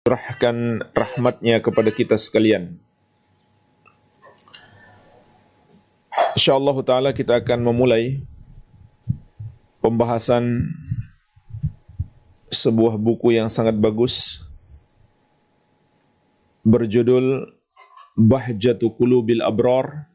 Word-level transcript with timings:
curahkan 0.00 0.80
rahmatnya 0.96 1.60
kepada 1.60 1.92
kita 1.92 2.16
sekalian. 2.16 2.80
InsyaAllah 6.32 6.76
ta'ala 6.80 7.10
kita 7.12 7.36
akan 7.36 7.68
memulai 7.68 8.24
pembahasan 9.84 10.72
sebuah 12.48 12.96
buku 12.96 13.36
yang 13.36 13.52
sangat 13.52 13.76
bagus 13.76 14.40
berjudul 16.64 17.52
Bahjatu 18.16 18.96
Qulubil 18.96 19.44
Abrar 19.44 20.08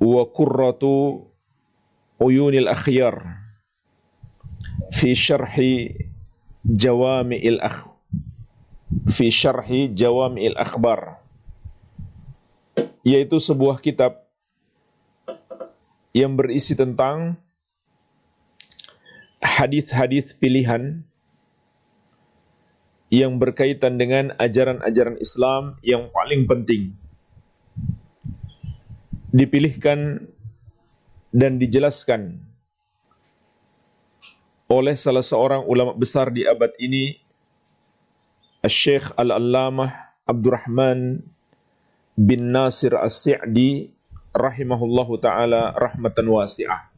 wa 0.00 0.24
Qurratu 0.24 1.28
Uyunil 2.16 2.72
Akhyar 2.72 3.44
fi 4.88 5.12
syarhi 5.12 6.11
Jawami'il 6.62 7.58
Akh 7.58 7.90
fi 9.10 9.32
syarhi 9.34 9.90
Jawami'il 9.90 10.54
Akhbar 10.54 11.18
yaitu 13.02 13.42
sebuah 13.42 13.82
kitab 13.82 14.22
yang 16.14 16.38
berisi 16.38 16.78
tentang 16.78 17.40
hadis-hadis 19.42 20.38
pilihan 20.38 21.02
yang 23.12 23.36
berkaitan 23.42 23.98
dengan 23.98 24.32
ajaran-ajaran 24.38 25.18
Islam 25.20 25.76
yang 25.84 26.08
paling 26.14 26.48
penting. 26.48 26.96
Dipilihkan 29.34 30.30
dan 31.34 31.58
dijelaskan 31.58 32.51
oleh 34.72 34.96
salah 34.96 35.20
seorang 35.20 35.68
ulama 35.68 35.92
besar 35.92 36.32
di 36.32 36.48
abad 36.48 36.72
ini 36.80 37.20
Syekh 38.64 39.12
Al-Allamah 39.20 39.92
Abdurrahman 40.24 41.20
bin 42.16 42.40
Nasir 42.48 42.96
As-Sa'di 42.96 43.92
rahimahullahu 44.32 45.20
taala 45.20 45.76
rahmatan 45.76 46.24
wasi'ah. 46.24 46.88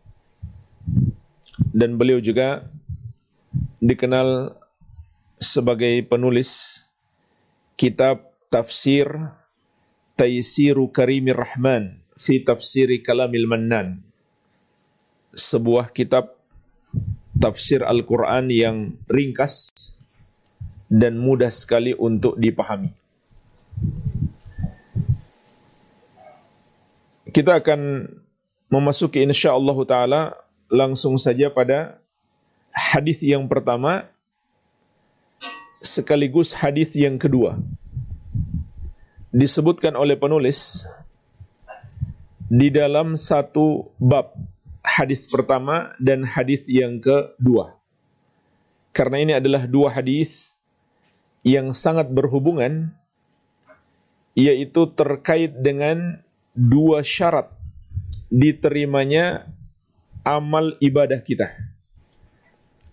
Dan 1.75 1.99
beliau 1.99 2.23
juga 2.23 2.63
dikenal 3.83 4.55
sebagai 5.43 6.07
penulis 6.07 6.79
kitab 7.75 8.31
tafsir 8.55 9.11
Taisiru 10.15 10.95
Karimir 10.95 11.35
Rahman 11.35 11.99
fi 12.15 12.39
Tafsiri 12.39 13.03
Kalamil 13.03 13.51
Mannan. 13.51 13.99
Sebuah 15.35 15.91
kitab 15.91 16.39
tafsir 17.39 17.83
Al-Quran 17.83 18.51
yang 18.51 18.77
ringkas 19.11 19.71
dan 20.91 21.19
mudah 21.19 21.51
sekali 21.51 21.97
untuk 21.97 22.39
dipahami. 22.39 22.93
Kita 27.35 27.59
akan 27.59 28.07
memasuki 28.71 29.19
insyaallah 29.27 29.79
taala 29.83 30.39
langsung 30.71 31.19
saja 31.19 31.51
pada 31.51 31.99
hadis 32.71 33.23
yang 33.27 33.51
pertama 33.51 34.07
sekaligus 35.83 36.55
hadis 36.55 36.95
yang 36.95 37.19
kedua. 37.19 37.59
Disebutkan 39.35 39.99
oleh 39.99 40.15
penulis 40.15 40.87
di 42.47 42.71
dalam 42.71 43.19
satu 43.19 43.91
bab 43.99 44.31
hadis 44.85 45.27
pertama 45.27 45.97
dan 45.97 46.23
hadis 46.23 46.69
yang 46.69 47.01
kedua. 47.01 47.81
Karena 48.93 49.17
ini 49.19 49.33
adalah 49.35 49.65
dua 49.67 49.91
hadis 49.91 50.55
yang 51.43 51.73
sangat 51.73 52.13
berhubungan 52.13 52.95
yaitu 54.37 54.87
terkait 54.93 55.57
dengan 55.57 56.21
dua 56.55 57.03
syarat 57.03 57.51
diterimanya 58.31 59.49
amal 60.23 60.79
ibadah 60.79 61.19
kita. 61.19 61.51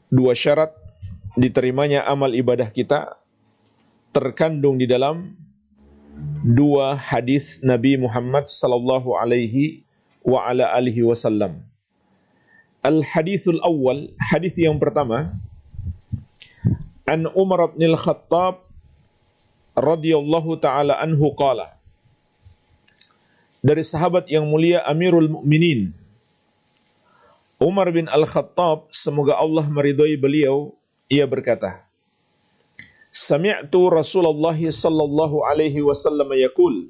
Dua 0.09 0.33
syarat 0.33 0.73
diterimanya 1.37 2.07
amal 2.07 2.33
ibadah 2.33 2.67
kita 2.71 3.19
terkandung 4.11 4.75
di 4.75 4.89
dalam 4.89 5.37
dua 6.43 6.99
hadis 6.99 7.63
Nabi 7.63 7.95
Muhammad 7.95 8.51
sallallahu 8.51 9.15
alaihi 9.15 9.87
wa 10.25 10.43
ala 10.43 10.75
alihi 10.75 11.07
wasallam. 11.07 11.70
Al-hadithul 12.81 13.61
awal, 13.61 14.09
hadis 14.17 14.57
yang 14.57 14.81
pertama. 14.81 15.29
An 17.05 17.29
Umar 17.37 17.77
bin 17.77 17.93
Al-Khattab 17.93 18.65
radhiyallahu 19.77 20.57
taala 20.57 20.97
anhu 20.97 21.33
qala. 21.37 21.77
Dari 23.61 23.85
sahabat 23.85 24.25
yang 24.33 24.49
mulia 24.49 24.81
Amirul 24.81 25.29
Mukminin 25.29 25.93
Umar 27.61 27.93
bin 27.93 28.09
Al-Khattab 28.09 28.89
semoga 28.89 29.37
Allah 29.37 29.61
meridhai 29.69 30.17
beliau 30.17 30.73
ia 31.13 31.29
berkata 31.29 31.85
Sami'tu 33.13 33.93
Rasulullah 33.93 34.57
sallallahu 34.57 35.45
alaihi 35.45 35.85
wasallam 35.85 36.31
yaqul. 36.33 36.89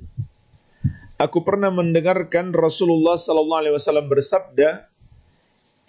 Aku 1.19 1.43
pernah 1.43 1.73
mendengarkan 1.73 2.55
Rasulullah 2.55 3.19
sallallahu 3.19 3.67
alaihi 3.67 3.75
wasallam 3.75 4.07
bersabda 4.07 4.87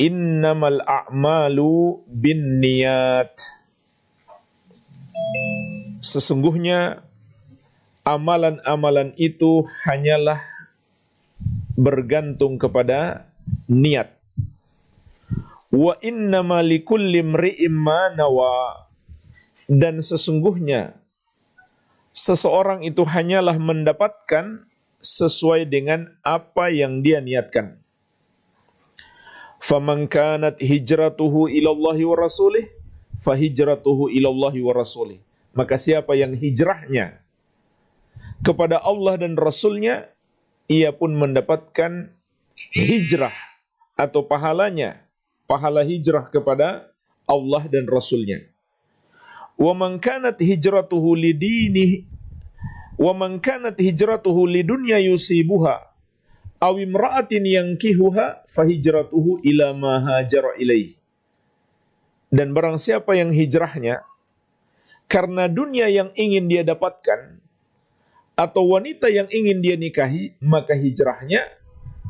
innamal 0.02 0.82
a'malu 0.82 2.02
bin 2.10 2.58
niat. 2.58 3.38
Sesungguhnya 6.02 7.06
amalan-amalan 8.02 9.14
itu 9.14 9.62
hanyalah 9.86 10.42
bergantung 11.78 12.58
kepada 12.58 13.30
niat. 13.70 14.18
Wa 15.70 15.94
innama 16.02 16.60
likulli 16.66 17.22
imri'in 17.22 17.70
ma 17.70 18.10
nawa. 18.10 18.90
Dan 19.70 20.02
sesungguhnya 20.02 20.98
seseorang 22.10 22.82
itu 22.82 23.06
hanyalah 23.06 23.56
mendapatkan 23.56 24.66
sesuai 25.00 25.70
dengan 25.70 26.10
apa 26.26 26.68
yang 26.74 27.00
dia 27.00 27.22
niatkan. 27.22 27.81
Faman 29.62 30.10
kanat 30.10 30.58
hijratuhu 30.58 31.46
ilallahi 31.46 32.02
wa 32.02 32.18
rasulih 32.18 32.66
fahijratuhu 33.22 34.10
ilallahi 34.10 34.58
wa 34.58 34.74
rasulih. 34.74 35.22
Maka 35.54 35.78
siapa 35.78 36.18
yang 36.18 36.34
hijrahnya 36.34 37.22
kepada 38.42 38.82
Allah 38.82 39.14
dan 39.22 39.38
Rasulnya, 39.38 40.10
ia 40.66 40.90
pun 40.90 41.14
mendapatkan 41.14 42.10
hijrah 42.74 43.36
atau 43.94 44.26
pahalanya, 44.26 44.98
pahala 45.46 45.86
hijrah 45.86 46.26
kepada 46.26 46.90
Allah 47.28 47.62
dan 47.70 47.86
Rasulnya. 47.86 48.42
Wa 49.54 49.76
man 49.78 50.02
kanat 50.02 50.42
hijratuhu 50.42 51.14
lidini 51.14 52.08
wa 52.98 53.12
man 53.14 53.38
kanat 53.38 53.78
hijratuhu 53.78 54.48
lidunya 54.48 54.98
yusibuha 54.98 55.91
aw 56.62 56.78
imra'atin 56.78 57.42
yankihuha 57.42 58.46
fahijratuhu 58.46 59.42
ila 59.42 59.74
ma 59.74 59.98
hajara 59.98 60.54
ilaih. 60.62 60.94
Dan 62.30 62.54
barang 62.54 62.78
siapa 62.78 63.18
yang 63.18 63.34
hijrahnya 63.34 64.06
karena 65.10 65.50
dunia 65.50 65.90
yang 65.90 66.14
ingin 66.14 66.46
dia 66.48 66.62
dapatkan 66.62 67.42
atau 68.38 68.62
wanita 68.72 69.12
yang 69.12 69.28
ingin 69.28 69.60
dia 69.60 69.76
nikahi, 69.76 70.38
maka 70.40 70.72
hijrahnya 70.72 71.44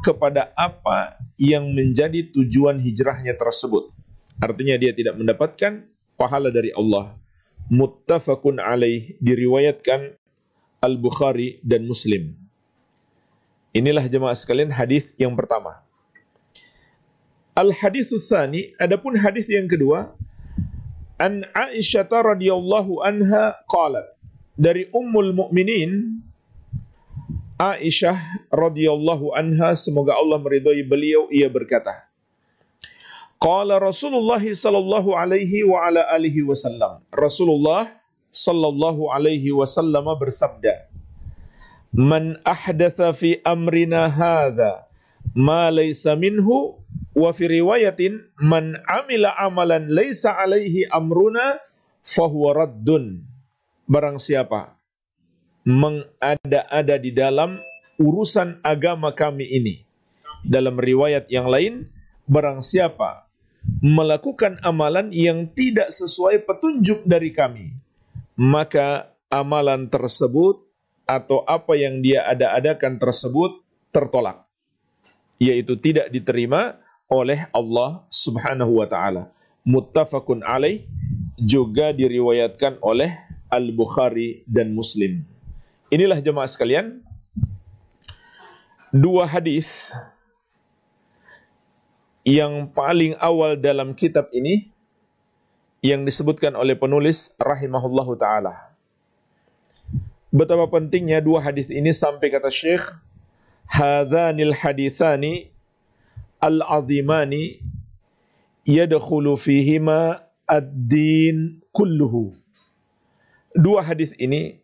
kepada 0.06 0.54
apa 0.54 1.18
yang 1.40 1.74
menjadi 1.74 2.30
tujuan 2.30 2.78
hijrahnya 2.78 3.34
tersebut. 3.34 3.90
Artinya 4.38 4.78
dia 4.78 4.94
tidak 4.94 5.18
mendapatkan 5.18 5.86
pahala 6.14 6.54
dari 6.54 6.70
Allah. 6.74 7.18
Muttafaqun 7.70 8.58
alaih 8.62 9.18
diriwayatkan 9.18 10.14
Al-Bukhari 10.82 11.62
dan 11.62 11.86
Muslim. 11.86 12.41
Inilah 13.72 14.04
jemaah 14.04 14.36
sekalian 14.36 14.68
hadis 14.68 15.16
yang 15.16 15.32
pertama. 15.32 15.80
Al 17.56 17.72
hadis 17.72 18.12
tsani, 18.12 18.72
adapun 18.80 19.16
hadis 19.16 19.48
yang 19.48 19.68
kedua, 19.68 20.12
an 21.22 21.44
Aisyah 21.56 22.08
radhiyallahu 22.08 23.00
anha 23.04 23.56
qalat 23.68 24.12
dari 24.58 24.90
Ummul 24.92 25.32
Mukminin 25.32 26.20
Aisyah 27.56 28.18
radhiyallahu 28.50 29.30
anha 29.38 29.70
semoga 29.78 30.18
Allah 30.18 30.42
meridhai 30.42 30.82
beliau 30.82 31.30
ia 31.30 31.46
berkata 31.46 32.10
Qala 33.38 33.78
Rasulullah 33.78 34.42
sallallahu 34.42 35.14
alaihi 35.14 35.62
wa 35.62 35.86
ala 35.86 36.02
alihi 36.10 36.42
wasallam 36.42 37.06
Rasulullah 37.14 37.90
sallallahu 38.34 39.10
alaihi 39.14 39.54
wasallam 39.54 40.10
bersabda 40.18 40.90
man 41.92 42.40
ahdatha 42.44 43.12
fi 43.12 43.40
amrina 43.44 44.08
hadha 44.08 44.88
ma 45.36 45.68
laysa 45.68 46.16
minhu 46.16 46.80
wa 47.12 47.30
fi 47.36 47.48
riwayatin 47.48 48.24
man 48.40 48.80
amila 48.88 49.32
amalan 49.36 49.88
laysa 49.92 50.32
alaihi 50.36 50.88
amruna 50.88 51.60
fahuwa 52.00 52.64
raddun 52.64 53.24
barang 53.86 54.16
siapa 54.16 54.82
mengada-ada 55.62 56.98
di 56.98 57.14
dalam 57.14 57.58
urusan 58.02 58.62
agama 58.66 59.14
kami 59.14 59.46
ini. 59.46 59.86
Dalam 60.42 60.74
riwayat 60.74 61.30
yang 61.30 61.46
lain, 61.46 61.86
barang 62.26 62.66
siapa 62.66 63.30
melakukan 63.78 64.58
amalan 64.66 65.14
yang 65.14 65.46
tidak 65.54 65.94
sesuai 65.94 66.42
petunjuk 66.42 67.06
dari 67.06 67.30
kami, 67.30 67.78
maka 68.34 69.14
amalan 69.30 69.86
tersebut 69.86 70.66
atau 71.04 71.42
apa 71.44 71.74
yang 71.74 72.00
dia 72.00 72.24
ada-adakan 72.24 72.96
tersebut 72.96 73.60
tertolak, 73.92 74.46
yaitu 75.36 75.76
tidak 75.76 76.08
diterima 76.08 76.80
oleh 77.12 77.44
Allah 77.52 78.06
Subhanahu 78.08 78.80
wa 78.80 78.86
taala. 78.88 79.28
Muttafaqun 79.62 80.42
alaih 80.42 80.82
juga 81.38 81.94
diriwayatkan 81.94 82.82
oleh 82.82 83.12
Al-Bukhari 83.52 84.42
dan 84.48 84.72
Muslim. 84.72 85.22
Inilah 85.92 86.24
jemaah 86.24 86.48
sekalian 86.48 87.04
dua 88.88 89.28
hadis 89.28 89.92
yang 92.24 92.70
paling 92.72 93.18
awal 93.20 93.60
dalam 93.60 93.92
kitab 93.92 94.32
ini 94.32 94.72
yang 95.82 96.06
disebutkan 96.06 96.54
oleh 96.54 96.78
penulis 96.78 97.34
rahimahullahu 97.36 98.16
taala. 98.16 98.71
Betapa 100.32 100.64
pentingnya 100.72 101.20
dua 101.20 101.44
hadis 101.44 101.68
ini 101.68 101.92
sampai 101.92 102.32
kata 102.32 102.48
Syekh, 102.48 102.88
"Hadhanil 103.68 104.56
hadithani 104.56 105.52
al-azimani 106.40 107.60
yadkhulu 108.64 109.36
fihima 109.36 110.24
ad-din 110.48 111.60
kulluhu." 111.68 112.32
Dua 113.52 113.84
hadis 113.84 114.16
ini 114.16 114.56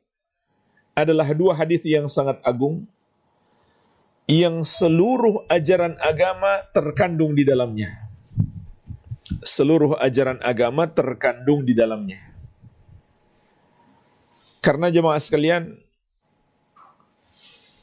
adalah 0.96 1.36
dua 1.36 1.52
hadis 1.52 1.84
yang 1.84 2.08
sangat 2.08 2.40
agung 2.48 2.88
yang 4.28 4.64
seluruh 4.64 5.44
ajaran 5.52 6.00
agama 6.00 6.64
terkandung 6.72 7.36
di 7.36 7.44
dalamnya. 7.44 8.08
Seluruh 9.44 10.00
ajaran 10.00 10.40
agama 10.40 10.88
terkandung 10.88 11.64
di 11.64 11.76
dalamnya. 11.76 12.37
Karena 14.58 14.90
jemaah 14.90 15.20
sekalian, 15.22 15.78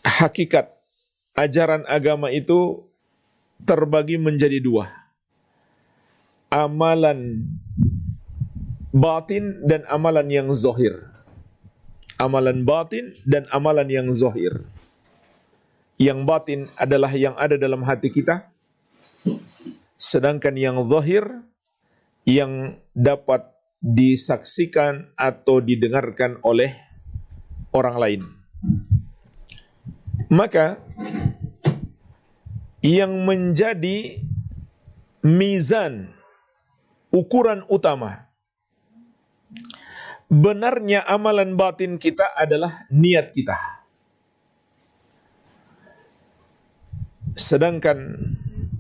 hakikat 0.04 0.75
ajaran 1.33 1.88
agama 1.88 2.30
itu 2.30 2.86
terbagi 3.63 4.19
menjadi 4.19 4.60
dua. 4.60 4.92
Amalan 6.51 7.48
batin 8.95 9.66
dan 9.66 9.88
amalan 9.88 10.27
yang 10.30 10.48
zohir. 10.51 11.10
Amalan 12.16 12.63
batin 12.63 13.12
dan 13.27 13.44
amalan 13.51 13.92
yang 13.92 14.07
zohir 14.16 14.63
yang 15.95 16.27
batin 16.27 16.68
adalah 16.75 17.12
yang 17.16 17.36
ada 17.39 17.56
dalam 17.56 17.80
hati 17.83 18.12
kita, 18.12 18.51
sedangkan 19.95 20.56
yang 20.60 20.77
zahir 20.92 21.24
yang 22.27 22.75
dapat 22.92 23.48
disaksikan 23.86 25.14
atau 25.14 25.62
didengarkan 25.62 26.42
oleh 26.42 26.74
orang 27.70 27.98
lain. 28.02 28.22
Maka 30.34 30.82
yang 32.82 33.30
menjadi 33.30 34.26
mizan 35.22 36.18
ukuran 37.14 37.62
utama 37.70 38.26
benarnya 40.34 41.06
amalan 41.06 41.54
batin 41.54 42.02
kita 42.02 42.26
adalah 42.34 42.90
niat 42.90 43.30
kita. 43.38 43.86
Sedangkan 47.38 48.18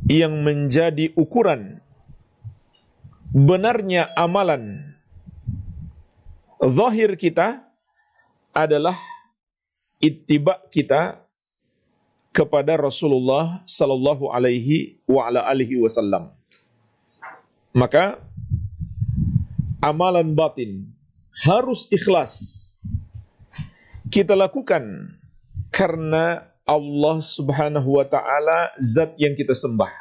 yang 0.09 0.41
menjadi 0.41 1.13
ukuran 1.13 1.85
benarnya 3.35 4.07
amalan 4.15 4.94
zahir 6.59 7.19
kita 7.19 7.63
adalah 8.55 8.95
ittiba 9.99 10.63
kita 10.71 11.25
kepada 12.35 12.75
Rasulullah 12.75 13.63
sallallahu 13.63 14.31
alaihi 14.31 14.99
wa 15.07 15.27
ala 15.27 15.47
alihi 15.47 15.79
wasallam. 15.79 16.35
Maka 17.75 18.19
amalan 19.83 20.35
batin 20.35 20.91
harus 21.43 21.87
ikhlas 21.91 22.33
kita 24.07 24.35
lakukan 24.35 25.15
karena 25.71 26.47
Allah 26.65 27.17
Subhanahu 27.19 27.99
wa 27.99 28.05
taala 28.07 28.71
zat 28.79 29.15
yang 29.19 29.35
kita 29.35 29.51
sembah. 29.51 29.91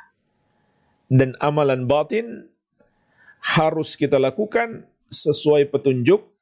Dan 1.11 1.39
amalan 1.39 1.87
batin 1.87 2.51
harus 3.43 3.95
kita 3.95 4.17
lakukan 4.19 4.89
sesuai 5.13 5.69
petunjuk 5.71 6.34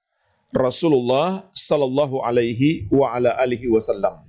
Rasulullah 0.53 1.49
sallallahu 1.57 2.21
alaihi 2.21 2.87
wa 2.93 3.17
ala 3.17 3.33
alihi 3.41 3.73
wasallam. 3.73 4.21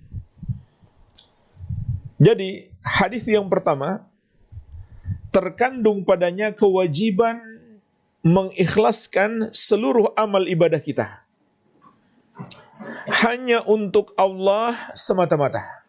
Jadi, 2.24 2.72
hadis 2.80 3.28
yang 3.28 3.52
pertama 3.52 4.08
terkandung 5.36 6.08
padanya 6.08 6.56
kewajiban 6.56 7.44
mengikhlaskan 8.24 9.52
seluruh 9.52 10.16
amal 10.16 10.48
ibadah 10.48 10.80
kita 10.80 11.24
hanya 13.24 13.64
untuk 13.68 14.16
Allah 14.16 14.96
semata-mata. 14.96 15.84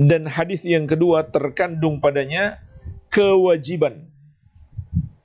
Dan 0.00 0.26
hadis 0.26 0.64
yang 0.64 0.88
kedua 0.88 1.28
terkandung 1.28 2.00
padanya 2.00 2.62
kewajiban 3.12 4.08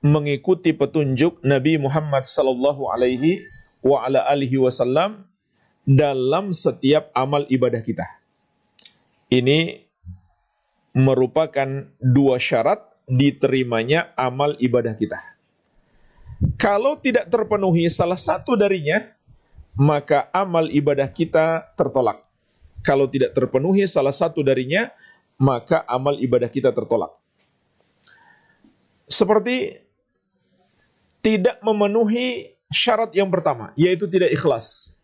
mengikuti 0.04 0.76
petunjuk 0.76 1.40
Nabi 1.42 1.80
Muhammad 1.80 2.28
sallallahu 2.28 2.90
alaihi 2.92 3.40
wa 3.86 4.02
ala 4.02 4.26
alihi 4.26 4.58
wasallam 4.58 5.22
dalam 5.86 6.50
setiap 6.50 7.14
amal 7.14 7.46
ibadah 7.46 7.78
kita. 7.86 8.02
Ini 9.30 9.86
merupakan 10.98 11.86
dua 12.02 12.42
syarat 12.42 12.82
diterimanya 13.06 14.10
amal 14.18 14.58
ibadah 14.58 14.98
kita. 14.98 15.18
Kalau 16.58 16.98
tidak 16.98 17.30
terpenuhi 17.30 17.86
salah 17.86 18.18
satu 18.18 18.58
darinya, 18.58 18.98
maka 19.78 20.26
amal 20.34 20.66
ibadah 20.66 21.06
kita 21.06 21.70
tertolak 21.78 22.26
kalau 22.86 23.10
tidak 23.10 23.34
terpenuhi 23.34 23.82
salah 23.90 24.14
satu 24.14 24.46
darinya, 24.46 24.86
maka 25.42 25.82
amal 25.90 26.14
ibadah 26.22 26.46
kita 26.46 26.70
tertolak. 26.70 27.10
Seperti 29.10 29.82
tidak 31.18 31.58
memenuhi 31.66 32.54
syarat 32.70 33.14
yang 33.14 33.30
pertama, 33.30 33.70
yaitu 33.78 34.06
tidak 34.10 34.32
ikhlas. 34.34 34.98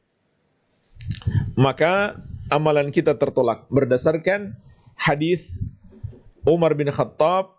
Maka 1.59 2.19
amalan 2.49 2.95
kita 2.95 3.19
tertolak 3.19 3.67
berdasarkan 3.69 4.55
hadis 4.95 5.63
Umar 6.47 6.75
bin 6.75 6.91
Khattab 6.91 7.59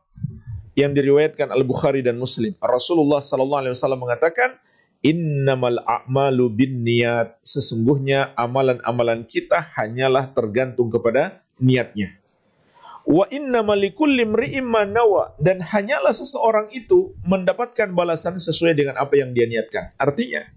yang 0.74 0.95
diriwayatkan 0.95 1.53
Al-Bukhari 1.53 2.01
dan 2.01 2.17
Muslim. 2.17 2.57
Rasulullah 2.57 3.22
sallallahu 3.22 3.62
alaihi 3.67 3.75
wasallam 3.77 4.01
mengatakan, 4.01 4.57
Innamal 5.03 5.83
a'malu 5.83 6.48
bin 6.48 6.88
niat. 6.88 7.36
Sesungguhnya 7.43 8.31
amalan-amalan 8.39 9.27
kita 9.27 9.60
hanyalah 9.60 10.31
tergantung 10.31 10.88
kepada 10.88 11.43
niatnya. 11.60 12.22
Wa 13.03 13.27
innamal 13.27 13.83
likulli 13.83 14.24
imri'in 14.24 14.63
nawa 14.67 15.36
dan 15.36 15.60
hanyalah 15.60 16.15
seseorang 16.15 16.72
itu 16.72 17.12
mendapatkan 17.27 17.91
balasan 17.91 18.39
sesuai 18.39 18.79
dengan 18.79 18.95
apa 18.95 19.19
yang 19.19 19.36
dia 19.36 19.43
niatkan. 19.43 19.91
Artinya, 20.00 20.48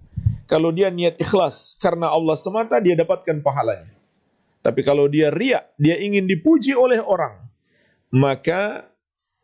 kalau 0.46 0.70
dia 0.70 0.94
niat 0.94 1.18
ikhlas 1.18 1.74
karena 1.82 2.06
Allah 2.06 2.38
semata 2.38 2.78
dia 2.78 2.94
dapatkan 2.94 3.42
pahalanya. 3.42 3.90
Tapi 4.62 4.80
kalau 4.86 5.10
dia 5.10 5.30
riak, 5.30 5.74
dia 5.78 5.98
ingin 5.98 6.26
dipuji 6.26 6.74
oleh 6.74 6.98
orang, 7.02 7.38
maka 8.14 8.90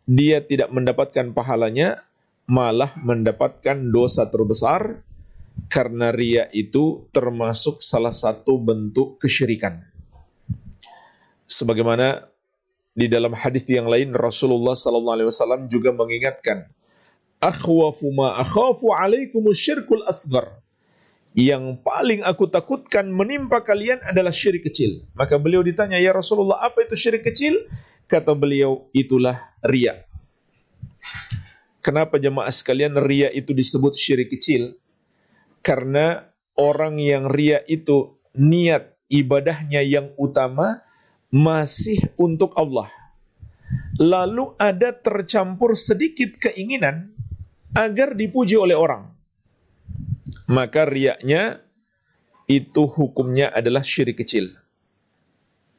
dia 0.07 0.43
tidak 0.43 0.71
mendapatkan 0.75 1.31
pahalanya 1.31 2.03
malah 2.51 2.91
mendapatkan 2.99 3.79
dosa 3.95 4.27
terbesar 4.27 5.03
karena 5.71 6.11
ria 6.11 6.51
itu 6.51 7.07
termasuk 7.15 7.83
salah 7.83 8.11
satu 8.11 8.59
bentuk 8.59 9.23
kesyirikan. 9.23 9.85
Sebagaimana 11.47 12.32
di 12.93 13.09
dalam 13.09 13.33
hadis 13.33 13.65
yang 13.69 13.89
lain 13.89 14.13
Rasulullah 14.13 14.77
sallallahu 14.77 15.17
alaihi 15.17 15.29
wasallam 15.33 15.69
juga 15.73 15.97
mengingatkan, 15.97 16.69
"Akhwafu 17.41 18.13
ma 18.13 18.37
akhafu 18.37 18.93
alaikum 18.93 19.49
syirkul 19.57 20.05
asghar." 20.05 20.61
Yang 21.33 21.81
paling 21.81 22.21
aku 22.21 22.45
takutkan 22.53 23.09
menimpa 23.09 23.65
kalian 23.65 24.05
adalah 24.05 24.37
syirik 24.37 24.69
kecil. 24.69 25.09
Maka 25.17 25.41
beliau 25.41 25.65
ditanya, 25.65 25.97
"Ya 25.97 26.13
Rasulullah, 26.13 26.61
apa 26.61 26.85
itu 26.85 26.93
syirik 26.93 27.25
kecil?" 27.25 27.65
Kata 28.05 28.37
beliau, 28.37 28.93
"Itulah 28.93 29.41
riya." 29.65 30.05
Kenapa 31.81 32.21
jemaah 32.21 32.53
sekalian 32.53 32.95
ria 33.01 33.33
itu 33.33 33.57
disebut 33.57 33.97
syirik 33.97 34.29
kecil? 34.29 34.77
Karena 35.65 36.29
orang 36.55 37.01
yang 37.01 37.27
ria 37.27 37.65
itu 37.65 38.21
niat 38.37 38.93
ibadahnya 39.09 39.81
yang 39.83 40.15
utama 40.21 40.85
masih 41.33 42.13
untuk 42.21 42.53
Allah. 42.61 42.93
Lalu 43.97 44.53
ada 44.61 44.93
tercampur 44.93 45.73
sedikit 45.73 46.37
keinginan 46.37 47.17
agar 47.73 48.13
dipuji 48.13 48.61
oleh 48.61 48.77
orang. 48.77 49.09
Maka 50.53 50.85
riaknya 50.85 51.65
itu 52.45 52.85
hukumnya 52.85 53.49
adalah 53.49 53.81
syirik 53.81 54.21
kecil. 54.21 54.53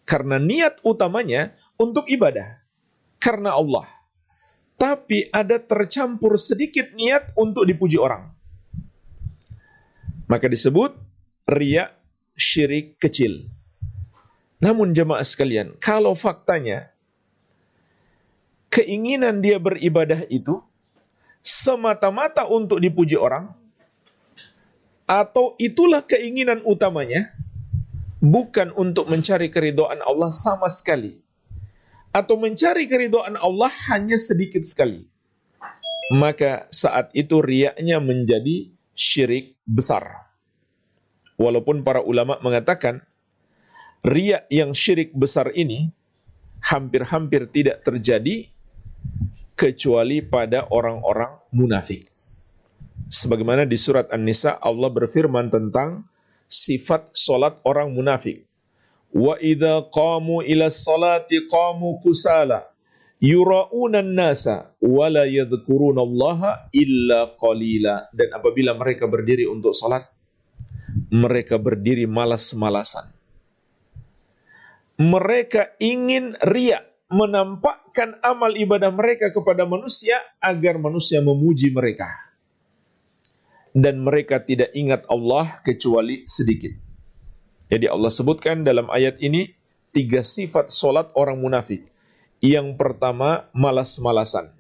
Karena 0.10 0.42
niat 0.42 0.82
utamanya 0.82 1.54
untuk 1.78 2.10
ibadah. 2.10 2.60
Karena 3.22 3.54
Allah. 3.54 3.86
Tapi 4.76 5.30
ada 5.30 5.62
tercampur 5.62 6.36
sedikit 6.36 6.92
niat 6.98 7.38
untuk 7.38 7.64
dipuji 7.70 7.96
orang. 8.02 8.34
Maka 10.26 10.50
disebut 10.50 10.98
riak 11.46 11.94
syirik 12.34 12.98
kecil. 12.98 13.53
Namun 14.64 14.96
jemaah 14.96 15.28
sekalian, 15.28 15.76
kalau 15.84 16.16
faktanya 16.16 16.88
keinginan 18.72 19.44
dia 19.44 19.60
beribadah 19.60 20.24
itu 20.32 20.64
semata-mata 21.44 22.48
untuk 22.48 22.80
dipuji 22.80 23.20
orang, 23.20 23.52
atau 25.04 25.60
itulah 25.60 26.00
keinginan 26.08 26.64
utamanya, 26.64 27.36
bukan 28.24 28.72
untuk 28.80 29.12
mencari 29.12 29.52
keridoan 29.52 30.00
Allah 30.00 30.32
sama 30.32 30.72
sekali, 30.72 31.20
atau 32.16 32.40
mencari 32.40 32.88
keridoan 32.88 33.36
Allah 33.36 33.68
hanya 33.92 34.16
sedikit 34.16 34.64
sekali, 34.64 35.04
maka 36.16 36.72
saat 36.72 37.12
itu 37.12 37.44
riaknya 37.44 38.00
menjadi 38.00 38.72
syirik 38.96 39.60
besar. 39.68 40.32
Walaupun 41.36 41.84
para 41.84 42.00
ulama 42.00 42.40
mengatakan, 42.40 43.04
riak 44.04 44.52
yang 44.52 44.76
syirik 44.76 45.16
besar 45.16 45.56
ini 45.56 45.92
hampir-hampir 46.60 47.48
tidak 47.52 47.84
terjadi 47.88 48.52
kecuali 49.56 50.24
pada 50.24 50.68
orang-orang 50.72 51.40
munafik. 51.56 52.08
Sebagaimana 53.08 53.68
di 53.68 53.76
surat 53.80 54.12
An-Nisa 54.12 54.60
Allah 54.60 54.92
berfirman 54.92 55.52
tentang 55.52 56.08
sifat 56.48 57.16
solat 57.16 57.60
orang 57.64 57.92
munafik. 57.96 58.44
Wa 59.14 59.38
idza 59.38 59.88
qamu 59.94 60.42
ila 60.42 60.74
salati 60.74 61.46
qamu 61.46 62.02
kusala 62.02 62.66
yura'una 63.24 64.04
nasa 64.04 64.74
wa 64.82 65.08
la 65.08 65.24
illa 66.74 67.20
qalila 67.38 67.96
dan 68.12 68.28
apabila 68.36 68.76
mereka 68.76 69.06
berdiri 69.08 69.46
untuk 69.48 69.72
salat 69.72 70.10
mereka 71.14 71.62
berdiri 71.62 72.10
malas-malasan. 72.10 73.23
Mereka 75.04 75.76
ingin 75.84 76.40
riak 76.40 76.88
menampakkan 77.12 78.18
amal 78.24 78.56
ibadah 78.56 78.90
mereka 78.90 79.36
kepada 79.36 79.68
manusia 79.68 80.16
agar 80.40 80.80
manusia 80.80 81.20
memuji 81.20 81.76
mereka. 81.76 82.08
Dan 83.76 84.06
mereka 84.06 84.40
tidak 84.40 84.72
ingat 84.72 85.04
Allah 85.12 85.60
kecuali 85.66 86.24
sedikit. 86.24 86.72
Jadi 87.68 87.90
Allah 87.90 88.14
sebutkan 88.14 88.64
dalam 88.64 88.88
ayat 88.88 89.18
ini 89.20 89.50
tiga 89.92 90.24
sifat 90.24 90.74
solat 90.74 91.12
orang 91.18 91.42
munafik. 91.42 91.86
Yang 92.40 92.76
pertama 92.78 93.50
malas-malasan. 93.56 94.52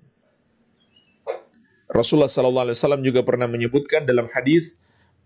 Rasulullah 1.93 2.31
SAW 2.31 3.05
juga 3.05 3.21
pernah 3.21 3.45
menyebutkan 3.45 4.07
dalam 4.09 4.25
hadis 4.33 4.73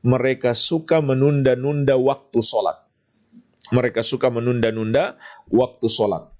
mereka 0.04 0.52
suka 0.52 1.00
menunda-nunda 1.00 1.96
waktu 1.96 2.40
solat. 2.44 2.87
Mereka 3.74 4.00
suka 4.06 4.32
menunda-nunda 4.32 5.20
waktu 5.52 5.88
solat. 5.92 6.32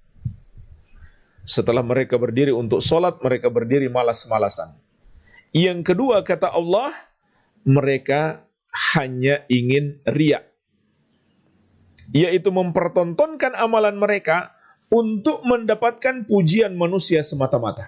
Setelah 1.48 1.80
mereka 1.80 2.20
berdiri 2.20 2.52
untuk 2.52 2.84
sholat, 2.84 3.20
mereka 3.24 3.48
berdiri 3.48 3.88
malas-malasan. 3.88 4.76
Yang 5.56 5.92
kedua 5.92 6.20
kata 6.20 6.52
Allah, 6.52 6.92
mereka 7.64 8.44
hanya 8.92 9.44
ingin 9.48 10.00
riak. 10.04 10.44
Yaitu 12.12 12.52
mempertontonkan 12.52 13.56
amalan 13.56 13.96
mereka 14.00 14.56
untuk 14.88 15.44
mendapatkan 15.44 16.24
pujian 16.24 16.72
manusia 16.76 17.20
semata-mata. 17.20 17.84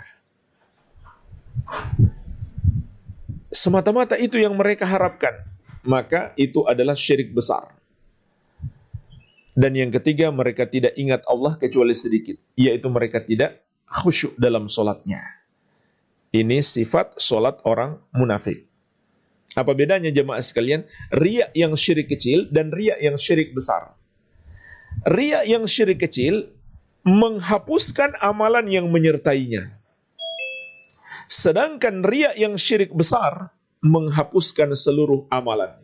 Semata-mata 3.49 4.21
itu 4.21 4.37
yang 4.37 4.57
mereka 4.57 4.85
harapkan. 4.85 5.49
Maka 5.81 6.37
itu 6.37 6.69
adalah 6.69 6.93
syirik 6.93 7.33
besar. 7.33 7.80
Dan 9.55 9.75
yang 9.75 9.91
ketiga, 9.91 10.31
mereka 10.31 10.67
tidak 10.67 10.95
ingat 10.95 11.27
Allah 11.27 11.59
kecuali 11.59 11.95
sedikit. 11.95 12.39
Yaitu 12.55 12.87
mereka 12.91 13.23
tidak 13.23 13.63
khusyuk 13.91 14.39
dalam 14.39 14.71
solatnya. 14.71 15.21
Ini 16.31 16.63
sifat 16.63 17.19
solat 17.19 17.59
orang 17.67 17.99
munafik. 18.15 18.71
Apa 19.59 19.75
bedanya 19.75 20.15
jemaah 20.15 20.39
sekalian? 20.39 20.87
Riak 21.11 21.51
yang 21.59 21.75
syirik 21.75 22.07
kecil 22.07 22.47
dan 22.55 22.71
riak 22.71 23.03
yang 23.03 23.19
syirik 23.19 23.51
besar. 23.51 23.99
Riak 25.03 25.51
yang 25.51 25.67
syirik 25.67 25.99
kecil 25.99 26.55
menghapuskan 27.03 28.15
amalan 28.23 28.71
yang 28.71 28.87
menyertainya. 28.95 29.75
Sedangkan 31.27 32.07
riak 32.07 32.39
yang 32.39 32.55
syirik 32.55 32.95
besar 32.95 33.51
menghapuskan 33.83 34.71
seluruh 34.79 35.27
amalan. 35.35 35.75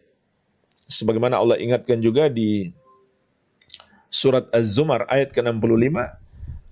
Sebagaimana 0.87 1.43
Allah 1.43 1.59
ingatkan 1.59 1.99
juga 1.99 2.31
di 2.31 2.71
surat 4.11 4.49
Az-Zumar 4.55 5.07
ayat 5.11 5.35
ke-65, 5.35 5.97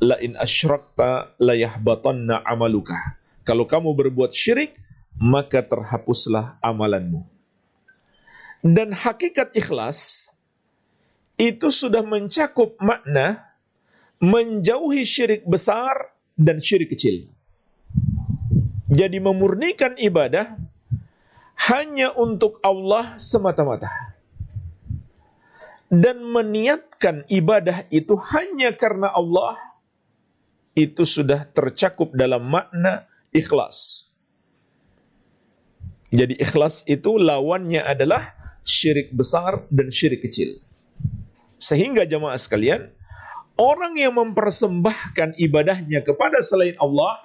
la 0.02 0.16
in 0.20 0.34
asyrakta 0.38 1.34
la 1.38 1.54
amaluka. 2.46 2.96
Kalau 3.44 3.68
kamu 3.68 3.92
berbuat 3.92 4.32
syirik, 4.32 4.76
maka 5.20 5.62
terhapuslah 5.62 6.58
amalanmu. 6.64 7.22
Dan 8.64 8.96
hakikat 8.96 9.52
ikhlas 9.52 10.32
itu 11.36 11.68
sudah 11.68 12.00
mencakup 12.00 12.80
makna 12.80 13.44
menjauhi 14.22 15.04
syirik 15.04 15.44
besar 15.44 16.16
dan 16.38 16.64
syirik 16.64 16.96
kecil. 16.96 17.28
Jadi 18.88 19.18
memurnikan 19.20 20.00
ibadah 20.00 20.56
hanya 21.68 22.14
untuk 22.16 22.62
Allah 22.64 23.20
semata-mata 23.20 24.13
dan 25.94 26.26
meniatkan 26.26 27.22
ibadah 27.30 27.86
itu 27.94 28.18
hanya 28.18 28.74
karena 28.74 29.14
Allah, 29.14 29.54
itu 30.74 31.06
sudah 31.06 31.46
tercakup 31.46 32.10
dalam 32.18 32.50
makna 32.50 33.06
ikhlas. 33.30 34.10
Jadi 36.14 36.38
ikhlas 36.38 36.86
itu 36.86 37.18
lawannya 37.18 37.82
adalah 37.82 38.34
syirik 38.62 39.14
besar 39.14 39.66
dan 39.70 39.90
syirik 39.90 40.22
kecil. 40.22 40.58
Sehingga 41.58 42.06
jemaah 42.06 42.38
sekalian, 42.38 42.90
orang 43.58 43.98
yang 43.98 44.14
mempersembahkan 44.18 45.38
ibadahnya 45.38 46.02
kepada 46.02 46.42
selain 46.42 46.74
Allah, 46.78 47.22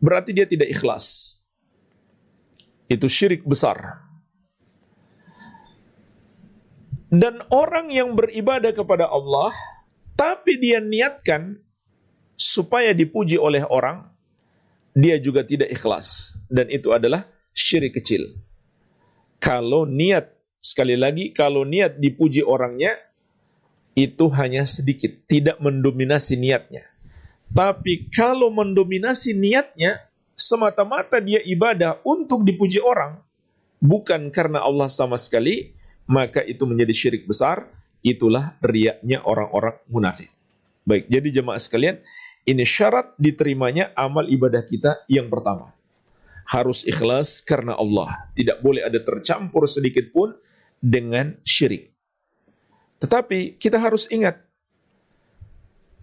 berarti 0.00 0.36
dia 0.36 0.48
tidak 0.48 0.68
ikhlas. 0.72 1.36
Itu 2.88 3.08
syirik 3.10 3.42
besar. 3.44 4.05
Dan 7.06 7.38
orang 7.54 7.86
yang 7.94 8.18
beribadah 8.18 8.74
kepada 8.74 9.06
Allah, 9.06 9.54
tapi 10.18 10.58
dia 10.58 10.82
niatkan 10.82 11.62
supaya 12.34 12.90
dipuji 12.90 13.38
oleh 13.38 13.62
orang, 13.62 14.10
dia 14.96 15.20
juga 15.22 15.46
tidak 15.46 15.70
ikhlas. 15.70 16.34
Dan 16.50 16.66
itu 16.72 16.90
adalah 16.90 17.28
syirik 17.54 17.94
kecil. 18.00 18.34
Kalau 19.38 19.86
niat, 19.86 20.34
sekali 20.58 20.98
lagi, 20.98 21.30
kalau 21.30 21.62
niat 21.62 22.00
dipuji 22.00 22.42
orangnya, 22.42 22.96
itu 23.96 24.28
hanya 24.32 24.66
sedikit, 24.66 25.14
tidak 25.30 25.56
mendominasi 25.62 26.36
niatnya. 26.36 26.84
Tapi 27.52 28.10
kalau 28.10 28.50
mendominasi 28.50 29.32
niatnya, 29.32 30.02
semata-mata 30.36 31.22
dia 31.22 31.40
ibadah 31.40 32.02
untuk 32.04 32.44
dipuji 32.44 32.82
orang, 32.82 33.22
bukan 33.80 34.28
karena 34.34 34.60
Allah 34.60 34.90
sama 34.90 35.16
sekali, 35.16 35.75
maka 36.06 36.42
itu 36.42 36.62
menjadi 36.66 36.94
syirik 36.94 37.26
besar, 37.26 37.66
itulah 38.02 38.54
riaknya 38.62 39.22
orang-orang 39.26 39.78
munafik. 39.90 40.30
Baik, 40.86 41.10
jadi 41.10 41.42
jemaah 41.42 41.58
sekalian, 41.58 41.98
ini 42.46 42.62
syarat 42.62 43.10
diterimanya 43.18 43.90
amal 43.98 44.30
ibadah 44.30 44.62
kita 44.62 45.02
yang 45.10 45.26
pertama. 45.26 45.74
Harus 46.46 46.86
ikhlas 46.86 47.42
karena 47.42 47.74
Allah. 47.74 48.30
Tidak 48.38 48.62
boleh 48.62 48.86
ada 48.86 49.02
tercampur 49.02 49.66
sedikit 49.66 50.14
pun 50.14 50.30
dengan 50.78 51.34
syirik. 51.42 51.90
Tetapi 53.02 53.58
kita 53.58 53.82
harus 53.82 54.06
ingat, 54.14 54.46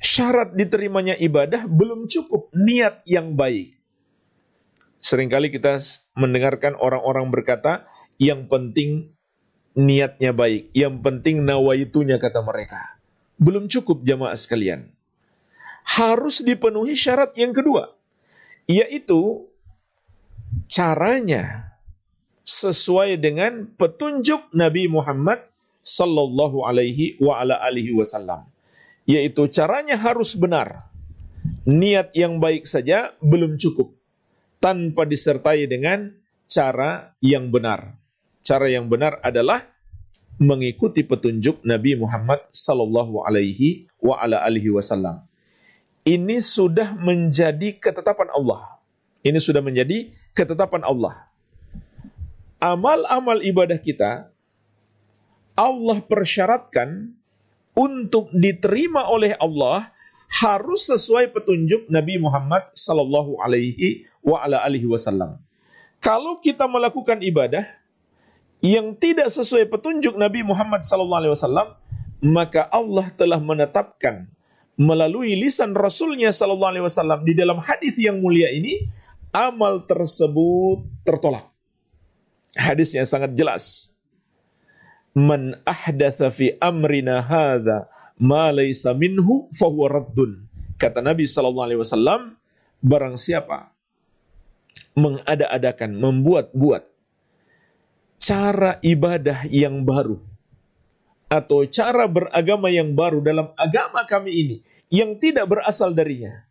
syarat 0.03 0.51
diterimanya 0.51 1.15
ibadah 1.15 1.63
belum 1.63 2.11
cukup 2.11 2.51
niat 2.51 3.07
yang 3.07 3.39
baik. 3.39 3.79
Seringkali 4.99 5.47
kita 5.47 5.79
mendengarkan 6.19 6.75
orang-orang 6.75 7.31
berkata, 7.31 7.87
yang 8.19 8.51
penting 8.51 9.12
niatnya 9.73 10.31
baik, 10.33 10.73
yang 10.73 11.01
penting 11.01 11.45
nawaitunya 11.45 12.21
kata 12.21 12.41
mereka. 12.45 12.79
Belum 13.41 13.65
cukup 13.65 14.05
jamaah 14.05 14.37
sekalian. 14.37 14.89
Harus 15.83 16.45
dipenuhi 16.45 16.95
syarat 16.95 17.35
yang 17.35 17.51
kedua, 17.51 17.91
yaitu 18.69 19.49
caranya 20.71 21.75
sesuai 22.47 23.19
dengan 23.19 23.67
petunjuk 23.75 24.51
Nabi 24.55 24.87
Muhammad 24.87 25.43
sallallahu 25.83 26.63
alaihi 26.63 27.19
wa 27.19 27.43
ala 27.43 27.59
alihi 27.59 27.91
wasallam. 27.91 28.47
Yaitu 29.03 29.51
caranya 29.51 29.99
harus 29.99 30.39
benar. 30.39 30.87
Niat 31.67 32.15
yang 32.15 32.39
baik 32.39 32.63
saja 32.63 33.11
belum 33.19 33.59
cukup 33.59 33.91
tanpa 34.63 35.03
disertai 35.03 35.67
dengan 35.67 36.15
cara 36.47 37.11
yang 37.19 37.51
benar. 37.51 37.99
Cara 38.43 38.67
yang 38.67 38.91
benar 38.91 39.23
adalah 39.23 39.63
mengikuti 40.35 40.99
petunjuk 41.07 41.63
Nabi 41.63 41.95
Muhammad 41.95 42.43
sallallahu 42.51 43.23
alaihi 43.23 43.87
wa 44.03 44.19
ala 44.19 44.43
alihi 44.43 44.67
wasallam. 44.75 45.23
Ini 46.03 46.43
sudah 46.43 46.91
menjadi 46.99 47.79
ketetapan 47.79 48.27
Allah. 48.35 48.83
Ini 49.23 49.39
sudah 49.39 49.63
menjadi 49.63 50.11
ketetapan 50.35 50.83
Allah. 50.83 51.31
Amal-amal 52.59 53.39
ibadah 53.39 53.79
kita 53.79 54.27
Allah 55.55 55.97
persyaratkan 56.03 57.15
untuk 57.71 58.27
diterima 58.35 59.07
oleh 59.07 59.39
Allah 59.39 59.87
harus 60.27 60.91
sesuai 60.91 61.31
petunjuk 61.31 61.87
Nabi 61.87 62.19
Muhammad 62.19 62.67
sallallahu 62.75 63.39
alaihi 63.39 64.09
wa 64.19 64.43
ala 64.43 64.59
alihi 64.65 64.89
wasallam. 64.89 65.39
Kalau 66.03 66.43
kita 66.43 66.67
melakukan 66.67 67.23
ibadah 67.23 67.63
yang 68.63 68.95
tidak 68.95 69.27
sesuai 69.27 69.67
petunjuk 69.67 70.15
Nabi 70.15 70.39
Muhammad 70.39 70.87
wasallam, 70.87 71.75
maka 72.23 72.63
Allah 72.71 73.11
telah 73.11 73.43
menetapkan 73.43 74.31
melalui 74.79 75.35
lisan 75.35 75.75
Rasulnya 75.75 76.31
wasallam 76.31 77.27
di 77.27 77.35
dalam 77.35 77.59
hadis 77.59 77.99
yang 77.99 78.23
mulia 78.23 78.47
ini 78.55 78.87
amal 79.35 79.83
tersebut 79.83 80.87
tertolak. 81.03 81.51
Hadisnya 82.55 83.03
sangat 83.03 83.35
jelas. 83.35 83.91
Man 85.13 85.59
ahdatha 85.67 86.31
fi 86.31 86.55
amrina 86.57 87.19
hadza 87.19 87.91
ma 88.15 88.49
laysa 88.55 88.95
minhu 88.95 89.51
fahuwa 89.51 89.91
raddun. 89.91 90.47
Kata 90.79 91.03
Nabi 91.03 91.27
wasallam, 91.27 92.39
barang 92.79 93.19
siapa 93.19 93.75
mengada-adakan, 94.93 95.97
membuat-buat 95.97 96.92
cara 98.23 98.79
ibadah 98.79 99.43
yang 99.51 99.83
baru 99.83 100.15
atau 101.27 101.67
cara 101.67 102.07
beragama 102.07 102.71
yang 102.71 102.95
baru 102.95 103.19
dalam 103.19 103.51
agama 103.59 104.07
kami 104.07 104.31
ini 104.31 104.57
yang 104.87 105.19
tidak 105.19 105.51
berasal 105.51 105.91
darinya, 105.91 106.47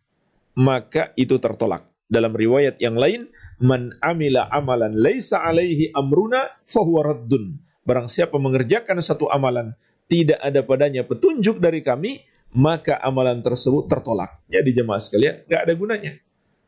maka 0.53 1.09
itu 1.17 1.41
tertolak. 1.41 1.89
Dalam 2.13 2.35
riwayat 2.35 2.77
yang 2.77 2.93
lain, 2.93 3.25
man 3.57 3.95
amila 4.03 4.45
amalan 4.53 4.93
laisa 4.93 5.41
alaihi 5.41 5.89
amruna 5.97 6.45
fahuwa 6.67 7.09
raddun. 7.09 7.57
Barang 7.87 8.05
siapa 8.05 8.37
mengerjakan 8.37 9.01
satu 9.01 9.33
amalan 9.33 9.73
tidak 10.05 10.37
ada 10.45 10.61
padanya 10.61 11.01
petunjuk 11.07 11.57
dari 11.57 11.81
kami, 11.81 12.21
maka 12.53 12.99
amalan 13.01 13.41
tersebut 13.41 13.89
tertolak. 13.89 14.45
Jadi 14.45 14.77
jemaah 14.77 15.01
sekalian, 15.01 15.47
nggak 15.49 15.61
ada 15.65 15.73
gunanya. 15.73 16.13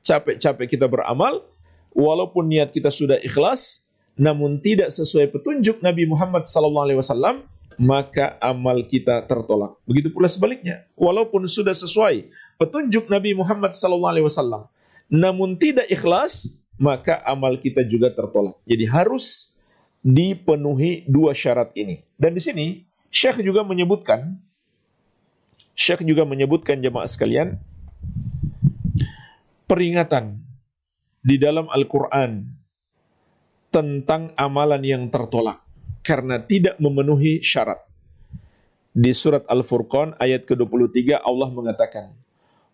Capek-capek 0.02 0.80
kita 0.80 0.90
beramal, 0.90 1.46
walaupun 1.94 2.50
niat 2.50 2.74
kita 2.74 2.90
sudah 2.90 3.22
ikhlas, 3.22 3.85
namun 4.16 4.64
tidak 4.64 4.92
sesuai 4.92 5.32
petunjuk 5.36 5.84
Nabi 5.84 6.08
Muhammad 6.08 6.48
SAW, 6.48 7.44
maka 7.76 8.40
amal 8.40 8.88
kita 8.88 9.20
tertolak. 9.28 9.76
Begitu 9.84 10.16
pula 10.16 10.32
sebaliknya, 10.32 10.88
walaupun 10.96 11.44
sudah 11.44 11.76
sesuai 11.76 12.32
petunjuk 12.56 13.12
Nabi 13.12 13.36
Muhammad 13.36 13.76
SAW, 13.76 14.72
namun 15.12 15.60
tidak 15.60 15.92
ikhlas, 15.92 16.56
maka 16.80 17.20
amal 17.28 17.60
kita 17.60 17.84
juga 17.84 18.12
tertolak. 18.12 18.56
Jadi 18.64 18.88
harus 18.88 19.52
dipenuhi 20.06 21.04
dua 21.10 21.36
syarat 21.36 21.76
ini. 21.76 22.00
Dan 22.16 22.38
di 22.38 22.42
sini 22.44 22.66
Syekh 23.12 23.44
juga 23.44 23.64
menyebutkan 23.68 24.40
Syekh 25.76 26.08
juga 26.08 26.24
menyebutkan 26.24 26.80
jemaah 26.80 27.08
sekalian 27.08 27.60
peringatan 29.68 30.40
di 31.20 31.36
dalam 31.36 31.68
Al-Qur'an 31.68 32.48
tentang 33.76 34.32
amalan 34.40 34.80
yang 34.88 35.04
tertolak 35.12 35.60
karena 36.00 36.40
tidak 36.40 36.80
memenuhi 36.80 37.44
syarat. 37.44 37.84
Di 38.96 39.12
surat 39.12 39.44
Al-Furqan 39.52 40.16
ayat 40.16 40.48
ke-23 40.48 41.20
Allah 41.20 41.52
mengatakan, 41.52 42.16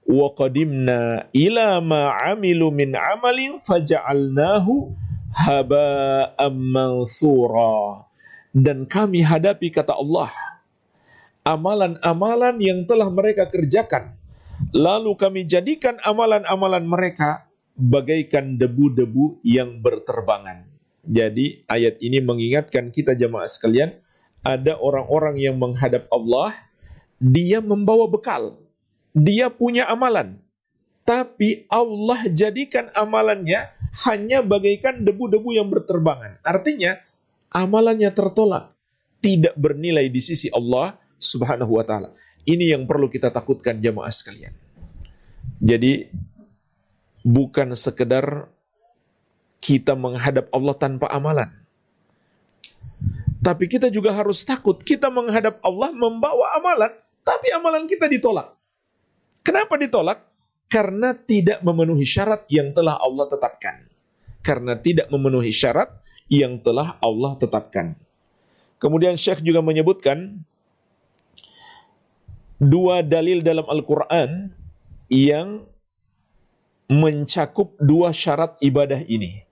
"Wa 0.06 0.30
qadimna 0.38 1.26
ila 1.34 1.82
ma 1.82 2.14
'amilu 2.14 2.70
min 2.70 2.94
'amalin 2.94 3.58
faja'alnahu 3.66 4.94
haba'am 5.34 6.54
mansura." 6.54 8.06
dan 8.52 8.84
kami 8.84 9.24
hadapi 9.24 9.72
kata 9.72 9.96
Allah 9.96 10.32
amalan-amalan 11.48 12.60
yang 12.60 12.84
telah 12.84 13.08
mereka 13.08 13.48
kerjakan 13.48 14.20
lalu 14.76 15.16
kami 15.16 15.48
jadikan 15.48 15.96
amalan-amalan 16.04 16.84
mereka 16.84 17.48
bagaikan 17.80 18.60
debu-debu 18.60 19.40
yang 19.48 19.80
berterbangan 19.80 20.71
jadi 21.06 21.66
ayat 21.66 21.98
ini 22.00 22.22
mengingatkan 22.22 22.94
kita 22.94 23.18
jemaah 23.18 23.50
sekalian 23.50 23.98
ada 24.42 24.78
orang-orang 24.78 25.38
yang 25.38 25.58
menghadap 25.58 26.10
Allah 26.14 26.54
dia 27.22 27.62
membawa 27.62 28.10
bekal 28.10 28.58
dia 29.14 29.50
punya 29.50 29.86
amalan 29.90 30.38
tapi 31.06 31.66
Allah 31.68 32.30
jadikan 32.30 32.94
amalannya 32.94 33.70
hanya 34.08 34.40
bagaikan 34.46 35.02
debu-debu 35.04 35.50
yang 35.58 35.68
berterbangan 35.68 36.38
artinya 36.46 37.02
amalannya 37.52 38.10
tertolak, 38.16 38.72
tidak 39.20 39.54
bernilai 39.60 40.08
di 40.08 40.24
sisi 40.24 40.48
Allah 40.50 40.96
Subhanahu 41.20 41.78
wa 41.78 41.86
taala. 41.86 42.16
Ini 42.48 42.74
yang 42.74 42.90
perlu 42.90 43.12
kita 43.12 43.30
takutkan 43.30 43.78
jemaah 43.84 44.10
sekalian. 44.10 44.56
Jadi 45.62 46.10
bukan 47.22 47.78
sekedar 47.78 48.50
kita 49.62 49.94
menghadap 49.94 50.50
Allah 50.50 50.76
tanpa 50.76 51.08
amalan. 51.14 51.48
Tapi 53.42 53.66
kita 53.66 53.90
juga 53.90 54.14
harus 54.14 54.46
takut 54.46 54.78
kita 54.82 55.10
menghadap 55.10 55.62
Allah 55.66 55.94
membawa 55.94 56.58
amalan, 56.58 56.94
tapi 57.26 57.50
amalan 57.54 57.86
kita 57.86 58.06
ditolak. 58.10 58.54
Kenapa 59.42 59.78
ditolak? 59.78 60.26
Karena 60.70 61.14
tidak 61.18 61.62
memenuhi 61.66 62.06
syarat 62.06 62.46
yang 62.50 62.74
telah 62.74 62.98
Allah 63.02 63.26
tetapkan. 63.30 63.86
Karena 64.42 64.78
tidak 64.78 65.10
memenuhi 65.10 65.50
syarat 65.54 65.90
yang 66.30 66.62
telah 66.62 66.98
Allah 67.02 67.38
tetapkan. 67.38 67.98
Kemudian 68.82 69.14
Syekh 69.18 69.46
juga 69.46 69.62
menyebutkan 69.62 70.42
dua 72.62 73.02
dalil 73.02 73.42
dalam 73.42 73.66
Al-Quran 73.66 74.54
yang 75.10 75.66
mencakup 76.88 77.74
dua 77.82 78.14
syarat 78.14 78.58
ibadah 78.62 79.02
ini. 79.06 79.51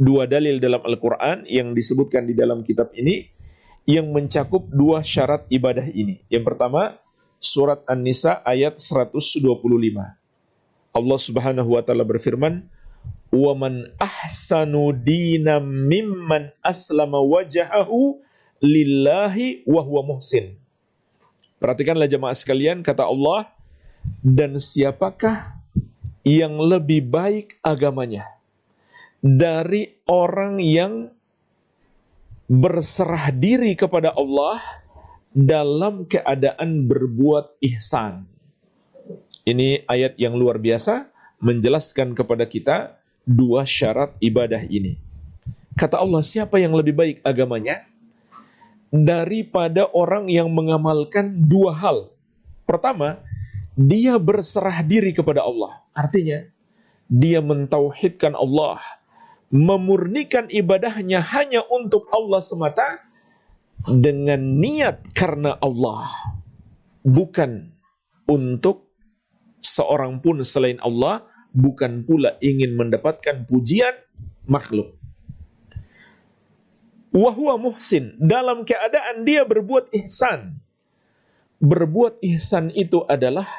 Dua 0.00 0.24
dalil 0.24 0.64
dalam 0.64 0.80
Al-Quran 0.80 1.44
yang 1.44 1.76
disebutkan 1.76 2.24
di 2.24 2.32
dalam 2.32 2.64
kitab 2.64 2.88
ini 2.96 3.28
yang 3.84 4.08
mencakup 4.16 4.64
dua 4.72 5.04
syarat 5.04 5.44
ibadah 5.52 5.84
ini. 5.92 6.24
Yang 6.32 6.48
pertama, 6.48 6.96
surat 7.36 7.84
An-Nisa 7.84 8.40
ayat 8.40 8.80
125. 8.80 9.44
Allah 10.96 11.18
Subhanahu 11.20 11.76
wa 11.76 11.84
taala 11.84 12.08
berfirman, 12.08 12.64
wa 13.28 13.52
man 13.52 13.92
ahsanu 14.00 14.96
dinam 14.96 15.68
mimman 15.68 16.48
aslama 16.64 17.20
wajahahu 17.20 18.24
lillahi 18.64 19.68
wa 19.68 20.00
muhsin. 20.00 20.56
Perhatikanlah 21.60 22.08
jemaah 22.08 22.32
sekalian 22.32 22.80
kata 22.80 23.04
Allah 23.04 23.52
dan 24.24 24.56
siapakah 24.56 25.60
yang 26.24 26.56
lebih 26.56 27.04
baik 27.04 27.60
agamanya 27.60 28.39
dari 29.20 30.00
orang 30.08 30.60
yang 30.60 31.12
berserah 32.50 33.30
diri 33.30 33.76
kepada 33.76 34.16
Allah 34.16 34.58
dalam 35.30 36.08
keadaan 36.08 36.90
berbuat 36.90 37.62
ihsan. 37.62 38.26
Ini 39.46 39.86
ayat 39.86 40.18
yang 40.18 40.34
luar 40.36 40.58
biasa 40.58 41.08
menjelaskan 41.40 42.12
kepada 42.12 42.44
kita 42.44 43.00
dua 43.24 43.64
syarat 43.64 44.16
ibadah 44.20 44.60
ini. 44.66 44.98
Kata 45.78 46.02
Allah, 46.02 46.20
siapa 46.20 46.58
yang 46.60 46.74
lebih 46.76 46.92
baik 46.92 47.16
agamanya? 47.24 47.86
Daripada 48.90 49.86
orang 49.94 50.26
yang 50.26 50.50
mengamalkan 50.50 51.46
dua 51.46 51.70
hal. 51.72 52.10
Pertama, 52.66 53.22
dia 53.78 54.18
berserah 54.18 54.82
diri 54.82 55.14
kepada 55.14 55.46
Allah. 55.46 55.80
Artinya, 55.94 56.42
dia 57.06 57.38
mentauhidkan 57.40 58.34
Allah, 58.34 58.82
memurnikan 59.50 60.46
ibadahnya 60.46 61.18
hanya 61.20 61.66
untuk 61.66 62.06
Allah 62.14 62.38
semata 62.38 63.02
dengan 63.82 64.62
niat 64.62 65.10
karena 65.10 65.58
Allah 65.58 66.06
bukan 67.02 67.74
untuk 68.30 68.86
seorang 69.58 70.22
pun 70.22 70.46
selain 70.46 70.78
Allah 70.78 71.26
bukan 71.50 72.06
pula 72.06 72.38
ingin 72.38 72.78
mendapatkan 72.78 73.44
pujian 73.50 73.92
makhluk. 74.46 74.94
Wahwa 77.10 77.58
muhsin 77.58 78.14
dalam 78.22 78.62
keadaan 78.62 79.26
dia 79.26 79.42
berbuat 79.42 79.90
ihsan. 79.98 80.62
Berbuat 81.58 82.22
ihsan 82.22 82.70
itu 82.70 83.02
adalah 83.02 83.50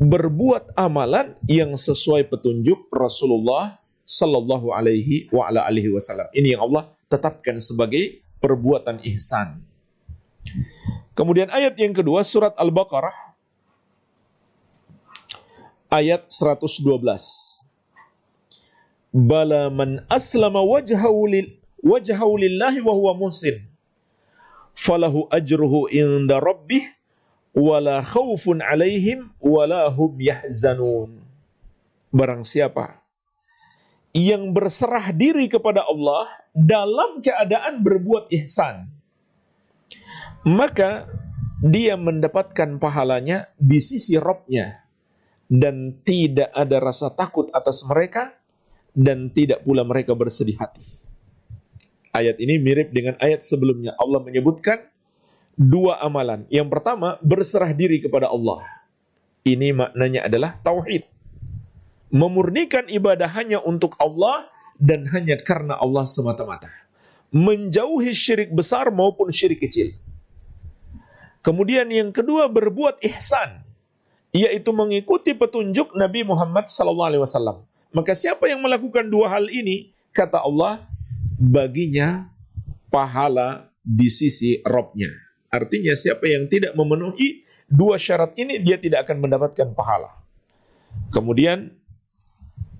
berbuat 0.00 0.72
amalan 0.74 1.36
yang 1.46 1.76
sesuai 1.76 2.32
petunjuk 2.32 2.88
Rasulullah 2.88 3.76
sallallahu 4.06 4.70
alaihi 4.70 5.26
wa 5.34 5.50
ala 5.50 5.66
alihi 5.66 5.90
wasallam. 5.90 6.30
Ini 6.30 6.56
yang 6.56 6.70
Allah 6.70 6.88
tetapkan 7.10 7.58
sebagai 7.58 8.22
perbuatan 8.38 9.02
ihsan. 9.02 9.60
Kemudian 11.18 11.50
ayat 11.50 11.74
yang 11.74 11.90
kedua 11.90 12.22
surat 12.22 12.54
Al-Baqarah 12.54 13.14
ayat 15.90 16.30
112. 16.30 17.02
Bala 19.16 19.72
man 19.72 20.04
aslama 20.12 20.62
wajhahu 20.62 21.26
lil 21.26 21.46
wajhahu 21.80 22.36
lillahi 22.36 22.84
wa 22.84 22.92
huwa 22.92 23.16
muhsin 23.16 23.64
falahu 24.76 25.24
ajruhu 25.32 25.88
inda 25.88 26.36
rabbih 26.36 26.84
wala 27.56 28.04
khaufun 28.04 28.60
alaihim 28.60 29.32
wala 29.40 29.88
hum 29.88 30.20
yahzanun. 30.20 31.16
Barang 32.12 32.44
siapa 32.44 33.05
yang 34.16 34.56
berserah 34.56 35.12
diri 35.12 35.44
kepada 35.52 35.84
Allah 35.84 36.24
dalam 36.56 37.20
keadaan 37.20 37.84
berbuat 37.84 38.32
ihsan, 38.32 38.88
maka 40.48 41.04
dia 41.60 42.00
mendapatkan 42.00 42.80
pahalanya 42.80 43.52
di 43.60 43.76
sisi 43.76 44.16
Robnya 44.16 44.88
dan 45.52 46.00
tidak 46.00 46.48
ada 46.56 46.80
rasa 46.80 47.12
takut 47.12 47.52
atas 47.52 47.84
mereka 47.84 48.32
dan 48.96 49.28
tidak 49.28 49.60
pula 49.68 49.84
mereka 49.84 50.16
bersedih 50.16 50.56
hati. 50.56 51.04
Ayat 52.16 52.40
ini 52.40 52.56
mirip 52.56 52.96
dengan 52.96 53.20
ayat 53.20 53.44
sebelumnya. 53.44 53.92
Allah 54.00 54.24
menyebutkan 54.24 54.80
dua 55.60 56.00
amalan. 56.00 56.48
Yang 56.48 56.72
pertama, 56.72 57.20
berserah 57.20 57.76
diri 57.76 58.00
kepada 58.00 58.32
Allah. 58.32 58.64
Ini 59.44 59.76
maknanya 59.76 60.24
adalah 60.24 60.56
tauhid. 60.64 61.04
Memurnikan 62.10 62.86
ibadah 62.86 63.26
hanya 63.34 63.58
untuk 63.62 63.98
Allah 63.98 64.46
dan 64.78 65.08
hanya 65.10 65.34
karena 65.40 65.74
Allah 65.74 66.06
semata-mata. 66.06 66.70
Menjauhi 67.34 68.14
syirik 68.14 68.54
besar 68.54 68.94
maupun 68.94 69.34
syirik 69.34 69.66
kecil. 69.66 69.92
Kemudian 71.42 71.90
yang 71.90 72.10
kedua 72.10 72.50
berbuat 72.50 73.02
ihsan, 73.06 73.62
yaitu 74.34 74.70
mengikuti 74.74 75.34
petunjuk 75.34 75.94
Nabi 75.94 76.26
Muhammad 76.26 76.66
SAW. 76.66 77.62
Maka 77.94 78.12
siapa 78.18 78.50
yang 78.50 78.62
melakukan 78.62 79.06
dua 79.06 79.30
hal 79.38 79.46
ini, 79.50 79.94
kata 80.10 80.42
Allah, 80.42 80.86
baginya 81.38 82.30
pahala 82.90 83.70
di 83.86 84.10
sisi 84.10 84.58
Robnya. 84.66 85.10
Artinya 85.54 85.94
siapa 85.94 86.26
yang 86.26 86.50
tidak 86.50 86.74
memenuhi 86.74 87.46
dua 87.70 87.96
syarat 87.96 88.34
ini 88.34 88.58
dia 88.60 88.76
tidak 88.82 89.06
akan 89.06 89.22
mendapatkan 89.22 89.70
pahala. 89.72 90.10
Kemudian 91.14 91.70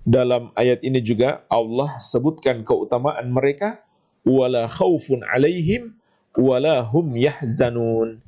dalam 0.06 0.54
ayat 0.54 0.86
ini 0.86 1.02
juga 1.02 1.42
Allah 1.50 1.98
sebutkan 1.98 2.62
keutamaan 2.62 3.34
mereka 3.34 3.82
wala 4.22 4.70
khaufun 4.70 5.26
alaihim 5.26 5.98
wala 6.38 6.86
hum 6.86 7.18
yahzanun. 7.18 8.22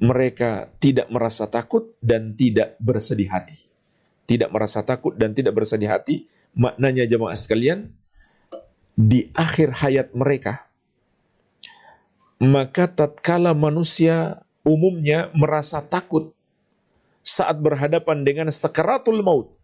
Mereka 0.00 0.72
tidak 0.82 1.12
merasa 1.12 1.46
takut 1.46 1.92
dan 2.00 2.34
tidak 2.34 2.74
bersedih 2.80 3.28
hati. 3.28 3.54
Tidak 4.26 4.50
merasa 4.50 4.82
takut 4.82 5.14
dan 5.14 5.36
tidak 5.36 5.54
bersedih 5.54 5.92
hati. 5.92 6.26
Maknanya 6.56 7.06
jemaah 7.06 7.36
sekalian, 7.36 7.92
di 8.96 9.30
akhir 9.36 9.76
hayat 9.76 10.16
mereka 10.16 10.66
maka 12.36 12.84
tatkala 12.88 13.56
manusia 13.56 14.44
umumnya 14.60 15.32
merasa 15.32 15.80
takut 15.80 16.36
saat 17.24 17.58
berhadapan 17.58 18.22
dengan 18.22 18.48
sakaratul 18.52 19.24
maut. 19.24 19.56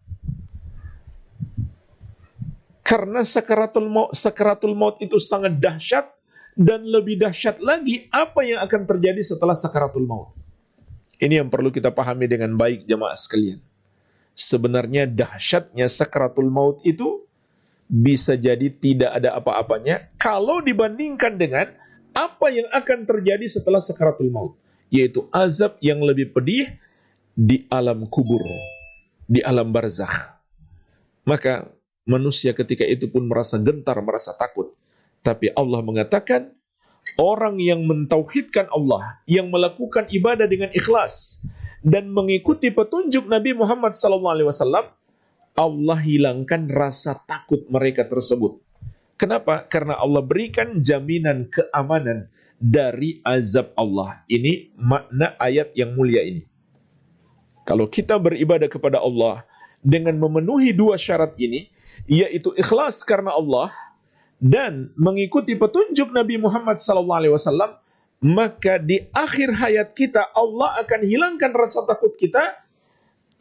Karena 2.92 3.24
sakaratul 3.24 3.88
maut, 3.88 4.12
sakaratul 4.12 4.76
maut 4.76 5.00
itu 5.00 5.16
sangat 5.16 5.57
dahsyat 5.57 6.12
dan 6.61 6.85
lebih 6.85 7.16
dahsyat 7.16 7.57
lagi 7.64 8.05
apa 8.12 8.44
yang 8.44 8.61
akan 8.61 8.85
terjadi 8.85 9.24
setelah 9.24 9.57
sakaratul 9.57 10.05
maut. 10.05 10.37
Ini 11.16 11.40
yang 11.40 11.48
perlu 11.48 11.72
kita 11.72 11.88
pahami 11.88 12.28
dengan 12.28 12.52
baik 12.52 12.85
jemaah 12.85 13.16
sekalian. 13.16 13.64
Sebenarnya 14.37 15.09
dahsyatnya 15.09 15.88
sakaratul 15.88 16.52
maut 16.52 16.85
itu 16.85 17.24
bisa 17.88 18.37
jadi 18.37 18.68
tidak 18.68 19.24
ada 19.24 19.40
apa-apanya 19.40 20.12
kalau 20.20 20.61
dibandingkan 20.61 21.40
dengan 21.40 21.72
apa 22.12 22.52
yang 22.52 22.68
akan 22.76 23.09
terjadi 23.09 23.48
setelah 23.48 23.81
sakaratul 23.81 24.28
maut, 24.28 24.52
yaitu 24.92 25.24
azab 25.33 25.81
yang 25.81 26.05
lebih 26.05 26.28
pedih 26.37 26.68
di 27.33 27.64
alam 27.72 28.05
kubur, 28.05 28.44
di 29.24 29.40
alam 29.40 29.72
barzakh. 29.72 30.37
Maka 31.24 31.72
manusia 32.08 32.52
ketika 32.56 32.82
itu 32.86 33.08
pun 33.10 33.26
merasa 33.30 33.58
gentar, 33.58 33.98
merasa 34.02 34.34
takut. 34.34 34.74
Tapi 35.22 35.54
Allah 35.54 35.80
mengatakan, 35.86 36.50
orang 37.18 37.62
yang 37.62 37.86
mentauhidkan 37.86 38.66
Allah, 38.74 39.22
yang 39.30 39.50
melakukan 39.50 40.10
ibadah 40.10 40.50
dengan 40.50 40.70
ikhlas 40.74 41.42
dan 41.82 42.10
mengikuti 42.10 42.74
petunjuk 42.74 43.26
Nabi 43.30 43.54
Muhammad 43.54 43.94
SAW, 43.94 44.94
Allah 45.52 45.98
hilangkan 46.00 46.70
rasa 46.70 47.18
takut 47.28 47.68
mereka 47.68 48.08
tersebut. 48.08 48.58
Kenapa? 49.20 49.62
Karena 49.68 50.00
Allah 50.00 50.24
berikan 50.24 50.82
jaminan 50.82 51.46
keamanan 51.46 52.26
dari 52.58 53.22
azab 53.22 53.70
Allah. 53.78 54.26
Ini 54.26 54.74
makna 54.74 55.38
ayat 55.38 55.74
yang 55.78 55.94
mulia 55.94 56.26
ini. 56.26 56.42
Kalau 57.62 57.86
kita 57.86 58.18
beribadah 58.18 58.66
kepada 58.66 58.98
Allah 58.98 59.46
dengan 59.82 60.18
memenuhi 60.18 60.74
dua 60.74 60.98
syarat 60.98 61.38
ini, 61.38 61.70
yaitu 62.07 62.55
ikhlas 62.59 63.02
karena 63.07 63.35
Allah 63.35 63.70
dan 64.42 64.90
mengikuti 64.98 65.55
petunjuk 65.55 66.11
Nabi 66.11 66.38
Muhammad 66.42 66.83
SAW, 66.83 67.78
maka 68.22 68.83
di 68.83 69.07
akhir 69.14 69.55
hayat 69.55 69.94
kita 69.94 70.35
Allah 70.35 70.83
akan 70.83 71.00
hilangkan 71.07 71.55
rasa 71.55 71.87
takut 71.87 72.14
kita. 72.18 72.42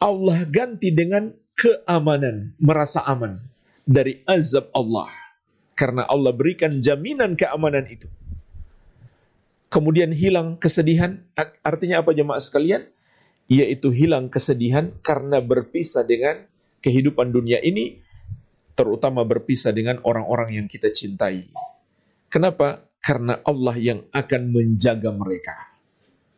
Allah 0.02 0.42
ganti 0.50 0.90
dengan 0.90 1.30
keamanan, 1.54 2.54
merasa 2.58 3.06
aman 3.06 3.38
dari 3.86 4.22
azab 4.26 4.70
Allah 4.74 5.10
karena 5.78 6.06
Allah 6.06 6.34
berikan 6.34 6.78
jaminan 6.78 7.38
keamanan 7.38 7.86
itu. 7.86 8.10
Kemudian 9.72 10.12
hilang 10.12 10.60
kesedihan, 10.60 11.24
artinya 11.64 12.04
apa 12.04 12.12
jemaah 12.12 12.42
sekalian? 12.42 12.92
Yaitu 13.48 13.88
hilang 13.88 14.28
kesedihan 14.28 14.92
karena 15.00 15.40
berpisah 15.40 16.04
dengan 16.04 16.44
kehidupan 16.84 17.32
dunia 17.32 17.58
ini, 17.64 18.01
terutama 18.72 19.22
berpisah 19.26 19.70
dengan 19.74 20.00
orang-orang 20.04 20.60
yang 20.62 20.66
kita 20.68 20.92
cintai. 20.92 21.48
Kenapa? 22.32 22.84
Karena 23.02 23.42
Allah 23.44 23.76
yang 23.76 24.06
akan 24.14 24.42
menjaga 24.54 25.10
mereka. 25.12 25.52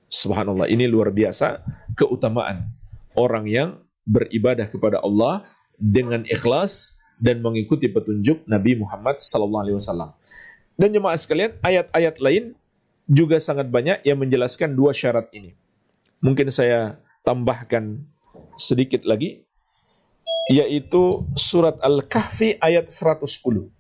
Subhanallah, 0.09 0.71
ini 0.71 0.87
luar 0.87 1.11
biasa 1.11 1.63
keutamaan 1.99 2.71
orang 3.15 3.45
yang 3.47 3.69
beribadah 4.07 4.67
kepada 4.69 5.01
Allah 5.03 5.47
dengan 5.79 6.23
ikhlas 6.27 6.97
dan 7.19 7.41
mengikuti 7.41 7.87
petunjuk 7.91 8.47
Nabi 8.47 8.79
Muhammad 8.79 9.23
SAW. 9.23 10.15
Dan 10.75 10.91
jemaah 10.91 11.15
sekalian, 11.15 11.55
ayat-ayat 11.63 12.19
lain 12.19 12.59
juga 13.07 13.39
sangat 13.39 13.71
banyak 13.71 14.03
yang 14.03 14.19
menjelaskan 14.19 14.75
dua 14.75 14.91
syarat 14.97 15.31
ini. 15.31 15.55
Mungkin 16.25 16.51
saya 16.51 16.99
tambahkan 17.23 18.03
sedikit 18.57 19.05
lagi, 19.07 19.44
yaitu 20.51 21.25
surat 21.37 21.81
Al-Kahfi 21.81 22.61
ayat 22.61 22.93
110. 22.93 23.71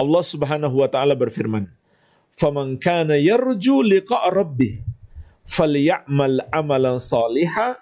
Allah 0.00 0.22
Subhanahu 0.24 0.80
wa 0.80 0.88
taala 0.88 1.12
berfirman, 1.12 1.68
"Faman 2.32 2.80
kana 2.80 3.20
yarju 3.20 3.84
liqa' 3.84 4.32
rabbih 4.32 4.80
falyamal 5.50 6.46
amalan 6.54 6.96
salihah 6.96 7.80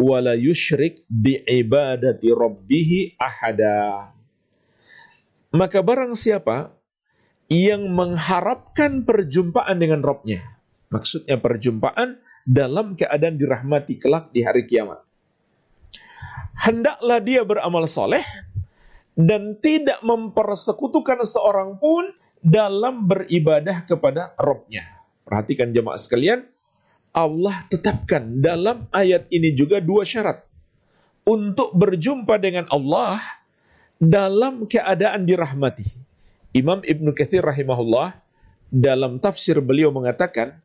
wala 0.00 0.32
yushrik 0.32 1.04
bi 1.06 1.36
ibadati 1.44 2.32
rabbih 2.32 3.20
ahada. 3.20 4.16
Maka 5.52 5.84
barang 5.84 6.16
siapa 6.16 6.72
yang 7.52 7.92
mengharapkan 7.92 9.04
perjumpaan 9.04 9.76
dengan 9.76 10.00
Robnya, 10.00 10.40
maksudnya 10.88 11.36
perjumpaan 11.36 12.16
dalam 12.48 12.96
keadaan 12.96 13.36
dirahmati 13.36 14.00
kelak 14.00 14.32
di 14.32 14.40
hari 14.40 14.64
kiamat. 14.64 15.04
Hendaklah 16.56 17.18
dia 17.18 17.42
beramal 17.42 17.90
soleh 17.90 18.22
dan 19.18 19.58
tidak 19.60 20.00
mempersekutukan 20.00 21.24
seorang 21.26 21.76
pun 21.76 22.12
dalam 22.42 23.06
beribadah 23.06 23.86
kepada 23.86 24.34
Robnya. 24.38 24.82
Perhatikan 25.22 25.70
jemaah 25.70 25.98
sekalian, 25.98 26.42
Allah 27.14 27.54
tetapkan 27.68 28.42
dalam 28.42 28.90
ayat 28.90 29.30
ini 29.30 29.54
juga 29.54 29.78
dua 29.78 30.02
syarat. 30.02 30.42
Untuk 31.22 31.70
berjumpa 31.78 32.34
dengan 32.42 32.66
Allah 32.66 33.22
dalam 34.02 34.66
keadaan 34.66 35.22
dirahmati. 35.22 35.86
Imam 36.50 36.82
Ibn 36.82 37.06
Kathir 37.14 37.46
rahimahullah 37.46 38.18
dalam 38.74 39.22
tafsir 39.22 39.62
beliau 39.62 39.94
mengatakan, 39.94 40.58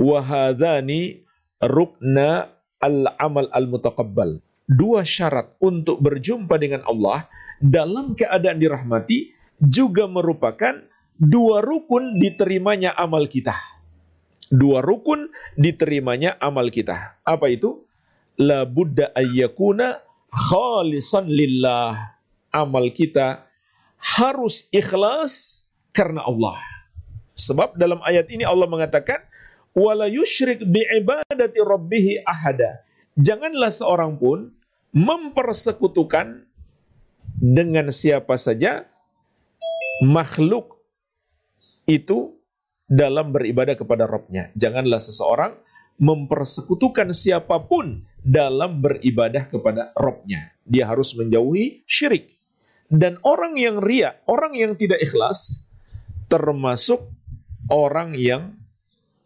Wahadhani 0.00 1.20
rukna 1.60 2.56
al-amal 2.80 3.52
al-mutaqabbal. 3.52 4.40
Dua 4.66 5.02
syarat 5.02 5.58
untuk 5.58 5.98
berjumpa 5.98 6.54
dengan 6.56 6.86
Allah 6.86 7.26
dalam 7.58 8.14
keadaan 8.14 8.58
dirahmati 8.62 9.34
juga 9.62 10.10
merupakan 10.10 10.74
dua 11.18 11.62
rukun 11.62 12.18
diterimanya 12.18 12.94
amal 12.94 13.30
kita. 13.30 13.54
Dua 14.52 14.82
rukun 14.84 15.32
diterimanya 15.56 16.36
amal 16.42 16.68
kita. 16.68 17.22
Apa 17.22 17.48
itu? 17.48 17.86
La 18.36 18.66
buddha 18.66 19.14
ayyakuna 19.14 20.02
khalisan 20.28 21.30
lillah. 21.30 22.18
Amal 22.52 22.92
kita 22.92 23.48
harus 23.96 24.68
ikhlas 24.74 25.64
karena 25.96 26.26
Allah. 26.26 26.60
Sebab 27.32 27.80
dalam 27.80 28.04
ayat 28.04 28.28
ini 28.28 28.44
Allah 28.44 28.68
mengatakan, 28.68 29.24
wala 29.72 30.04
yushrik 30.04 30.60
bi'ibadati 30.60 31.58
rabbih 31.64 32.20
ahada. 32.28 32.84
Janganlah 33.18 33.68
seorang 33.68 34.16
pun 34.16 34.52
mempersekutukan 34.92 36.48
dengan 37.42 37.88
siapa 37.92 38.36
saja 38.36 38.88
makhluk 40.04 40.80
itu 41.88 42.36
dalam 42.88 43.32
beribadah 43.32 43.76
kepada 43.76 44.04
Robnya. 44.04 44.52
Janganlah 44.56 45.00
seseorang 45.00 45.56
mempersekutukan 46.00 47.12
siapa 47.12 47.62
pun 47.64 48.04
dalam 48.20 48.80
beribadah 48.80 49.48
kepada 49.48 49.92
Robnya. 49.96 50.40
Dia 50.64 50.88
harus 50.88 51.12
menjauhi 51.16 51.84
syirik. 51.84 52.32
Dan 52.92 53.16
orang 53.24 53.56
yang 53.56 53.80
ria, 53.80 54.20
orang 54.28 54.52
yang 54.52 54.76
tidak 54.76 55.00
ikhlas, 55.00 55.72
termasuk 56.28 57.08
orang 57.72 58.12
yang 58.12 58.61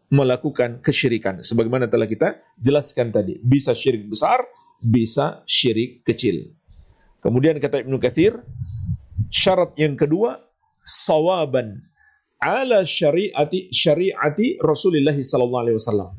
melakukan 0.07 0.79
kesyirikan. 0.79 1.43
Sebagaimana 1.43 1.91
telah 1.91 2.07
kita 2.07 2.39
jelaskan 2.59 3.11
tadi. 3.11 3.39
Bisa 3.43 3.75
syirik 3.75 4.07
besar, 4.07 4.47
bisa 4.79 5.43
syirik 5.43 6.03
kecil. 6.07 6.55
Kemudian 7.19 7.59
kata 7.59 7.83
Ibnu 7.83 7.99
Katsir, 7.99 8.39
syarat 9.27 9.75
yang 9.75 9.99
kedua 9.99 10.39
sawaban 10.87 11.83
ala 12.39 12.85
syariati 12.85 13.73
syariati 13.73 14.61
Rasulullah 14.61 15.17
sallallahu 15.17 15.63
alaihi 15.67 15.77
wasallam. 15.77 16.09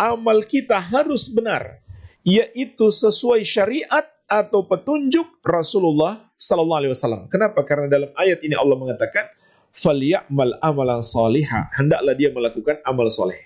Amal 0.00 0.48
kita 0.48 0.80
harus 0.80 1.28
benar, 1.28 1.84
yaitu 2.24 2.88
sesuai 2.88 3.44
syariat 3.44 4.08
atau 4.24 4.64
petunjuk 4.64 5.44
Rasulullah 5.44 6.24
sallallahu 6.40 6.80
alaihi 6.80 6.92
wasallam. 6.96 7.28
Kenapa? 7.28 7.60
Karena 7.68 7.86
dalam 7.92 8.10
ayat 8.16 8.40
ini 8.40 8.56
Allah 8.56 8.80
mengatakan, 8.80 9.28
"Falyamal 9.70 10.58
amalan 10.62 11.02
salihah." 11.02 11.70
Hendaklah 11.74 12.14
dia 12.18 12.30
melakukan 12.34 12.82
amal 12.86 13.06
soleh. 13.10 13.38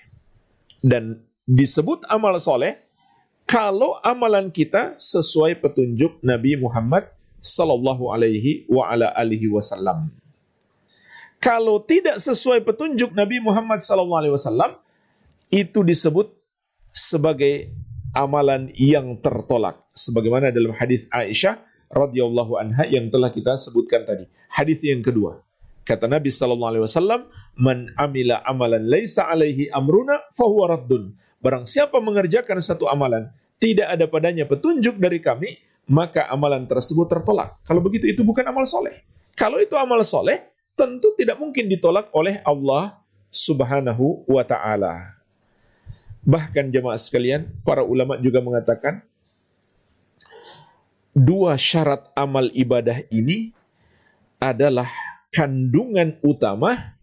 Dan 0.85 1.25
disebut 1.49 2.09
amal 2.09 2.37
soleh 2.41 2.81
kalau 3.45 4.01
amalan 4.01 4.49
kita 4.49 4.97
sesuai 4.97 5.61
petunjuk 5.61 6.25
Nabi 6.25 6.57
Muhammad 6.57 7.09
sallallahu 7.45 8.09
alaihi 8.09 8.65
wa 8.73 8.89
ala 8.89 9.13
alihi 9.13 9.53
wasallam. 9.53 10.09
Kalau 11.45 11.85
tidak 11.85 12.17
sesuai 12.25 12.65
petunjuk 12.65 13.13
Nabi 13.13 13.37
Muhammad 13.45 13.85
sallallahu 13.85 14.21
alaihi 14.25 14.33
wasallam, 14.33 14.81
itu 15.53 15.85
disebut 15.85 16.33
sebagai 16.89 17.69
amalan 18.17 18.73
yang 18.73 19.21
tertolak. 19.21 19.85
Sebagaimana 19.93 20.49
dalam 20.49 20.73
hadis 20.73 21.05
Aisyah 21.13 21.61
radhiyallahu 21.93 22.57
anha 22.57 22.89
yang 22.89 23.13
telah 23.13 23.29
kita 23.29 23.61
sebutkan 23.61 24.09
tadi. 24.09 24.25
Hadis 24.49 24.81
yang 24.81 25.05
kedua. 25.05 25.44
Kata 25.85 26.09
Nabi 26.09 26.33
sallallahu 26.33 26.71
alaihi 26.75 26.85
wasallam, 26.89 27.29
"Man 27.61 27.93
amila 28.01 28.41
amalan 28.49 28.89
laisa 28.89 29.29
alaihi 29.29 29.69
amruna 29.69 30.17
fahuwa 30.33 30.73
raddun." 30.73 31.13
Barang 31.45 31.69
siapa 31.69 32.01
mengerjakan 32.01 32.65
satu 32.65 32.89
amalan, 32.89 33.29
tidak 33.61 33.93
ada 33.93 34.09
padanya 34.09 34.49
petunjuk 34.49 34.97
dari 34.97 35.21
kami, 35.21 35.61
maka 35.85 36.25
amalan 36.33 36.65
tersebut 36.65 37.05
tertolak. 37.13 37.61
Kalau 37.69 37.85
begitu 37.85 38.09
itu 38.09 38.25
bukan 38.25 38.49
amal 38.49 38.65
soleh. 38.65 39.05
Kalau 39.37 39.61
itu 39.61 39.77
amal 39.77 40.01
soleh, 40.09 40.41
tentu 40.73 41.13
tidak 41.21 41.37
mungkin 41.37 41.69
ditolak 41.69 42.09
oleh 42.17 42.41
Allah 42.49 42.97
Subhanahu 43.29 44.25
wa 44.25 44.41
taala. 44.47 45.21
Bahkan 46.25 46.73
jemaah 46.73 46.97
sekalian, 46.97 47.53
para 47.61 47.85
ulama 47.85 48.17
juga 48.17 48.41
mengatakan 48.41 49.05
dua 51.13 51.61
syarat 51.61 52.09
amal 52.17 52.49
ibadah 52.57 53.05
ini 53.13 53.53
adalah 54.41 54.89
kandungan 55.35 56.15
utama 56.23 56.95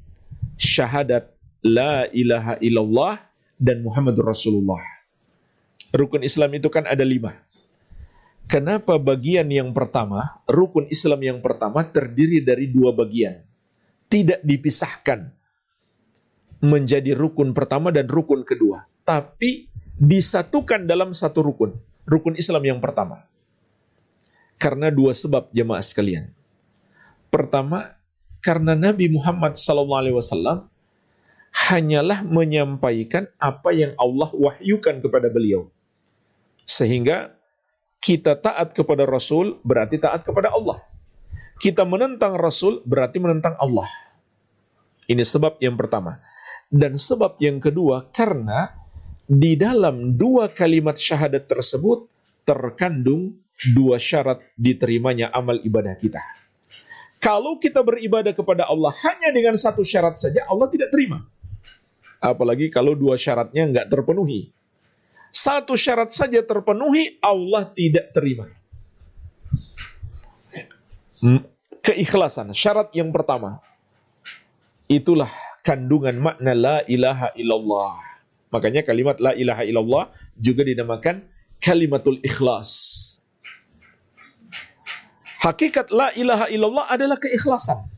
syahadat 0.55 1.35
la 1.59 2.07
ilaha 2.15 2.55
illallah 2.63 3.19
dan 3.59 3.83
Muhammadur 3.83 4.31
Rasulullah. 4.31 4.79
Rukun 5.91 6.23
Islam 6.23 6.55
itu 6.55 6.71
kan 6.71 6.87
ada 6.87 7.03
lima. 7.03 7.35
Kenapa 8.47 8.95
bagian 8.95 9.51
yang 9.51 9.75
pertama, 9.75 10.39
rukun 10.47 10.87
Islam 10.87 11.19
yang 11.19 11.39
pertama 11.43 11.83
terdiri 11.83 12.39
dari 12.39 12.71
dua 12.71 12.95
bagian. 12.95 13.43
Tidak 14.11 14.43
dipisahkan 14.43 15.31
menjadi 16.63 17.15
rukun 17.15 17.51
pertama 17.51 17.91
dan 17.91 18.07
rukun 18.07 18.47
kedua. 18.47 18.87
Tapi 19.03 19.71
disatukan 19.99 20.87
dalam 20.87 21.11
satu 21.11 21.43
rukun. 21.43 21.75
Rukun 22.07 22.35
Islam 22.39 22.63
yang 22.63 22.79
pertama. 22.79 23.27
Karena 24.59 24.91
dua 24.91 25.15
sebab 25.15 25.47
jemaah 25.55 25.83
sekalian. 25.83 26.31
Pertama, 27.31 28.00
karena 28.41 28.73
Nabi 28.73 29.13
Muhammad 29.13 29.53
SAW 29.53 30.67
hanyalah 31.51 32.25
menyampaikan 32.25 33.29
apa 33.37 33.69
yang 33.75 33.93
Allah 34.01 34.29
wahyukan 34.33 34.99
kepada 35.03 35.27
beliau. 35.29 35.69
Sehingga 36.65 37.35
kita 38.01 38.39
taat 38.39 38.73
kepada 38.73 39.05
Rasul 39.05 39.61
berarti 39.61 40.01
taat 40.01 40.25
kepada 40.25 40.49
Allah. 40.49 40.81
Kita 41.61 41.85
menentang 41.85 42.39
Rasul 42.41 42.81
berarti 42.81 43.21
menentang 43.21 43.53
Allah. 43.61 43.85
Ini 45.05 45.21
sebab 45.21 45.61
yang 45.61 45.77
pertama. 45.77 46.17
Dan 46.71 46.97
sebab 46.97 47.37
yang 47.43 47.59
kedua, 47.61 48.09
karena 48.09 48.73
di 49.27 49.59
dalam 49.59 50.17
dua 50.17 50.49
kalimat 50.49 50.95
syahadat 50.97 51.45
tersebut 51.45 52.07
terkandung 52.47 53.37
dua 53.75 54.01
syarat 54.01 54.41
diterimanya 54.57 55.29
amal 55.29 55.61
ibadah 55.61 55.93
kita. 55.99 56.40
Kalau 57.21 57.61
kita 57.61 57.85
beribadah 57.85 58.33
kepada 58.33 58.65
Allah 58.65 58.89
hanya 59.05 59.29
dengan 59.29 59.53
satu 59.53 59.85
syarat 59.85 60.17
saja, 60.17 60.41
Allah 60.49 60.65
tidak 60.73 60.89
terima. 60.89 61.21
Apalagi 62.17 62.73
kalau 62.73 62.97
dua 62.97 63.13
syaratnya 63.13 63.69
nggak 63.69 63.93
terpenuhi. 63.93 64.49
Satu 65.29 65.77
syarat 65.77 66.09
saja 66.09 66.41
terpenuhi, 66.41 67.21
Allah 67.21 67.69
tidak 67.71 68.09
terima. 68.11 68.49
Keikhlasan, 71.85 72.57
syarat 72.57 72.89
yang 72.97 73.13
pertama. 73.13 73.61
Itulah 74.89 75.29
kandungan 75.61 76.17
makna 76.17 76.51
la 76.57 76.77
ilaha 76.89 77.29
illallah. 77.37 77.95
Makanya 78.51 78.81
kalimat 78.81 79.21
la 79.21 79.37
ilaha 79.37 79.63
illallah 79.63 80.05
juga 80.35 80.65
dinamakan 80.65 81.21
kalimatul 81.61 82.17
ikhlas. 82.25 83.20
Hakikat 85.41 85.89
la 85.89 86.13
ilaha 86.13 86.45
illallah 86.53 86.85
adalah 86.85 87.17
keikhlasan 87.17 87.89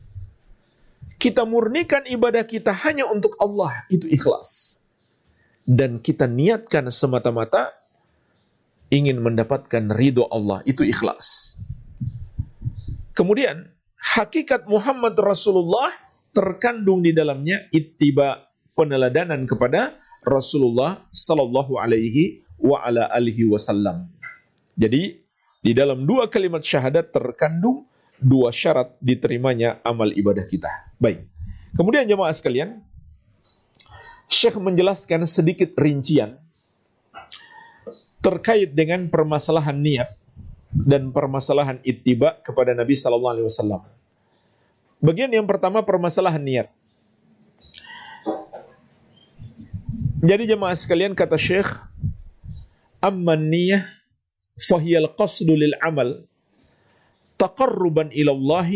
kita 1.24 1.48
murnikan 1.48 2.04
ibadah 2.04 2.44
kita 2.44 2.68
hanya 2.84 3.08
untuk 3.08 3.38
Allah, 3.40 3.86
itu 3.88 4.04
ikhlas. 4.10 4.82
Dan 5.64 6.04
kita 6.04 6.28
niatkan 6.28 6.92
semata-mata 6.92 7.72
ingin 8.92 9.24
mendapatkan 9.24 9.88
ridho 9.88 10.28
Allah, 10.28 10.60
itu 10.68 10.84
ikhlas. 10.84 11.56
Kemudian, 13.16 13.72
hakikat 13.96 14.68
Muhammad 14.68 15.16
Rasulullah 15.16 15.88
terkandung 16.36 17.00
di 17.00 17.16
dalamnya 17.16 17.64
ittiba 17.72 18.44
peneladanan 18.76 19.48
kepada 19.48 19.96
Rasulullah 20.28 21.08
sallallahu 21.08 21.80
alaihi 21.80 22.44
wasallam. 22.60 24.12
Jadi, 24.76 25.23
di 25.64 25.72
dalam 25.72 26.04
dua 26.04 26.28
kalimat 26.28 26.60
syahadat 26.60 27.08
terkandung 27.08 27.88
dua 28.20 28.52
syarat 28.52 28.92
diterimanya 29.00 29.80
amal 29.80 30.12
ibadah 30.12 30.44
kita. 30.44 30.68
Baik. 31.00 31.24
Kemudian 31.72 32.04
jemaah 32.04 32.30
sekalian, 32.36 32.84
Syekh 34.28 34.60
menjelaskan 34.60 35.24
sedikit 35.24 35.72
rincian 35.80 36.36
terkait 38.20 38.76
dengan 38.76 39.08
permasalahan 39.08 39.76
niat 39.76 40.12
dan 40.72 41.12
permasalahan 41.16 41.80
ittiba 41.84 42.40
kepada 42.44 42.76
Nabi 42.76 42.96
sallallahu 42.96 43.34
alaihi 43.40 43.48
wasallam. 43.48 43.82
Bagian 45.00 45.32
yang 45.32 45.48
pertama 45.48 45.84
permasalahan 45.84 46.40
niat. 46.40 46.68
Jadi 50.24 50.48
jemaah 50.48 50.72
sekalian 50.72 51.12
kata 51.12 51.36
Syekh, 51.36 51.68
amman 53.04 53.52
niyah 53.52 53.84
fahiyal 54.58 55.10
qasdu 55.14 55.54
lil 55.54 55.74
amal 55.82 56.26
taqarruban 57.38 58.14
ila 58.14 58.30
Allah 58.34 58.70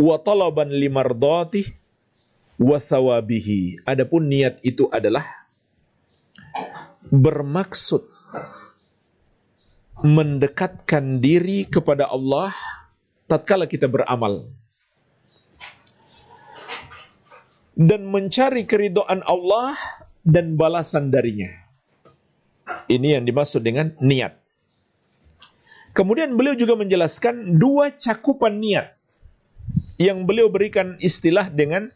wa 0.00 0.16
talaban 0.20 0.68
limardati 0.72 1.64
wa 2.60 2.76
thawabihi. 2.76 3.84
Adapun 3.88 4.28
niat 4.28 4.60
itu 4.64 4.88
adalah 4.92 5.24
bermaksud 7.08 8.04
mendekatkan 10.00 11.20
diri 11.20 11.68
kepada 11.68 12.08
Allah 12.08 12.52
tatkala 13.28 13.68
kita 13.68 13.88
beramal 13.88 14.48
dan 17.76 18.08
mencari 18.08 18.64
keridoan 18.64 19.24
Allah 19.24 19.76
dan 20.24 20.56
balasan 20.56 21.08
darinya. 21.08 21.48
Ini 22.88 23.20
yang 23.20 23.24
dimaksud 23.24 23.64
dengan 23.64 23.96
niat. 24.00 24.39
Kemudian 26.00 26.32
beliau 26.32 26.56
juga 26.56 26.80
menjelaskan 26.80 27.60
dua 27.60 27.92
cakupan 27.92 28.56
niat 28.56 28.96
yang 30.00 30.24
beliau 30.24 30.48
berikan 30.48 30.96
istilah 30.96 31.52
dengan 31.52 31.92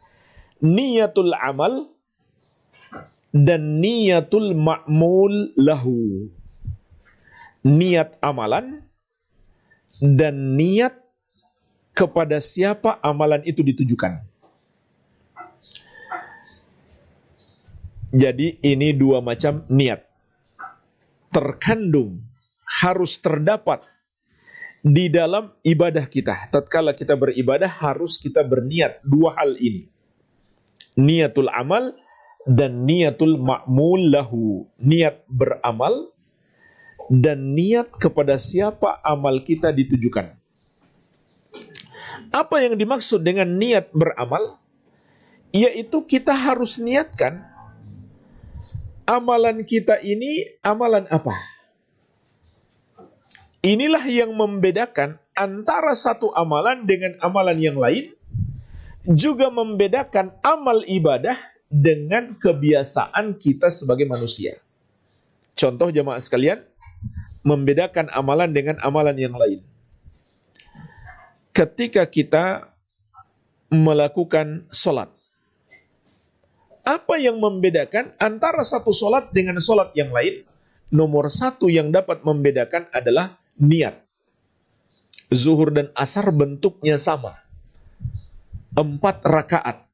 niatul 0.61 1.33
amal 1.33 1.89
dan 3.33 3.81
niatul 3.81 4.53
ma'mul 4.53 5.57
lahu. 5.57 6.29
Niat 7.65 8.21
amalan 8.21 8.85
dan 10.05 10.61
niat 10.61 11.01
kepada 11.97 12.45
siapa 12.45 13.01
amalan 13.01 13.41
itu 13.49 13.65
ditujukan. 13.65 14.21
Jadi 18.13 18.61
ini 18.61 18.93
dua 18.93 19.25
macam 19.25 19.65
niat. 19.73 20.05
Terkandung, 21.33 22.21
harus 22.85 23.17
terdapat 23.17 23.94
di 24.85 25.09
dalam 25.09 25.49
ibadah 25.65 26.05
kita. 26.05 26.53
Tatkala 26.53 26.93
kita 26.93 27.17
beribadah 27.17 27.73
harus 27.73 28.21
kita 28.21 28.45
berniat 28.45 29.01
dua 29.01 29.33
hal 29.41 29.57
ini. 29.57 29.89
Niatul 31.01 31.49
amal 31.49 31.97
dan 32.45 32.85
niatul 32.85 33.41
ma'mul 33.41 34.13
lahu. 34.13 34.69
Niat 34.77 35.25
beramal 35.25 36.13
dan 37.09 37.57
niat 37.57 37.97
kepada 37.97 38.37
siapa 38.37 39.01
amal 39.01 39.41
kita 39.41 39.73
ditujukan. 39.73 40.37
Apa 42.31 42.57
yang 42.61 42.77
dimaksud 42.77 43.25
dengan 43.25 43.57
niat 43.57 43.89
beramal? 43.97 44.61
Yaitu 45.55 46.05
kita 46.05 46.35
harus 46.35 46.83
niatkan 46.83 47.47
amalan 49.09 49.65
kita 49.65 49.97
ini 50.03 50.61
amalan 50.61 51.09
apa? 51.09 51.54
Inilah 53.65 54.05
yang 54.05 54.37
membedakan 54.37 55.17
antara 55.33 55.97
satu 55.97 56.29
amalan 56.37 56.85
dengan 56.85 57.17
amalan 57.25 57.57
yang 57.57 57.81
lain, 57.81 58.13
juga 59.09 59.49
membedakan 59.49 60.37
amal 60.45 60.85
ibadah 60.85 61.37
dengan 61.73 62.37
kebiasaan 62.37 63.41
kita 63.41 63.73
sebagai 63.73 64.05
manusia. 64.05 64.61
Contoh 65.57 65.89
jemaah 65.89 66.21
sekalian, 66.21 66.61
membedakan 67.41 68.13
amalan 68.13 68.53
dengan 68.53 68.77
amalan 68.85 69.17
yang 69.17 69.33
lain. 69.33 69.65
Ketika 71.57 72.05
kita 72.05 72.69
melakukan 73.73 74.69
sholat, 74.77 75.09
apa 76.85 77.17
yang 77.17 77.41
membedakan 77.41 78.13
antara 78.21 78.61
satu 78.61 78.93
solat 78.93 79.33
dengan 79.33 79.57
solat 79.57 79.97
yang 79.97 80.13
lain? 80.13 80.45
Nomor 80.93 81.33
satu 81.33 81.73
yang 81.73 81.89
dapat 81.91 82.23
membedakan 82.29 82.93
adalah 82.93 83.41
niat. 83.59 84.03
Zuhur 85.35 85.75
dan 85.75 85.91
asar 85.99 86.31
bentuknya 86.31 87.01
sama. 87.01 87.35
Empat 88.75 89.23
rakaat. 89.27 89.87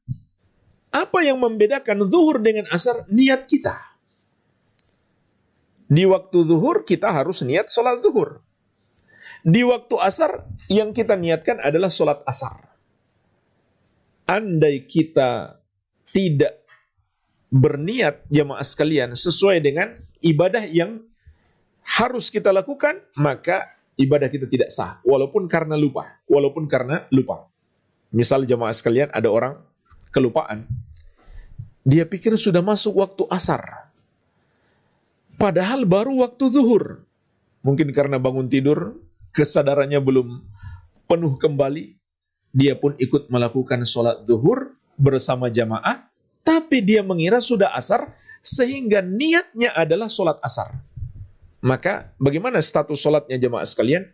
Apa 0.90 1.18
yang 1.22 1.38
membedakan 1.38 2.08
zuhur 2.10 2.42
dengan 2.42 2.66
asar? 2.68 3.06
Niat 3.08 3.46
kita. 3.46 3.76
Di 5.90 6.06
waktu 6.06 6.38
zuhur 6.46 6.86
kita 6.86 7.10
harus 7.10 7.42
niat 7.42 7.66
sholat 7.66 7.98
zuhur. 7.98 8.42
Di 9.42 9.64
waktu 9.64 9.96
asar 9.98 10.46
yang 10.70 10.92
kita 10.94 11.16
niatkan 11.16 11.58
adalah 11.58 11.88
sholat 11.90 12.22
asar. 12.28 12.70
Andai 14.30 14.86
kita 14.86 15.58
tidak 16.06 16.62
berniat 17.50 18.22
jemaah 18.30 18.62
sekalian 18.62 19.18
sesuai 19.18 19.58
dengan 19.58 19.98
ibadah 20.22 20.62
yang 20.70 21.09
harus 21.90 22.30
kita 22.30 22.54
lakukan, 22.54 23.02
maka 23.18 23.74
ibadah 23.98 24.30
kita 24.30 24.46
tidak 24.46 24.70
sah. 24.70 25.02
Walaupun 25.02 25.50
karena 25.50 25.74
lupa. 25.74 26.22
Walaupun 26.30 26.70
karena 26.70 27.10
lupa. 27.10 27.50
Misal 28.14 28.46
jemaah 28.46 28.70
sekalian 28.70 29.10
ada 29.10 29.26
orang 29.26 29.58
kelupaan. 30.14 30.70
Dia 31.82 32.06
pikir 32.06 32.38
sudah 32.38 32.62
masuk 32.62 33.02
waktu 33.02 33.26
asar. 33.26 33.90
Padahal 35.34 35.82
baru 35.82 36.22
waktu 36.22 36.46
zuhur. 36.52 37.02
Mungkin 37.66 37.90
karena 37.90 38.22
bangun 38.22 38.46
tidur, 38.46 38.94
kesadarannya 39.34 39.98
belum 39.98 40.46
penuh 41.10 41.34
kembali. 41.34 41.98
Dia 42.50 42.74
pun 42.78 42.98
ikut 42.98 43.30
melakukan 43.30 43.82
sholat 43.86 44.26
zuhur 44.26 44.74
bersama 44.98 45.48
jamaah 45.48 46.10
tapi 46.42 46.82
dia 46.82 47.00
mengira 47.06 47.38
sudah 47.38 47.72
asar 47.78 48.10
sehingga 48.42 49.04
niatnya 49.04 49.70
adalah 49.76 50.10
sholat 50.10 50.40
asar. 50.42 50.72
Maka 51.60 52.16
bagaimana 52.16 52.64
status 52.64 52.96
sholatnya 52.96 53.36
jemaah 53.36 53.66
sekalian? 53.68 54.08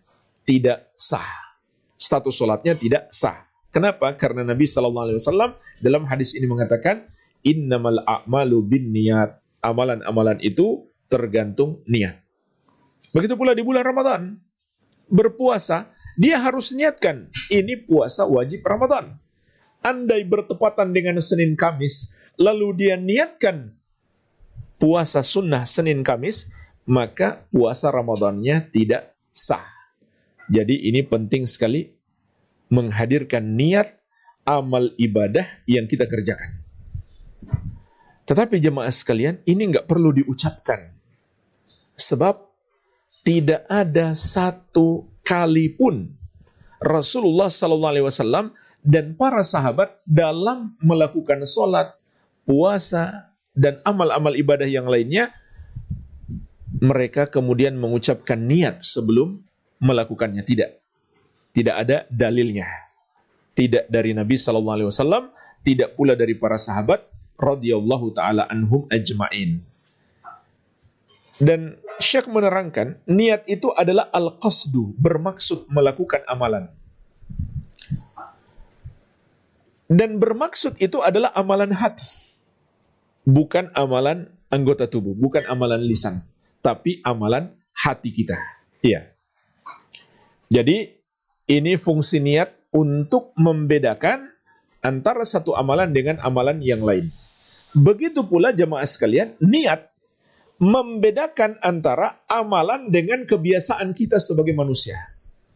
Tidak 0.46 0.94
sah. 0.98 1.56
Status 1.94 2.34
sholatnya 2.34 2.74
tidak 2.78 3.10
sah. 3.14 3.46
Kenapa? 3.70 4.14
Karena 4.18 4.42
Nabi 4.42 4.66
Wasallam 4.66 5.58
dalam 5.82 6.02
hadis 6.06 6.34
ini 6.34 6.46
mengatakan, 6.50 7.06
Innamal 7.46 8.02
a'malu 8.02 8.58
bin 8.66 8.90
niat. 8.90 9.38
Amalan-amalan 9.62 10.38
itu 10.42 10.90
tergantung 11.10 11.82
niat. 11.90 12.18
Begitu 13.10 13.34
pula 13.34 13.54
di 13.54 13.62
bulan 13.66 13.82
Ramadan. 13.82 14.38
Berpuasa, 15.06 15.90
dia 16.18 16.38
harus 16.38 16.74
niatkan. 16.74 17.30
Ini 17.50 17.86
puasa 17.86 18.26
wajib 18.26 18.62
Ramadan 18.66 19.18
andai 19.86 20.26
bertepatan 20.26 20.90
dengan 20.90 21.22
Senin 21.22 21.54
Kamis, 21.54 22.10
lalu 22.34 22.74
dia 22.74 22.98
niatkan 22.98 23.70
puasa 24.82 25.22
sunnah 25.22 25.62
Senin 25.62 26.02
Kamis, 26.02 26.50
maka 26.86 27.44
puasa 27.50 27.90
Ramadannya 27.90 28.70
tidak 28.70 29.14
sah. 29.34 29.66
Jadi 30.46 30.86
ini 30.86 31.02
penting 31.02 31.44
sekali 31.44 31.90
menghadirkan 32.70 33.42
niat 33.58 33.98
amal 34.46 34.94
ibadah 34.94 35.44
yang 35.66 35.90
kita 35.90 36.06
kerjakan. 36.06 36.62
Tetapi 38.26 38.58
jemaah 38.58 38.90
sekalian, 38.90 39.42
ini 39.46 39.70
nggak 39.70 39.86
perlu 39.86 40.10
diucapkan. 40.14 40.94
Sebab 41.94 42.42
tidak 43.22 43.66
ada 43.66 44.14
satu 44.14 45.10
kali 45.22 45.74
pun 45.74 46.14
Rasulullah 46.78 47.50
Sallallahu 47.50 47.92
Alaihi 47.98 48.06
Wasallam 48.06 48.54
dan 48.86 49.18
para 49.18 49.42
sahabat 49.42 49.98
dalam 50.06 50.78
melakukan 50.78 51.42
sholat, 51.42 51.98
puasa, 52.46 53.34
dan 53.56 53.82
amal-amal 53.82 54.36
ibadah 54.38 54.68
yang 54.68 54.86
lainnya, 54.86 55.34
mereka 56.80 57.28
kemudian 57.28 57.76
mengucapkan 57.76 58.36
niat 58.36 58.84
sebelum 58.84 59.40
melakukannya. 59.80 60.44
Tidak. 60.44 60.70
Tidak 61.56 61.74
ada 61.74 62.04
dalilnya. 62.12 62.68
Tidak 63.56 63.88
dari 63.88 64.12
Nabi 64.12 64.36
Sallallahu 64.36 64.76
Alaihi 64.76 64.88
Wasallam, 64.92 65.24
tidak 65.64 65.96
pula 65.96 66.12
dari 66.12 66.36
para 66.36 66.60
sahabat 66.60 67.08
radhiyallahu 67.40 68.12
taala 68.12 68.44
anhum 68.44 68.84
ajmain. 68.92 69.64
Dan 71.36 71.80
Syekh 71.96 72.28
menerangkan, 72.28 73.00
niat 73.08 73.48
itu 73.48 73.72
adalah 73.72 74.08
al-qasdu, 74.12 74.92
bermaksud 75.00 75.68
melakukan 75.72 76.24
amalan. 76.28 76.68
Dan 79.88 80.20
bermaksud 80.20 80.76
itu 80.80 81.00
adalah 81.00 81.32
amalan 81.32 81.72
hati. 81.72 82.36
Bukan 83.24 83.72
amalan 83.72 84.28
anggota 84.52 84.88
tubuh, 84.88 85.16
bukan 85.16 85.44
amalan 85.48 85.80
lisan, 85.84 86.24
tapi 86.66 86.98
amalan 87.06 87.54
hati 87.70 88.10
kita. 88.10 88.34
Iya. 88.82 89.14
Jadi 90.50 90.98
ini 91.46 91.78
fungsi 91.78 92.18
niat 92.18 92.50
untuk 92.74 93.30
membedakan 93.38 94.26
antara 94.82 95.22
satu 95.22 95.54
amalan 95.54 95.94
dengan 95.94 96.18
amalan 96.18 96.58
yang 96.58 96.82
lain. 96.82 97.14
Begitu 97.70 98.26
pula 98.26 98.50
jemaah 98.50 98.82
sekalian, 98.82 99.38
niat 99.38 99.94
membedakan 100.58 101.62
antara 101.62 102.18
amalan 102.26 102.90
dengan 102.90 103.30
kebiasaan 103.30 103.94
kita 103.94 104.18
sebagai 104.18 104.58
manusia. 104.58 104.98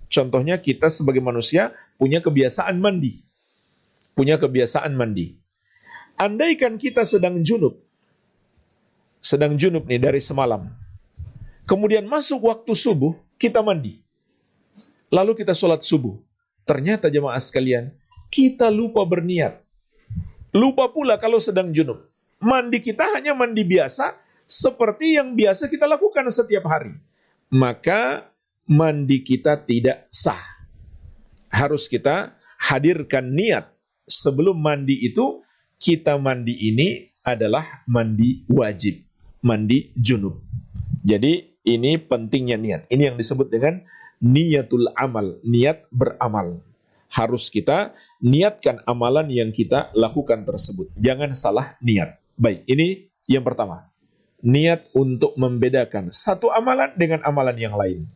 Contohnya 0.06 0.62
kita 0.62 0.94
sebagai 0.94 1.22
manusia 1.22 1.74
punya 1.98 2.22
kebiasaan 2.22 2.78
mandi. 2.78 3.18
Punya 4.14 4.38
kebiasaan 4.38 4.94
mandi. 4.94 5.34
Andaikan 6.20 6.76
kita 6.76 7.02
sedang 7.02 7.40
junub, 7.40 7.80
sedang 9.24 9.56
junub 9.56 9.88
nih 9.88 10.02
dari 10.02 10.20
semalam. 10.20 10.79
Kemudian 11.70 12.02
masuk 12.10 12.50
waktu 12.50 12.74
subuh, 12.74 13.14
kita 13.38 13.62
mandi. 13.62 14.02
Lalu 15.14 15.38
kita 15.38 15.54
sholat 15.54 15.86
subuh. 15.86 16.18
Ternyata 16.66 17.06
jemaah 17.06 17.38
sekalian, 17.38 17.94
kita 18.26 18.74
lupa 18.74 19.06
berniat. 19.06 19.62
Lupa 20.50 20.90
pula 20.90 21.14
kalau 21.22 21.38
sedang 21.38 21.70
junub. 21.70 22.10
Mandi 22.42 22.82
kita 22.82 23.14
hanya 23.14 23.38
mandi 23.38 23.62
biasa, 23.62 24.18
seperti 24.50 25.14
yang 25.14 25.38
biasa 25.38 25.70
kita 25.70 25.86
lakukan 25.86 26.26
setiap 26.34 26.66
hari. 26.66 26.90
Maka 27.54 28.26
mandi 28.66 29.22
kita 29.22 29.62
tidak 29.62 30.10
sah. 30.10 30.42
Harus 31.54 31.86
kita 31.86 32.34
hadirkan 32.58 33.30
niat 33.30 33.70
sebelum 34.10 34.58
mandi 34.58 35.06
itu 35.06 35.46
kita 35.78 36.18
mandi 36.18 36.54
ini 36.66 37.14
adalah 37.22 37.86
mandi 37.86 38.42
wajib, 38.50 39.06
mandi 39.46 39.94
junub. 39.94 40.42
Jadi 41.06 41.49
ini 41.66 42.00
pentingnya 42.00 42.56
niat. 42.56 42.82
Ini 42.88 43.12
yang 43.12 43.16
disebut 43.20 43.52
dengan 43.52 43.84
niatul 44.20 44.88
amal, 44.96 45.40
niat 45.44 45.88
beramal. 45.92 46.64
Harus 47.10 47.50
kita 47.50 47.92
niatkan 48.22 48.86
amalan 48.86 49.26
yang 49.28 49.50
kita 49.50 49.90
lakukan 49.98 50.46
tersebut. 50.46 50.94
Jangan 50.94 51.34
salah 51.34 51.74
niat. 51.82 52.22
Baik, 52.38 52.64
ini 52.70 53.10
yang 53.26 53.42
pertama 53.42 53.90
niat 54.40 54.88
untuk 54.96 55.36
membedakan 55.36 56.12
satu 56.14 56.48
amalan 56.48 56.96
dengan 56.96 57.20
amalan 57.28 57.56
yang 57.60 57.76
lain 57.76 58.08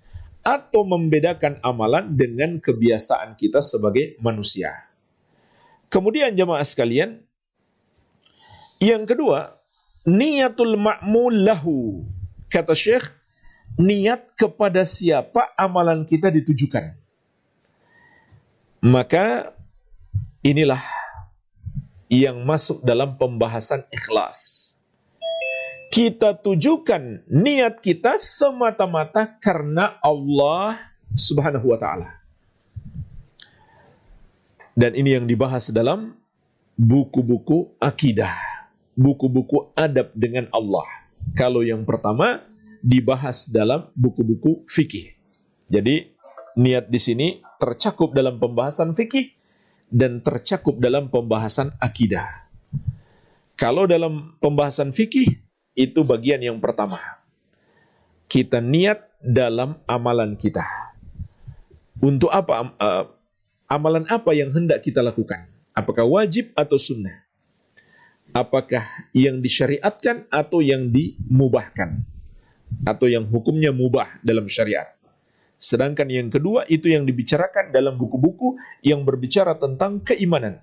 atau 0.44 0.84
membedakan 0.84 1.60
amalan 1.64 2.16
dengan 2.16 2.60
kebiasaan 2.60 3.36
kita 3.36 3.64
sebagai 3.64 4.20
manusia. 4.20 4.72
Kemudian 5.88 6.36
jemaah 6.36 6.64
sekalian, 6.64 7.24
yang 8.80 9.08
kedua, 9.08 9.56
niatul 10.04 10.76
ma'mul 10.76 11.48
lahu. 11.48 12.04
Kata 12.52 12.76
Syekh, 12.76 13.08
niat 13.80 14.34
kepada 14.38 14.86
siapa 14.86 15.50
amalan 15.58 16.06
kita 16.06 16.30
ditujukan. 16.30 16.94
Maka 18.84 19.56
inilah 20.44 20.82
yang 22.12 22.44
masuk 22.44 22.84
dalam 22.84 23.16
pembahasan 23.16 23.88
ikhlas 23.88 24.74
kita 25.94 26.34
tujukan 26.34 27.22
niat 27.30 27.78
kita 27.78 28.18
semata-mata 28.18 29.38
karena 29.38 29.94
Allah 30.02 30.74
Subhanahu 31.14 31.70
wa 31.70 31.78
taala. 31.78 32.18
Dan 34.74 34.98
ini 34.98 35.14
yang 35.14 35.30
dibahas 35.30 35.70
dalam 35.70 36.18
buku-buku 36.74 37.78
akidah, 37.78 38.34
buku-buku 38.98 39.70
adab 39.78 40.10
dengan 40.18 40.50
Allah. 40.50 40.82
Kalau 41.38 41.62
yang 41.62 41.86
pertama 41.86 42.42
dibahas 42.84 43.48
dalam 43.48 43.88
buku-buku 43.96 44.68
fikih. 44.68 45.16
Jadi 45.72 46.12
niat 46.60 46.92
di 46.92 47.00
sini 47.00 47.28
tercakup 47.56 48.12
dalam 48.12 48.36
pembahasan 48.36 48.92
fikih 48.92 49.32
dan 49.88 50.20
tercakup 50.20 50.76
dalam 50.76 51.08
pembahasan 51.08 51.72
akidah. 51.80 52.44
Kalau 53.56 53.88
dalam 53.88 54.36
pembahasan 54.36 54.92
fikih 54.92 55.40
itu 55.72 56.00
bagian 56.04 56.44
yang 56.44 56.60
pertama. 56.60 57.00
Kita 58.28 58.60
niat 58.60 59.00
dalam 59.24 59.80
amalan 59.88 60.36
kita. 60.36 60.64
Untuk 62.04 62.28
apa? 62.28 62.74
Uh, 62.76 63.04
amalan 63.70 64.04
apa 64.12 64.36
yang 64.36 64.52
hendak 64.52 64.84
kita 64.84 65.00
lakukan? 65.00 65.48
Apakah 65.72 66.04
wajib 66.04 66.52
atau 66.52 66.76
sunnah? 66.76 67.14
Apakah 68.34 68.82
yang 69.14 69.38
disyariatkan 69.38 70.26
atau 70.28 70.58
yang 70.58 70.90
dimubahkan? 70.90 72.13
Atau 72.82 73.06
yang 73.06 73.22
hukumnya 73.30 73.70
mubah 73.70 74.18
dalam 74.26 74.50
syariat? 74.50 74.90
Sedangkan 75.54 76.10
yang 76.10 76.28
kedua 76.34 76.66
itu 76.66 76.90
yang 76.90 77.06
dibicarakan 77.06 77.70
dalam 77.70 77.94
buku-buku 77.94 78.58
yang 78.82 79.06
berbicara 79.06 79.54
tentang 79.54 80.02
keimanan. 80.02 80.58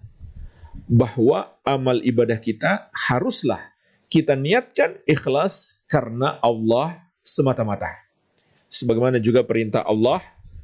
Bahwa 0.91 1.55
amal 1.63 2.03
ibadah 2.03 2.37
kita 2.37 2.91
haruslah 2.91 3.59
kita 4.11 4.35
niatkan 4.35 4.99
ikhlas 5.07 5.87
karena 5.87 6.35
Allah 6.43 6.99
semata-mata. 7.23 7.87
Sebagaimana 8.67 9.23
juga 9.23 9.47
perintah 9.47 9.87
Allah, 9.87 10.19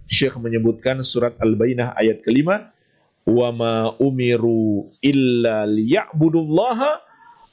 Syekh 0.08 0.36
menyebutkan 0.40 1.00
surat 1.00 1.36
Al-Bainah 1.40 1.96
ayat 1.96 2.24
kelima, 2.24 2.76
ma 3.28 3.92
umiru 4.00 4.92
illa 5.04 5.68
liya'budullaha 5.68 7.04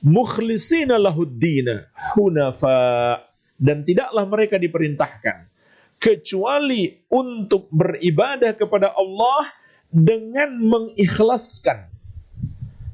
mukhlisina 0.06 0.98
lahuddina 1.02 1.90
hunafa 2.14 3.18
dan 3.64 3.80
tidaklah 3.88 4.28
mereka 4.28 4.60
diperintahkan 4.60 5.48
kecuali 5.96 7.00
untuk 7.08 7.72
beribadah 7.72 8.52
kepada 8.52 8.92
Allah 8.92 9.48
dengan 9.88 10.52
mengikhlaskan 10.60 11.88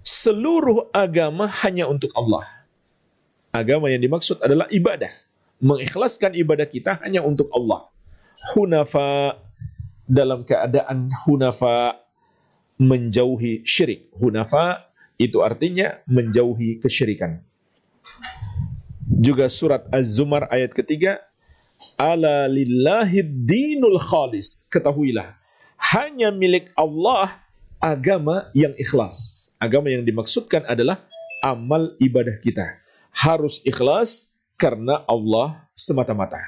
seluruh 0.06 0.94
agama 0.94 1.50
hanya 1.66 1.90
untuk 1.90 2.14
Allah. 2.14 2.46
Agama 3.50 3.90
yang 3.90 3.98
dimaksud 3.98 4.38
adalah 4.38 4.70
ibadah. 4.70 5.10
Mengikhlaskan 5.58 6.38
ibadah 6.38 6.70
kita 6.70 7.02
hanya 7.02 7.26
untuk 7.26 7.50
Allah. 7.50 7.90
Hunafa 8.54 9.42
dalam 10.06 10.46
keadaan 10.46 11.10
hunafa 11.26 11.98
menjauhi 12.78 13.66
syirik. 13.66 14.06
Hunafa 14.16 14.86
itu 15.18 15.42
artinya 15.42 15.98
menjauhi 16.06 16.78
kesyirikan. 16.78 17.42
Juga 19.18 19.50
surat 19.50 19.90
Az-Zumar 19.90 20.46
ayat 20.54 20.70
ketiga, 20.70 21.18
Ala 21.96 22.46
lillahi 22.48 23.24
dinul 23.24 24.00
khalis. 24.00 24.68
Ketahuilah, 24.70 25.36
hanya 25.80 26.30
milik 26.32 26.70
Allah 26.76 27.40
agama 27.80 28.52
yang 28.52 28.76
ikhlas. 28.76 29.50
Agama 29.56 29.88
yang 29.88 30.04
dimaksudkan 30.04 30.64
adalah 30.68 31.04
amal 31.40 31.96
ibadah 31.96 32.36
kita 32.40 32.80
harus 33.10 33.64
ikhlas 33.64 34.30
karena 34.60 35.00
Allah 35.08 35.64
semata-mata. 35.72 36.40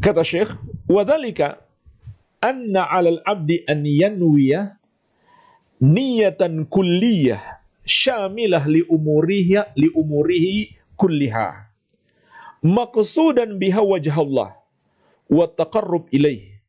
Kata 0.00 0.24
Syekh, 0.24 0.48
"Wadzalika 0.88 1.60
anna 2.40 2.88
'alal 2.88 3.20
'abdi 3.20 3.60
an 3.68 3.84
yanwiya 3.84 4.80
niyatan 5.84 6.64
kulliyah 6.64 7.59
syamilah 7.84 8.64
li 8.68 8.82
umurihi 8.84 9.60
li 9.76 9.88
umurihi 9.92 10.76
kulliha 10.96 11.70
maqsudan 12.62 13.56
biha 13.56 13.80
wajh 13.80 14.12
Allah 14.12 14.56
wa 15.30 15.44
taqarrub 15.48 16.08
ilaih 16.12 16.60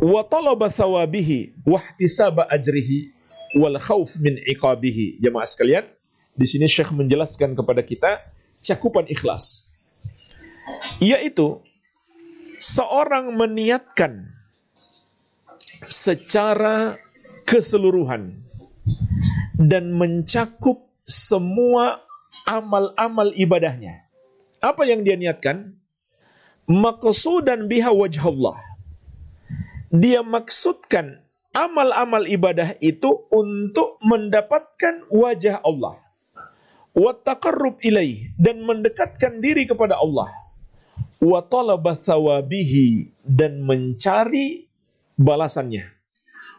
wa 0.00 0.24
talaba 0.24 0.72
thawabihi 0.72 1.68
wa 1.68 1.76
ihtisaba 1.76 2.48
ajrihi 2.48 3.12
wal 3.56 3.76
khauf 3.76 4.16
min 4.22 4.38
iqabihi. 4.38 5.18
Jemaah 5.18 5.46
sekalian, 5.46 5.84
di 6.32 6.46
sini 6.46 6.70
Syekh 6.70 6.94
menjelaskan 6.94 7.58
kepada 7.58 7.82
kita 7.82 8.22
cakupan 8.62 9.10
ikhlas. 9.10 9.74
Yaitu 11.02 11.60
seorang 12.60 13.34
meniatkan 13.34 14.30
secara 15.88 17.00
keseluruhan 17.50 18.38
dan 19.58 19.90
mencakup 19.90 20.86
semua 21.02 21.98
amal-amal 22.46 23.34
ibadahnya. 23.34 24.06
Apa 24.62 24.86
yang 24.86 25.02
dia 25.02 25.18
niatkan? 25.18 25.74
Maqsudan 26.70 27.66
biha 27.66 27.90
wajh 27.90 28.22
Allah. 28.22 28.54
Dia 29.90 30.22
maksudkan 30.22 31.18
amal-amal 31.50 32.30
ibadah 32.30 32.78
itu 32.78 33.26
untuk 33.34 33.98
mendapatkan 33.98 35.10
wajah 35.10 35.58
Allah. 35.66 35.98
Wa 36.94 37.18
taqarrub 37.18 37.82
ilaih 37.82 38.30
dan 38.38 38.62
mendekatkan 38.62 39.42
diri 39.42 39.66
kepada 39.66 39.98
Allah. 39.98 40.30
Wa 41.18 41.42
dan 43.26 43.52
mencari 43.66 44.70
balasannya. 45.18 45.99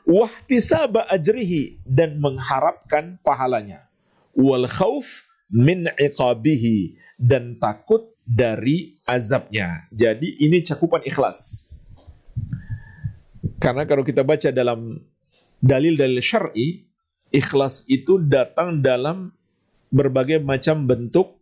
Wahtisaba 0.08 1.06
ajrihi 1.08 1.82
dan 1.86 2.18
mengharapkan 2.18 3.22
pahalanya. 3.22 3.86
Wal 4.34 4.66
khauf 4.66 5.28
min 5.52 5.86
iqabihi 6.00 6.98
dan 7.22 7.62
takut 7.62 8.10
dari 8.26 8.98
azabnya. 9.06 9.86
Jadi 9.94 10.42
ini 10.42 10.66
cakupan 10.66 11.06
ikhlas. 11.06 11.70
Karena 13.62 13.86
kalau 13.86 14.02
kita 14.02 14.26
baca 14.26 14.50
dalam 14.50 15.06
dalil-dalil 15.62 16.18
syar'i, 16.18 16.90
ikhlas 17.30 17.86
itu 17.86 18.18
datang 18.18 18.82
dalam 18.82 19.30
berbagai 19.94 20.42
macam 20.42 20.90
bentuk 20.90 21.38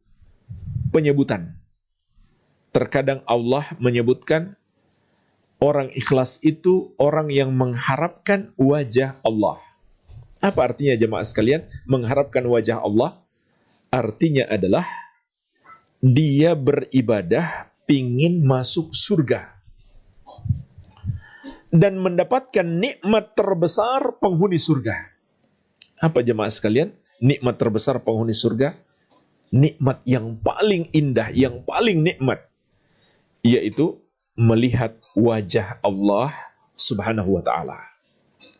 penyebutan. 0.91 1.55
Terkadang 2.76 3.24
Allah 3.24 3.64
menyebutkan 3.80 4.59
orang 5.60 5.91
ikhlas 5.91 6.39
itu 6.41 6.95
orang 6.95 7.28
yang 7.30 7.53
mengharapkan 7.55 8.55
wajah 8.55 9.20
Allah. 9.22 9.60
Apa 10.39 10.72
artinya 10.72 10.95
jemaah 10.95 11.28
sekalian? 11.28 11.68
Mengharapkan 11.84 12.47
wajah 12.47 12.80
Allah 12.80 13.20
artinya 13.91 14.47
adalah 14.47 14.88
dia 15.99 16.55
beribadah 16.55 17.68
pingin 17.84 18.47
masuk 18.47 18.95
surga 18.95 19.60
dan 21.70 21.99
mendapatkan 21.99 22.66
nikmat 22.66 23.36
terbesar 23.36 24.16
penghuni 24.18 24.57
surga. 24.57 24.95
Apa 25.99 26.24
jemaah 26.24 26.49
sekalian? 26.49 26.95
Nikmat 27.20 27.60
terbesar 27.60 27.99
penghuni 27.99 28.32
surga? 28.32 28.80
Nikmat 29.51 30.07
yang 30.07 30.39
paling 30.39 30.88
indah, 30.95 31.36
yang 31.36 31.68
paling 31.68 31.99
nikmat 31.99 32.47
yaitu 33.43 33.99
melihat 34.39 34.95
wajah 35.19 35.83
Allah 35.83 36.31
Subhanahu 36.79 37.35
wa 37.35 37.43
taala. 37.43 37.75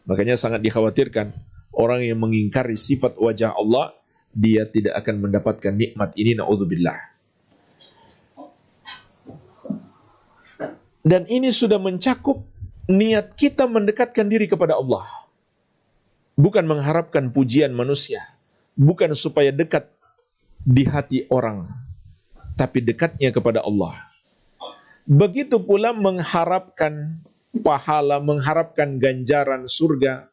Makanya 0.04 0.36
sangat 0.36 0.60
dikhawatirkan 0.60 1.32
orang 1.72 2.04
yang 2.04 2.20
mengingkari 2.20 2.76
sifat 2.76 3.16
wajah 3.16 3.56
Allah, 3.56 3.96
dia 4.36 4.68
tidak 4.68 5.00
akan 5.00 5.24
mendapatkan 5.24 5.72
nikmat 5.72 6.12
ini 6.20 6.36
naudzubillah. 6.36 7.00
Dan 11.00 11.32
ini 11.32 11.48
sudah 11.56 11.80
mencakup 11.80 12.44
niat 12.92 13.40
kita 13.40 13.72
mendekatkan 13.72 14.28
diri 14.28 14.52
kepada 14.52 14.76
Allah. 14.76 15.08
Bukan 16.36 16.68
mengharapkan 16.68 17.32
pujian 17.32 17.72
manusia, 17.72 18.20
bukan 18.76 19.16
supaya 19.16 19.56
dekat 19.56 19.88
di 20.60 20.84
hati 20.84 21.24
orang, 21.32 21.72
tapi 22.60 22.84
dekatnya 22.84 23.32
kepada 23.32 23.64
Allah. 23.64 24.09
Begitu 25.10 25.58
pula 25.66 25.90
mengharapkan 25.90 27.18
pahala, 27.66 28.22
mengharapkan 28.22 29.02
ganjaran 29.02 29.66
surga. 29.66 30.30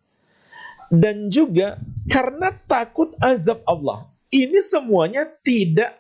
Dan 0.93 1.33
juga 1.33 1.81
karena 2.13 2.53
takut 2.69 3.17
azab 3.19 3.65
Allah. 3.65 4.07
Ini 4.29 4.61
semuanya 4.61 5.25
tidak 5.41 5.97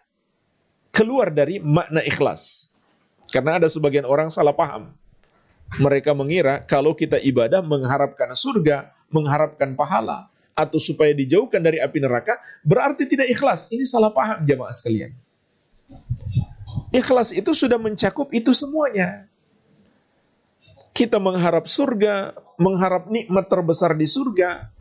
keluar 0.92 1.32
dari 1.32 1.56
makna 1.56 2.04
ikhlas. 2.04 2.68
Karena 3.32 3.56
ada 3.56 3.66
sebagian 3.72 4.04
orang 4.04 4.28
salah 4.28 4.52
paham. 4.52 4.92
Mereka 5.80 6.14
mengira 6.14 6.62
kalau 6.62 6.94
kita 6.94 7.18
ibadah 7.18 7.64
mengharapkan 7.64 8.30
surga, 8.36 8.92
mengharapkan 9.10 9.74
pahala, 9.74 10.30
atau 10.56 10.78
supaya 10.78 11.10
dijauhkan 11.10 11.58
dari 11.58 11.82
api 11.82 11.98
neraka, 11.98 12.38
berarti 12.62 13.04
tidak 13.04 13.28
ikhlas. 13.28 13.66
Ini 13.68 13.82
salah 13.82 14.14
paham 14.14 14.46
jamaah 14.46 14.70
sekalian. 14.70 15.12
Ikhlas 16.96 17.36
itu 17.36 17.52
sudah 17.52 17.76
mencakup 17.76 18.32
itu 18.32 18.56
semuanya. 18.56 19.28
Kita 20.96 21.20
mengharap 21.20 21.68
surga, 21.68 22.32
mengharap 22.56 23.12
nikmat 23.12 23.52
terbesar 23.52 23.92
di 23.92 24.08
surga. 24.08 24.72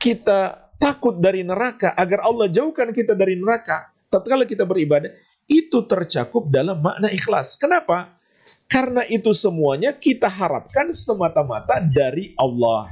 Kita 0.00 0.72
takut 0.80 1.20
dari 1.20 1.44
neraka 1.44 1.92
agar 1.92 2.24
Allah 2.24 2.48
jauhkan 2.48 2.88
kita 2.96 3.12
dari 3.12 3.36
neraka. 3.36 3.92
Tatkala 4.08 4.48
kita 4.48 4.64
beribadah, 4.64 5.12
itu 5.44 5.84
tercakup 5.84 6.48
dalam 6.48 6.80
makna 6.80 7.12
ikhlas. 7.12 7.60
Kenapa? 7.60 8.16
Karena 8.64 9.04
itu 9.04 9.36
semuanya 9.36 9.92
kita 9.92 10.32
harapkan 10.32 10.96
semata-mata 10.96 11.84
dari 11.84 12.32
Allah. 12.40 12.88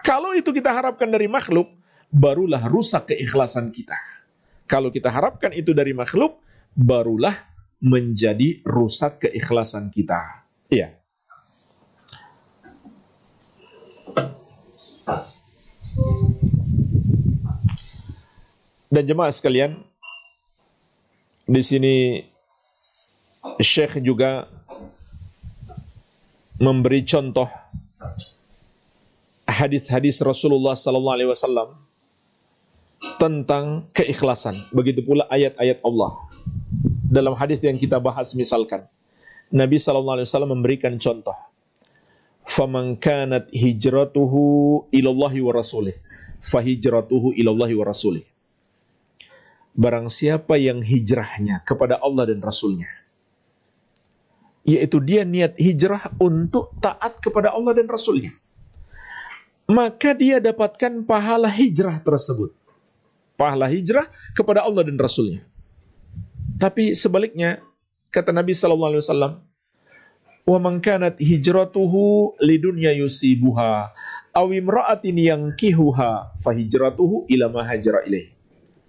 Kalau 0.00 0.32
itu 0.32 0.48
kita 0.52 0.72
harapkan 0.72 1.12
dari 1.12 1.28
makhluk, 1.28 1.68
barulah 2.08 2.64
rusak 2.68 3.12
keikhlasan 3.12 3.68
kita. 3.68 3.96
Kalau 4.64 4.88
kita 4.88 5.12
harapkan 5.12 5.52
itu 5.52 5.76
dari 5.76 5.92
makhluk, 5.92 6.43
barulah 6.74 7.34
menjadi 7.78 8.62
rusak 8.66 9.28
keikhlasan 9.28 9.94
kita. 9.94 10.46
Iya. 10.70 10.98
Dan 18.94 19.10
jemaah 19.10 19.34
sekalian, 19.34 19.82
di 21.50 21.62
sini 21.66 21.94
Syekh 23.58 23.98
juga 24.00 24.46
memberi 26.62 27.02
contoh 27.02 27.50
hadis-hadis 29.50 30.22
Rasulullah 30.22 30.78
sallallahu 30.78 31.14
alaihi 31.18 31.30
wasallam 31.30 31.74
tentang 33.18 33.90
keikhlasan. 33.90 34.70
Begitu 34.70 35.02
pula 35.02 35.26
ayat-ayat 35.26 35.82
Allah 35.82 36.33
dalam 37.14 37.38
hadis 37.38 37.62
yang 37.62 37.78
kita 37.78 38.02
bahas 38.02 38.34
misalkan 38.34 38.90
Nabi 39.54 39.78
sallallahu 39.78 40.18
alaihi 40.18 40.26
wasallam 40.26 40.52
memberikan 40.58 40.98
contoh. 40.98 41.38
Faman 42.44 42.98
kanat 43.00 43.48
hijratuhu 43.54 44.90
ilallahi 44.90 45.40
wa 45.40 45.52
rasulih 45.54 45.94
fahijratuhu 46.44 47.32
ilallahi 47.38 47.78
wa 47.78 47.84
rasulih. 47.86 48.26
Barang 49.78 50.10
siapa 50.10 50.58
yang 50.58 50.82
hijrahnya 50.82 51.62
kepada 51.62 52.02
Allah 52.02 52.34
dan 52.34 52.42
rasulnya 52.42 52.90
yaitu 54.64 54.96
dia 54.96 55.28
niat 55.28 55.60
hijrah 55.60 56.16
untuk 56.16 56.72
taat 56.80 57.20
kepada 57.20 57.52
Allah 57.52 57.76
dan 57.76 57.84
rasulnya 57.84 58.32
maka 59.68 60.16
dia 60.16 60.40
dapatkan 60.40 61.04
pahala 61.04 61.48
hijrah 61.52 62.00
tersebut. 62.00 62.52
Pahala 63.36 63.68
hijrah 63.68 64.08
kepada 64.32 64.64
Allah 64.64 64.88
dan 64.88 64.96
rasulnya 64.96 65.44
tapi 66.54 66.94
sebaliknya, 66.94 67.58
kata 68.14 68.30
Nabi 68.30 68.54
Sallallahu 68.54 68.90
Alaihi 68.94 69.04
Wasallam, 69.04 69.34
wa 70.44 70.58
man 70.60 70.78
kanat 70.78 71.18
hijratuhu 71.18 72.36
lidunya 72.38 72.92
yusibuha 72.94 73.90
aw 74.34 74.46
imra'atin 74.52 75.16
yankihuha 75.16 76.38
fahijratuhu 76.44 77.26
ila 77.32 77.46
ma 77.50 77.62
hajara 77.66 78.04
ilaih. 78.06 78.30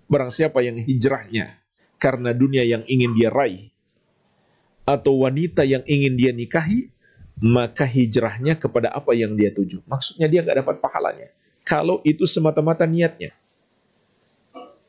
Barang 0.05 0.29
siapa 0.29 0.61
yang 0.61 0.77
hijrahnya 0.77 1.57
karena 1.97 2.35
dunia 2.35 2.61
yang 2.61 2.85
ingin 2.85 3.17
dia 3.17 3.33
raih 3.33 3.73
atau 4.85 5.25
wanita 5.25 5.65
yang 5.65 5.81
ingin 5.89 6.13
dia 6.13 6.29
nikahi, 6.29 6.93
maka 7.41 7.89
hijrahnya 7.89 8.61
kepada 8.61 8.93
apa 8.93 9.17
yang 9.17 9.33
dia 9.33 9.49
tuju. 9.49 9.81
Maksudnya 9.89 10.29
dia 10.29 10.45
nggak 10.45 10.61
dapat 10.61 10.75
pahalanya. 10.77 11.33
Kalau 11.65 12.05
itu 12.05 12.29
semata-mata 12.29 12.85
niatnya. 12.85 13.33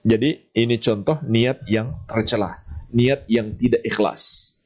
Jadi 0.04 0.52
ini 0.52 0.76
contoh 0.76 1.24
niat 1.24 1.64
yang 1.72 2.04
tercelah 2.04 2.65
niat 2.96 3.28
yang 3.28 3.52
tidak 3.60 3.84
ikhlas. 3.84 4.56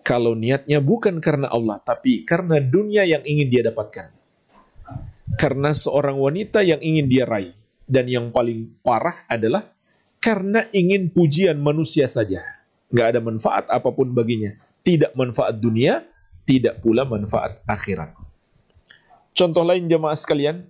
Kalau 0.00 0.32
niatnya 0.32 0.80
bukan 0.80 1.20
karena 1.20 1.52
Allah, 1.52 1.76
tapi 1.84 2.24
karena 2.24 2.56
dunia 2.56 3.04
yang 3.04 3.20
ingin 3.20 3.52
dia 3.52 3.62
dapatkan. 3.68 4.08
Karena 5.36 5.76
seorang 5.76 6.16
wanita 6.16 6.64
yang 6.64 6.80
ingin 6.80 7.06
dia 7.06 7.28
raih. 7.28 7.52
Dan 7.90 8.06
yang 8.06 8.30
paling 8.30 8.80
parah 8.86 9.26
adalah 9.26 9.66
karena 10.22 10.64
ingin 10.72 11.10
pujian 11.10 11.58
manusia 11.58 12.06
saja. 12.06 12.40
Nggak 12.90 13.06
ada 13.16 13.20
manfaat 13.20 13.64
apa 13.68 13.90
pun 13.92 14.14
baginya. 14.14 14.54
Tidak 14.80 15.12
manfaat 15.18 15.58
dunia, 15.58 16.06
tidak 16.48 16.80
pula 16.80 17.04
manfaat 17.04 17.60
akhirat. 17.66 18.14
Contoh 19.34 19.62
lain 19.62 19.86
jemaah 19.86 20.16
sekalian, 20.18 20.66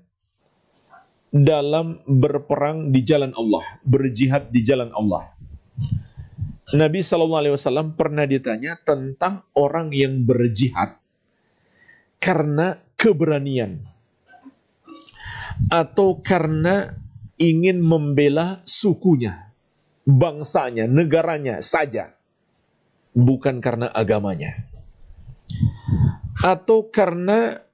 dalam 1.31 2.03
berperang 2.05 2.91
di 2.91 3.01
jalan 3.07 3.31
Allah, 3.39 3.63
berjihad 3.87 4.51
di 4.51 4.61
jalan 4.67 4.91
Allah. 4.93 5.31
Nabi 6.71 7.03
Shallallahu 7.03 7.41
Alaihi 7.43 7.55
Wasallam 7.59 7.99
pernah 7.99 8.25
ditanya 8.31 8.79
tentang 8.79 9.43
orang 9.59 9.91
yang 9.91 10.23
berjihad 10.23 11.03
karena 12.23 12.79
keberanian 12.95 13.83
atau 15.69 16.23
karena 16.23 16.95
ingin 17.41 17.81
membela 17.81 18.61
sukunya, 18.69 19.51
bangsanya, 20.07 20.87
negaranya 20.87 21.59
saja, 21.65 22.15
bukan 23.17 23.59
karena 23.59 23.89
agamanya, 23.91 24.53
atau 26.39 26.87
karena 26.93 27.65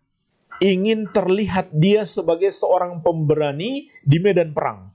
ingin 0.62 1.11
terlihat 1.12 1.68
dia 1.74 2.09
sebagai 2.09 2.49
seorang 2.49 3.05
pemberani 3.05 3.92
di 4.03 4.18
medan 4.22 4.57
perang. 4.57 4.94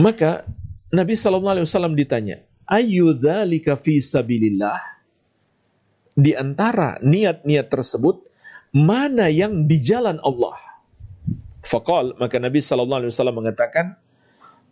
Maka 0.00 0.48
Nabi 0.92 1.16
Shallallahu 1.16 1.56
Alaihi 1.56 1.66
Wasallam 1.66 1.96
ditanya, 1.96 2.44
Ayyudzalika 2.68 3.80
fi 3.80 3.96
sabilillah? 3.96 4.76
Di 6.12 6.36
antara 6.36 7.00
niat-niat 7.00 7.72
tersebut, 7.72 8.28
mana 8.76 9.32
yang 9.32 9.64
di 9.64 9.80
jalan 9.80 10.20
Allah? 10.20 10.60
Fakal 11.64 12.12
maka 12.20 12.36
Nabi 12.36 12.60
Shallallahu 12.60 13.08
Alaihi 13.08 13.12
Wasallam 13.16 13.36
mengatakan, 13.40 13.96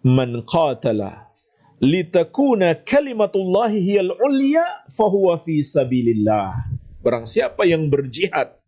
Man 0.04 0.44
qatala 0.44 1.32
litakuna 1.80 2.76
kalimatullahi 2.76 3.80
hiyal 3.80 4.12
ulya 4.20 4.64
fahuwa 4.92 5.40
fi 5.40 5.64
sabilillah. 5.64 6.52
Barang 7.00 7.24
siapa 7.24 7.64
yang 7.64 7.88
berjihad 7.88 8.60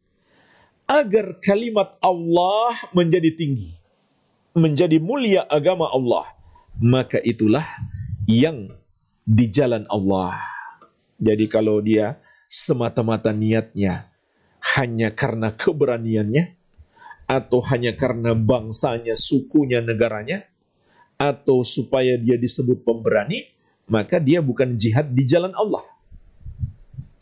agar 0.88 1.36
kalimat 1.44 2.00
Allah 2.00 2.72
menjadi 2.96 3.28
tinggi, 3.36 3.76
menjadi 4.56 4.96
mulia 4.96 5.44
agama 5.44 5.88
Allah, 5.92 6.24
maka 6.80 7.20
itulah 7.20 7.64
yang 8.28 8.72
di 9.26 9.46
jalan 9.48 9.84
Allah. 9.90 10.38
Jadi 11.22 11.46
kalau 11.46 11.78
dia 11.82 12.18
semata-mata 12.50 13.30
niatnya 13.30 14.12
hanya 14.76 15.10
karena 15.10 15.54
keberaniannya, 15.54 16.54
atau 17.26 17.64
hanya 17.64 17.96
karena 17.96 18.36
bangsanya, 18.36 19.16
sukunya, 19.16 19.80
negaranya, 19.80 20.44
atau 21.16 21.64
supaya 21.64 22.20
dia 22.20 22.36
disebut 22.36 22.84
pemberani, 22.84 23.48
maka 23.88 24.20
dia 24.20 24.44
bukan 24.44 24.76
jihad 24.76 25.16
di 25.16 25.24
jalan 25.24 25.56
Allah. 25.56 25.82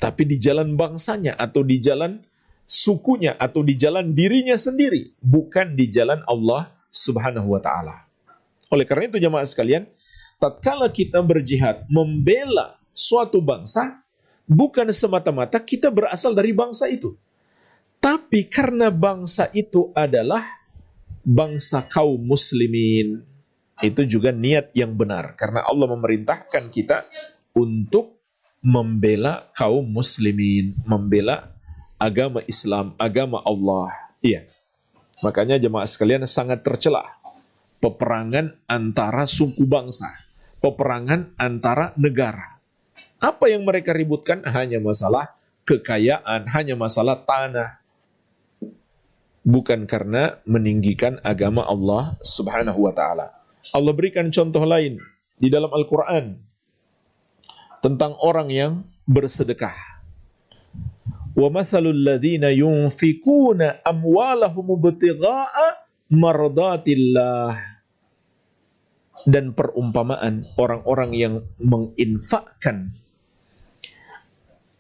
Tapi 0.00 0.26
di 0.26 0.36
jalan 0.40 0.74
bangsanya, 0.74 1.36
atau 1.36 1.62
di 1.62 1.78
jalan 1.78 2.18
sukunya, 2.66 3.36
atau 3.38 3.62
di 3.62 3.78
jalan 3.78 4.16
dirinya 4.16 4.58
sendiri, 4.58 5.14
bukan 5.22 5.78
di 5.78 5.86
jalan 5.92 6.24
Allah 6.26 6.74
subhanahu 6.90 7.54
wa 7.54 7.60
ta'ala. 7.62 8.09
Oleh 8.70 8.86
karena 8.86 9.10
itu 9.10 9.18
jemaah 9.18 9.44
sekalian, 9.44 9.90
tatkala 10.38 10.88
kita 10.88 11.20
berjihad 11.20 11.84
membela 11.90 12.78
suatu 12.94 13.42
bangsa, 13.42 14.00
bukan 14.46 14.88
semata-mata 14.94 15.58
kita 15.58 15.90
berasal 15.90 16.32
dari 16.32 16.54
bangsa 16.54 16.86
itu. 16.86 17.18
Tapi 18.00 18.48
karena 18.48 18.88
bangsa 18.88 19.50
itu 19.52 19.92
adalah 19.92 20.40
bangsa 21.20 21.84
kaum 21.84 22.16
muslimin, 22.16 23.20
itu 23.84 24.02
juga 24.08 24.32
niat 24.32 24.72
yang 24.72 24.96
benar. 24.96 25.36
Karena 25.36 25.66
Allah 25.68 25.90
memerintahkan 25.92 26.72
kita 26.72 27.04
untuk 27.52 28.16
membela 28.64 29.48
kaum 29.52 29.84
muslimin, 29.84 30.76
membela 30.88 31.52
agama 32.00 32.40
Islam, 32.48 32.96
agama 32.96 33.44
Allah. 33.44 33.92
Iya. 34.24 34.48
Makanya 35.20 35.60
jemaah 35.60 35.84
sekalian 35.84 36.24
sangat 36.24 36.64
tercelah 36.64 37.04
peperangan 37.80 38.60
antara 38.68 39.24
suku 39.24 39.64
bangsa, 39.64 40.08
peperangan 40.60 41.32
antara 41.40 41.96
negara. 41.96 42.60
Apa 43.20 43.52
yang 43.52 43.64
mereka 43.68 43.92
ributkan 43.96 44.44
hanya 44.48 44.80
masalah 44.80 45.32
kekayaan, 45.64 46.48
hanya 46.48 46.76
masalah 46.76 47.20
tanah. 47.24 47.80
Bukan 49.40 49.88
karena 49.88 50.36
meninggikan 50.44 51.16
agama 51.24 51.64
Allah 51.64 52.20
subhanahu 52.20 52.84
wa 52.84 52.92
ta'ala. 52.92 53.32
Allah 53.72 53.92
berikan 53.96 54.28
contoh 54.28 54.60
lain 54.68 55.00
di 55.40 55.48
dalam 55.48 55.72
Al-Quran 55.72 56.36
tentang 57.80 58.20
orang 58.20 58.52
yang 58.52 58.72
bersedekah. 59.08 59.72
Wa 61.32 61.48
mathalul 61.48 61.96
ladzina 61.96 62.52
yunfikuna 62.52 63.80
amwalahum 63.80 64.76
ibtigha'a 64.76 65.88
mardatillah 66.12 67.69
dan 69.28 69.52
perumpamaan 69.52 70.48
orang-orang 70.56 71.10
yang 71.12 71.34
menginfakkan 71.60 72.94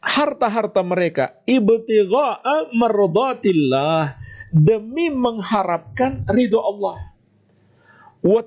harta-harta 0.00 0.80
mereka 0.80 1.36
ibtigha'a 1.44 2.72
mardatillah 2.72 4.16
demi 4.50 5.12
mengharapkan 5.12 6.26
ridho 6.26 6.58
Allah. 6.58 6.98
Wa 8.20 8.44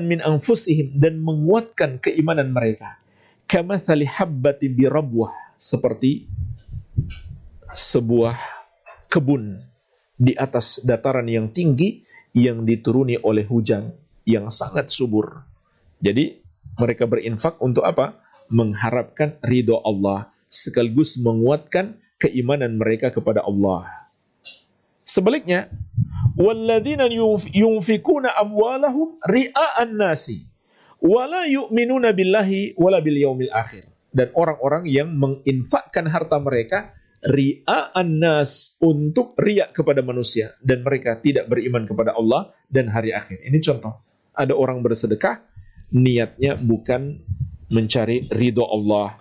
min 0.00 0.24
anfusihim 0.24 0.96
dan 0.96 1.20
menguatkan 1.20 2.00
keimanan 2.00 2.48
mereka. 2.56 2.96
Kama 3.44 3.76
habbatin 3.76 4.72
bi 4.72 4.88
rabwah 4.88 5.32
seperti 5.60 6.26
sebuah 7.76 8.36
kebun 9.12 9.60
di 10.16 10.32
atas 10.32 10.80
dataran 10.80 11.28
yang 11.28 11.52
tinggi 11.52 12.08
yang 12.32 12.64
dituruni 12.64 13.20
oleh 13.20 13.44
hujan 13.44 13.92
yang 14.26 14.50
sangat 14.50 14.90
subur. 14.90 15.46
Jadi 16.02 16.42
mereka 16.76 17.08
berinfak 17.08 17.56
untuk 17.62 17.86
apa? 17.86 18.18
Mengharapkan 18.52 19.38
ridho 19.42 19.80
Allah 19.80 20.30
sekaligus 20.46 21.18
menguatkan 21.18 21.98
keimanan 22.18 22.78
mereka 22.78 23.10
kepada 23.10 23.42
Allah. 23.42 23.86
Sebaliknya, 25.06 25.70
walladzina 26.34 27.06
yunfikuna 27.54 28.34
amwalahum 28.34 29.22
ria'an 29.22 29.94
nasi 29.94 30.46
wala 30.98 31.46
yu'minuna 31.46 32.10
billahi 32.10 32.74
wala 32.74 32.98
bil 32.98 33.16
yaumil 33.16 33.52
akhir. 33.54 33.86
Dan 34.16 34.32
orang-orang 34.32 34.88
yang 34.88 35.12
menginfakkan 35.12 36.08
harta 36.08 36.40
mereka 36.40 36.96
ria'an 37.26 38.16
nas 38.16 38.80
untuk 38.80 39.36
riak 39.36 39.76
kepada 39.76 40.00
manusia 40.00 40.56
dan 40.64 40.80
mereka 40.80 41.20
tidak 41.20 41.52
beriman 41.52 41.84
kepada 41.84 42.16
Allah 42.16 42.48
dan 42.72 42.88
hari 42.88 43.12
akhir. 43.12 43.44
Ini 43.44 43.58
contoh. 43.60 44.00
Ada 44.36 44.52
orang 44.52 44.84
bersedekah 44.84 45.40
niatnya 45.96 46.60
bukan 46.60 47.24
mencari 47.72 48.28
ridho 48.30 48.68
Allah, 48.68 49.16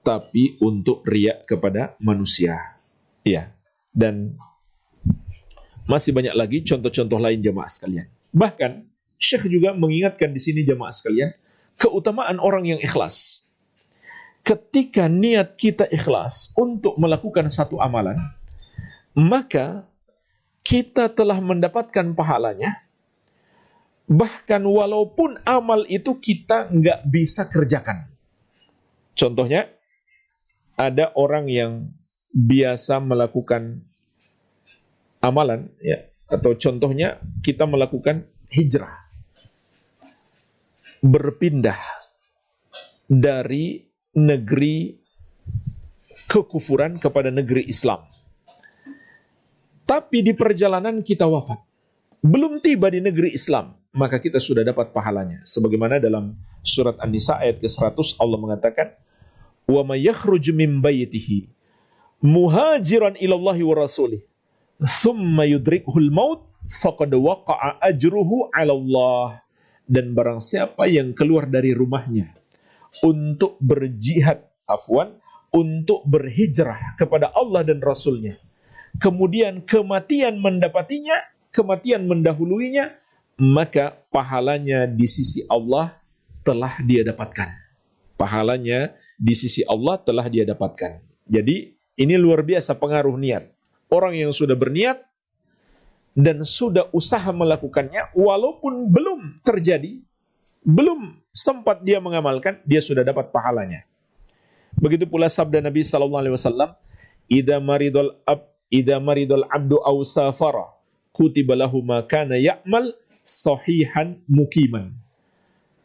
tapi 0.00 0.56
untuk 0.62 1.04
riak 1.04 1.44
kepada 1.44 1.98
manusia. 2.00 2.78
Iya. 3.26 3.52
Dan 3.90 4.38
masih 5.90 6.14
banyak 6.14 6.34
lagi 6.38 6.62
contoh-contoh 6.62 7.18
lain 7.18 7.42
jemaah 7.42 7.66
sekalian. 7.66 8.06
Bahkan 8.30 8.86
Syekh 9.20 9.50
juga 9.52 9.76
mengingatkan 9.76 10.32
di 10.32 10.40
sini 10.40 10.64
jemaah 10.64 10.94
sekalian 10.94 11.34
keutamaan 11.76 12.40
orang 12.40 12.64
yang 12.64 12.80
ikhlas. 12.80 13.44
Ketika 14.40 15.10
niat 15.10 15.60
kita 15.60 15.84
ikhlas 15.92 16.56
untuk 16.56 16.96
melakukan 16.96 17.52
satu 17.52 17.76
amalan, 17.76 18.16
maka 19.12 19.84
kita 20.64 21.12
telah 21.12 21.36
mendapatkan 21.40 22.16
pahalanya. 22.16 22.80
Bahkan 24.10 24.66
walaupun 24.66 25.38
amal 25.46 25.86
itu 25.86 26.18
kita 26.18 26.66
nggak 26.66 27.06
bisa 27.06 27.46
kerjakan. 27.46 28.10
Contohnya, 29.14 29.70
ada 30.74 31.14
orang 31.14 31.46
yang 31.46 31.94
biasa 32.34 32.98
melakukan 32.98 33.86
amalan 35.22 35.70
ya 35.78 36.10
atau 36.26 36.58
contohnya 36.58 37.22
kita 37.46 37.70
melakukan 37.70 38.26
hijrah. 38.50 38.98
Berpindah 41.06 41.78
dari 43.06 43.86
negeri 44.18 44.98
kekufuran 46.26 46.98
kepada 46.98 47.30
negeri 47.30 47.62
Islam. 47.70 48.10
Tapi 49.86 50.22
di 50.26 50.34
perjalanan 50.34 51.02
kita 51.06 51.30
wafat 51.30 51.69
belum 52.20 52.60
tiba 52.60 52.92
di 52.92 53.00
negeri 53.00 53.32
Islam 53.32 53.80
maka 53.90 54.22
kita 54.22 54.38
sudah 54.38 54.62
dapat 54.62 54.94
pahalanya. 54.94 55.42
Sebagaimana 55.42 55.98
dalam 55.98 56.38
surat 56.62 56.94
An-Nisa 57.02 57.42
ayat 57.42 57.58
ke-100 57.58 58.22
Allah 58.22 58.38
mengatakan 58.38 58.94
wa 59.66 59.82
may 59.86 60.02
yakhruj 60.06 60.50
min 60.54 60.82
baytihi 60.82 61.50
muhajiran 62.20 63.14
ila 63.18 63.34
Allah 63.38 63.58
wa 63.62 63.74
rasulih 63.78 64.22
thumma 64.82 65.46
yudrikhul 65.46 66.10
maut 66.10 66.46
faqad 66.66 67.14
waqa'a 67.14 67.78
ajruhu 67.86 68.50
'ala 68.50 68.74
Allah 68.74 69.46
dan 69.86 70.14
barang 70.14 70.42
siapa 70.42 70.90
yang 70.90 71.14
keluar 71.14 71.46
dari 71.46 71.70
rumahnya 71.70 72.34
untuk 73.02 73.58
berjihad 73.62 74.42
afwan 74.66 75.16
untuk 75.50 76.02
berhijrah 76.06 76.98
kepada 76.98 77.30
Allah 77.30 77.62
dan 77.66 77.78
Rasulnya 77.82 78.38
kemudian 78.98 79.62
kematian 79.64 80.38
mendapatinya 80.38 81.16
kematian 81.50 82.06
mendahuluinya 82.06 82.94
maka 83.40 83.96
pahalanya 84.12 84.86
di 84.86 85.06
sisi 85.06 85.46
Allah 85.48 85.94
telah 86.42 86.78
dia 86.84 87.04
dapatkan 87.04 87.70
pahalanya 88.20 88.92
di 89.16 89.32
sisi 89.32 89.64
Allah 89.64 89.96
telah 89.96 90.28
dia 90.28 90.44
dapatkan. 90.44 91.00
Jadi 91.24 91.72
ini 91.96 92.14
luar 92.20 92.44
biasa 92.44 92.76
pengaruh 92.76 93.16
niat. 93.16 93.48
Orang 93.88 94.12
yang 94.12 94.36
sudah 94.36 94.52
berniat 94.60 95.00
dan 96.12 96.44
sudah 96.44 96.92
usaha 96.92 97.32
melakukannya 97.32 98.12
walaupun 98.12 98.92
belum 98.92 99.40
terjadi, 99.40 100.04
belum 100.60 101.16
sempat 101.32 101.80
dia 101.80 101.96
mengamalkan, 102.04 102.60
dia 102.68 102.84
sudah 102.84 103.00
dapat 103.00 103.32
pahalanya. 103.32 103.88
Begitu 104.76 105.08
pula 105.08 105.32
sabda 105.32 105.64
Nabi 105.64 105.80
sallallahu 105.82 106.20
alaihi 106.20 106.34
wasallam, 106.36 106.70
"Idza 107.26 107.56
maridul 107.58 108.14
ab 108.28 108.52
idza 108.70 109.02
maridul 109.02 109.48
abdu 109.50 109.80
aw 109.82 109.96
safara, 110.06 110.70
kutiba 111.10 111.58
lahu 111.58 111.82
ma 111.82 112.02
kana 112.06 112.38
mukiman." 114.26 114.94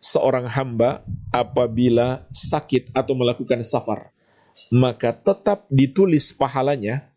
seorang 0.06 0.46
hamba 0.46 1.02
apabila 1.34 2.30
sakit 2.30 2.94
atau 2.94 3.18
melakukan 3.18 3.66
safar, 3.66 4.14
maka 4.70 5.10
tetap 5.10 5.66
ditulis 5.74 6.30
pahalanya 6.30 7.10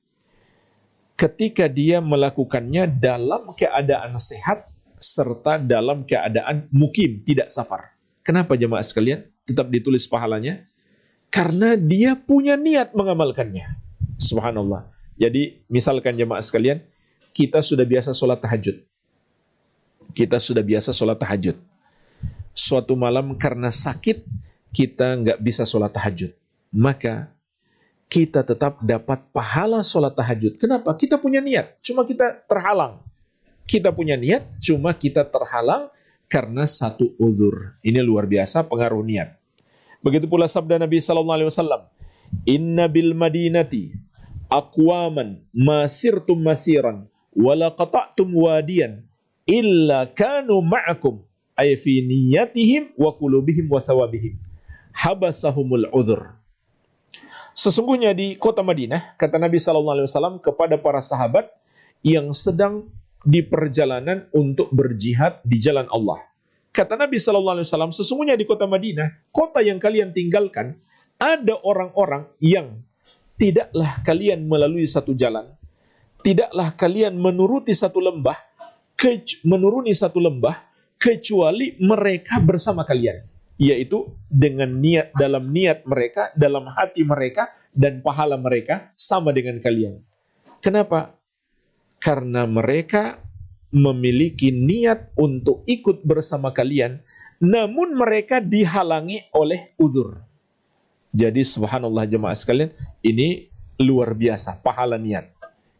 ketika 1.21 1.69
dia 1.69 2.01
melakukannya 2.01 2.89
dalam 2.89 3.53
keadaan 3.53 4.17
sehat 4.17 4.73
serta 4.97 5.61
dalam 5.61 6.09
keadaan 6.09 6.67
mukim, 6.73 7.21
tidak 7.23 7.53
safar. 7.53 7.93
Kenapa 8.25 8.57
jemaah 8.57 8.83
sekalian? 8.83 9.29
Tetap 9.45 9.69
ditulis 9.69 10.09
pahalanya 10.09 10.65
karena 11.29 11.77
dia 11.77 12.17
punya 12.17 12.57
niat 12.57 12.97
mengamalkannya. 12.97 13.79
Subhanallah. 14.19 14.89
Jadi 15.21 15.63
misalkan 15.71 16.17
jemaah 16.19 16.43
sekalian, 16.43 16.83
kita 17.33 17.63
sudah 17.65 17.85
biasa 17.85 18.11
sholat 18.13 18.39
tahajud. 18.43 18.77
Kita 20.13 20.41
sudah 20.41 20.65
biasa 20.65 20.91
sholat 20.91 21.21
tahajud. 21.21 21.57
Suatu 22.57 22.99
malam 22.99 23.39
karena 23.39 23.71
sakit, 23.71 24.25
kita 24.75 25.07
nggak 25.23 25.39
bisa 25.39 25.63
sholat 25.63 25.95
tahajud. 25.95 26.35
Maka 26.75 27.31
kita 28.09 28.41
tetap 28.43 28.81
dapat 28.81 29.29
pahala 29.31 29.85
sholat 29.85 30.17
tahajud. 30.17 30.57
Kenapa? 30.57 30.97
Kita 30.97 31.21
punya 31.21 31.45
niat, 31.45 31.79
cuma 31.85 32.09
kita 32.09 32.41
terhalang. 32.49 33.05
Kita 33.69 33.93
punya 33.93 34.17
niat, 34.17 34.49
cuma 34.65 34.97
kita 34.97 35.29
terhalang 35.29 35.93
karena 36.27 36.65
satu 36.65 37.13
uzur. 37.21 37.77
Ini 37.85 38.01
luar 38.01 38.25
biasa 38.25 38.65
pengaruh 38.65 39.05
niat. 39.05 39.37
Begitu 40.01 40.25
pula 40.25 40.49
sabda 40.49 40.81
Nabi 40.81 41.05
Sallallahu 41.05 41.37
Alaihi 41.37 41.51
Wasallam, 41.53 41.83
Inna 42.49 42.89
bil 42.89 43.13
Madinati 43.13 43.93
aqwaman 44.49 45.45
masirtum 45.53 46.41
masiran 46.41 47.09
wala 47.39 47.71
qata'tum 47.71 48.35
wadiyan 48.35 49.07
illa 49.47 50.11
kanu 50.11 50.59
ma'akum 50.59 51.23
ay 51.55 51.79
fi 51.79 52.03
niyatihim 52.03 52.99
wa 52.99 53.15
qulubihim 53.15 53.71
wa 53.71 53.79
thawabihim 53.79 54.35
habasahumul 54.91 55.87
udhur 55.95 56.35
Sesungguhnya 57.59 58.15
di 58.15 58.39
kota 58.39 58.63
Madinah, 58.63 59.19
kata 59.19 59.35
Nabi 59.43 59.59
Sallallahu 59.59 59.99
Alaihi 59.99 60.07
Wasallam 60.07 60.39
kepada 60.39 60.79
para 60.79 61.03
sahabat 61.03 61.51
yang 62.07 62.31
sedang 62.31 62.87
di 63.27 63.43
perjalanan 63.43 64.31
untuk 64.31 64.71
berjihad 64.71 65.43
di 65.43 65.59
jalan 65.59 65.91
Allah. 65.91 66.23
Kata 66.71 66.95
Nabi 66.95 67.19
Sallallahu 67.19 67.59
Alaihi 67.59 67.67
Wasallam, 67.67 67.91
sesungguhnya 67.91 68.39
di 68.39 68.47
kota 68.47 68.71
Madinah, 68.71 69.11
kota 69.35 69.59
yang 69.59 69.83
kalian 69.83 70.15
tinggalkan, 70.15 70.79
ada 71.19 71.59
orang-orang 71.67 72.31
yang 72.39 72.87
tidaklah 73.43 74.07
kalian 74.07 74.47
melalui 74.47 74.87
satu 74.87 75.19
jalan, 75.19 75.58
tidaklah 76.23 76.75
kalian 76.75 77.19
menuruti 77.19 77.73
satu 77.75 78.03
lembah, 78.03 78.37
menuruni 79.47 79.95
satu 79.95 80.19
lembah, 80.19 80.59
kecuali 80.99 81.79
mereka 81.79 82.43
bersama 82.43 82.83
kalian. 82.83 83.23
Yaitu 83.59 84.15
dengan 84.31 84.71
niat 84.79 85.15
dalam 85.19 85.51
niat 85.51 85.83
mereka, 85.83 86.31
dalam 86.39 86.71
hati 86.71 87.03
mereka, 87.03 87.51
dan 87.75 88.03
pahala 88.03 88.39
mereka 88.39 88.91
sama 88.95 89.35
dengan 89.35 89.59
kalian. 89.59 90.03
Kenapa? 90.63 91.15
Karena 91.99 92.47
mereka 92.47 93.19
memiliki 93.75 94.55
niat 94.55 95.15
untuk 95.19 95.67
ikut 95.67 96.07
bersama 96.07 96.55
kalian, 96.55 97.03
namun 97.39 97.95
mereka 97.95 98.43
dihalangi 98.43 99.31
oleh 99.35 99.75
uzur. 99.79 100.23
Jadi 101.15 101.43
subhanallah 101.47 102.05
jemaah 102.07 102.35
sekalian, 102.35 102.71
ini 103.03 103.51
luar 103.79 104.15
biasa 104.15 104.59
pahala 104.63 104.99
niat. 104.99 105.38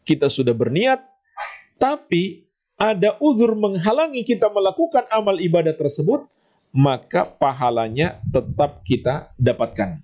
Kita 0.09 0.25
sudah 0.25 0.57
berniat, 0.57 1.05
tapi 1.77 2.49
ada 2.81 3.13
uzur 3.21 3.53
menghalangi 3.53 4.25
kita 4.25 4.49
melakukan 4.49 5.05
amal 5.13 5.37
ibadah 5.37 5.77
tersebut, 5.77 6.25
maka 6.73 7.29
pahalanya 7.29 8.17
tetap 8.33 8.81
kita 8.81 9.29
dapatkan. 9.37 10.01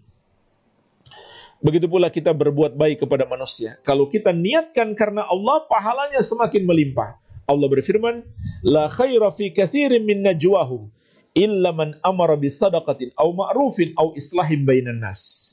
Begitu 1.65 1.89
pula 1.89 2.13
kita 2.13 2.37
berbuat 2.37 2.77
baik 2.77 3.01
kepada 3.01 3.25
manusia. 3.25 3.81
Kalau 3.81 4.05
kita 4.05 4.29
niatkan 4.29 4.93
karena 4.93 5.25
Allah, 5.25 5.65
pahalanya 5.65 6.21
semakin 6.21 6.61
melimpah. 6.69 7.17
Allah 7.49 7.65
berfirman, 7.65 8.21
La 8.61 8.85
khaira 8.93 9.33
fi 9.33 9.49
kathirin 9.49 10.05
min 10.05 10.21
najwahum 10.21 10.93
illa 11.33 11.73
man 11.73 11.97
amara 12.05 12.37
bisadaqatin 12.37 13.17
aw 13.17 13.33
ma'rufin 13.33 13.97
aw 13.97 14.13
islahim 14.13 14.69
bainan 14.69 15.01
nas. 15.01 15.51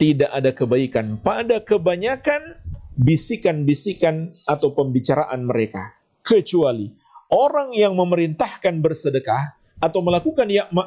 Tidak 0.00 0.32
ada 0.32 0.56
kebaikan 0.56 1.20
pada 1.20 1.60
kebanyakan 1.60 2.63
bisikan-bisikan 2.94 4.34
atau 4.46 4.74
pembicaraan 4.74 5.42
mereka 5.46 5.94
kecuali 6.22 6.94
orang 7.30 7.74
yang 7.74 7.98
memerintahkan 7.98 8.78
bersedekah 8.80 9.58
atau 9.82 10.00
melakukan 10.00 10.46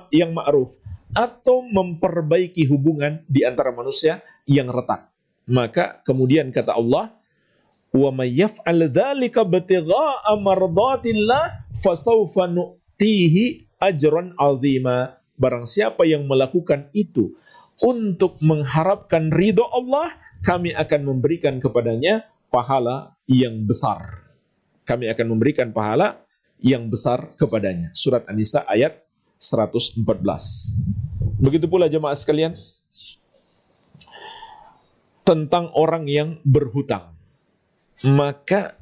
yang 0.10 0.32
ma'ruf 0.32 0.80
atau 1.12 1.64
memperbaiki 1.64 2.68
hubungan 2.68 3.24
di 3.28 3.43
antara 3.43 3.72
manusia 3.72 4.24
yang 4.47 4.68
retak. 4.72 5.12
Maka 5.47 6.03
kemudian 6.03 6.51
kata 6.51 6.76
Allah, 6.76 7.16
"Wa 7.95 8.12
may 8.12 8.32
yaf'al 8.36 8.91
dzalika 8.91 9.47
batigha'a 9.47 10.36
mardatillah 10.39 11.72
fasawfa 11.80 12.51
nu'tihi 12.51 13.68
ajran. 13.80 14.34
Barang 15.38 15.70
siapa 15.70 16.03
yang 16.10 16.26
melakukan 16.26 16.89
itu 16.97 17.38
untuk 17.78 18.41
mengharapkan 18.41 19.30
ridho 19.30 19.70
Allah, 19.70 20.18
kami 20.42 20.74
akan 20.74 21.02
memberikan 21.06 21.58
kepadanya 21.62 22.28
pahala 22.50 23.18
yang 23.28 23.66
besar. 23.68 24.26
Kami 24.88 25.12
akan 25.12 25.36
memberikan 25.36 25.76
pahala 25.76 26.24
yang 26.64 26.88
besar 26.88 27.36
kepadanya. 27.36 27.92
Surat 27.94 28.26
An-Nisa 28.26 28.64
ayat 28.64 29.04
114. 29.38 30.02
Begitu 31.38 31.70
pula 31.70 31.92
jemaah 31.92 32.18
sekalian, 32.18 32.58
tentang 35.28 35.76
orang 35.76 36.08
yang 36.08 36.40
berhutang. 36.48 37.12
Maka 38.08 38.80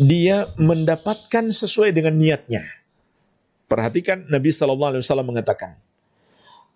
dia 0.00 0.48
mendapatkan 0.56 1.52
sesuai 1.52 1.92
dengan 1.92 2.16
niatnya. 2.16 2.64
Perhatikan 3.68 4.24
Nabi 4.32 4.48
Wasallam 4.48 5.28
mengatakan, 5.28 5.76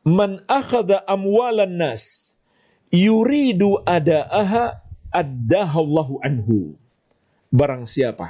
"Man 0.05 0.45
akhada 0.45 1.01
amwalan 1.09 1.81
nas 1.81 2.37
yuridu 2.93 3.81
adaaha 3.83 4.79
addahallahu 5.11 6.23
anhu." 6.23 6.77
Barang 7.53 7.85
siapa 7.89 8.29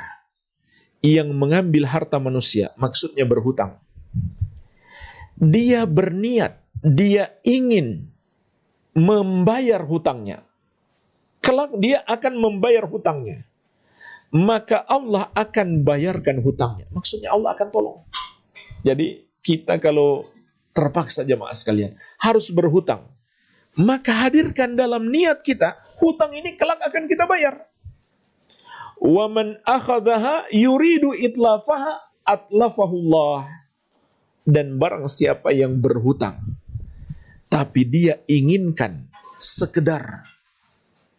yang 1.03 1.35
mengambil 1.35 1.87
harta 1.87 2.23
manusia, 2.23 2.71
maksudnya 2.79 3.27
berhutang. 3.27 3.83
Dia 5.39 5.83
berniat, 5.87 6.63
dia 6.83 7.35
ingin 7.43 8.07
membayar 8.95 9.83
hutangnya. 9.83 10.47
Kelak 11.43 11.75
dia 11.83 11.99
akan 12.07 12.39
membayar 12.39 12.87
hutangnya. 12.87 13.43
Maka 14.33 14.81
Allah 14.81 15.29
akan 15.35 15.85
bayarkan 15.85 16.41
hutangnya. 16.41 16.89
Maksudnya 16.95 17.35
Allah 17.35 17.53
akan 17.53 17.69
tolong. 17.69 17.99
Jadi 18.87 19.27
kita 19.45 19.77
kalau 19.77 20.31
terpaksa 20.73 21.27
jemaah 21.27 21.53
sekalian 21.53 21.99
harus 22.17 22.49
berhutang, 22.49 23.12
maka 23.79 24.29
hadirkan 24.29 24.77
dalam 24.77 25.09
niat 25.09 25.41
kita 25.41 25.81
hutang 25.97 26.35
ini 26.37 26.59
kelak 26.59 26.83
akan 26.83 27.09
kita 27.09 27.25
bayar. 27.25 27.69
Waman 29.03 29.59
akhadaha 29.67 30.51
yuridu 30.53 31.17
itlafaha 31.17 32.03
atlafahullah. 32.27 33.49
Dan 34.43 34.75
barang 34.75 35.07
siapa 35.07 35.55
yang 35.55 35.79
berhutang, 35.79 36.59
tapi 37.47 37.87
dia 37.87 38.19
inginkan 38.27 39.07
sekedar 39.39 40.27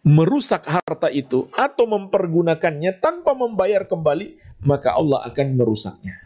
merusak 0.04 0.68
harta 0.68 1.08
itu 1.08 1.48
atau 1.56 1.88
mempergunakannya 1.88 3.00
tanpa 3.00 3.32
membayar 3.32 3.88
kembali, 3.88 4.60
maka 4.68 4.92
Allah 4.92 5.24
akan 5.24 5.48
merusaknya. 5.56 6.20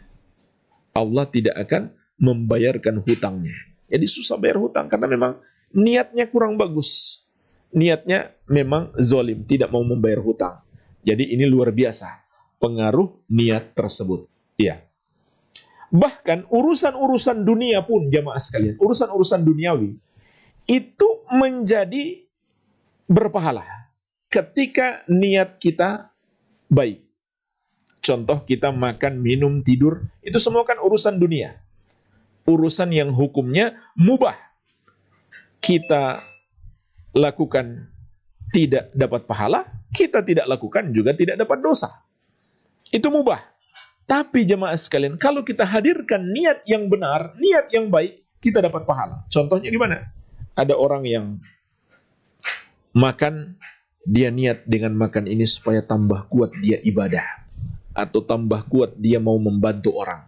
Allah 0.90 1.30
tidak 1.30 1.54
akan 1.54 1.94
membayarkan 2.18 2.98
hutangnya. 3.06 3.54
Jadi 3.86 4.06
susah 4.10 4.34
bayar 4.42 4.58
hutang 4.58 4.90
karena 4.90 5.06
memang 5.06 5.38
niatnya 5.72 6.28
kurang 6.28 6.56
bagus. 6.60 7.22
Niatnya 7.68 8.32
memang 8.48 8.96
zolim, 8.96 9.44
tidak 9.44 9.68
mau 9.68 9.84
membayar 9.84 10.24
hutang. 10.24 10.64
Jadi 11.04 11.36
ini 11.36 11.44
luar 11.44 11.72
biasa 11.72 12.24
pengaruh 12.58 13.28
niat 13.28 13.76
tersebut. 13.76 14.26
Iya. 14.58 14.82
Bahkan 15.88 16.52
urusan-urusan 16.52 17.48
dunia 17.48 17.80
pun 17.84 18.12
jamaah 18.12 18.40
sekalian, 18.40 18.76
urusan-urusan 18.76 19.40
duniawi 19.40 19.96
itu 20.68 21.08
menjadi 21.32 22.28
berpahala 23.08 23.64
ketika 24.28 25.00
niat 25.08 25.56
kita 25.56 26.12
baik. 26.68 27.08
Contoh 28.04 28.44
kita 28.44 28.70
makan, 28.70 29.20
minum, 29.20 29.64
tidur, 29.64 30.06
itu 30.20 30.36
semua 30.36 30.62
kan 30.68 30.78
urusan 30.78 31.18
dunia. 31.18 31.56
Urusan 32.48 32.92
yang 32.92 33.12
hukumnya 33.12 33.76
mubah. 33.96 34.36
Kita 35.58 36.22
lakukan 37.12 37.66
tidak 38.54 38.94
dapat 38.96 39.28
pahala, 39.28 39.68
kita 39.92 40.24
tidak 40.24 40.48
lakukan 40.48 40.90
juga 40.94 41.12
tidak 41.12 41.36
dapat 41.36 41.58
dosa. 41.60 41.90
Itu 42.88 43.12
mubah. 43.12 43.40
Tapi 44.08 44.48
jemaah 44.48 44.72
sekalian, 44.72 45.20
kalau 45.20 45.44
kita 45.44 45.68
hadirkan 45.68 46.32
niat 46.32 46.64
yang 46.64 46.88
benar, 46.88 47.36
niat 47.36 47.68
yang 47.76 47.92
baik, 47.92 48.24
kita 48.40 48.64
dapat 48.64 48.88
pahala. 48.88 49.28
Contohnya 49.28 49.68
gimana? 49.68 50.08
Ada 50.56 50.72
orang 50.72 51.04
yang 51.04 51.26
makan, 52.96 53.60
dia 54.08 54.32
niat 54.32 54.64
dengan 54.64 54.96
makan 54.96 55.28
ini 55.28 55.44
supaya 55.44 55.84
tambah 55.84 56.24
kuat 56.32 56.56
dia 56.64 56.80
ibadah 56.80 57.44
atau 57.92 58.24
tambah 58.24 58.64
kuat 58.70 58.96
dia 58.96 59.20
mau 59.20 59.36
membantu 59.36 59.98
orang. 60.00 60.24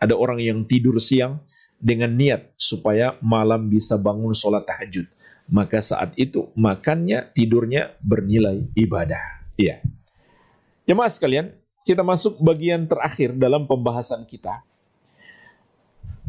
Ada 0.00 0.16
orang 0.16 0.42
yang 0.42 0.64
tidur 0.66 0.96
siang 0.98 1.44
dengan 1.80 2.12
niat 2.12 2.52
supaya 2.60 3.16
malam 3.24 3.72
bisa 3.72 3.96
bangun 3.96 4.36
sholat 4.36 4.68
tahajud. 4.68 5.08
maka 5.50 5.82
saat 5.82 6.14
itu 6.14 6.48
makannya, 6.54 7.26
tidurnya 7.34 7.98
bernilai 8.00 8.70
ibadah. 8.78 9.42
Iya. 9.58 9.82
Jemaah 10.86 11.10
sekalian, 11.10 11.46
kita 11.82 12.06
masuk 12.06 12.38
bagian 12.38 12.86
terakhir 12.86 13.34
dalam 13.34 13.66
pembahasan 13.66 14.24
kita. 14.30 14.62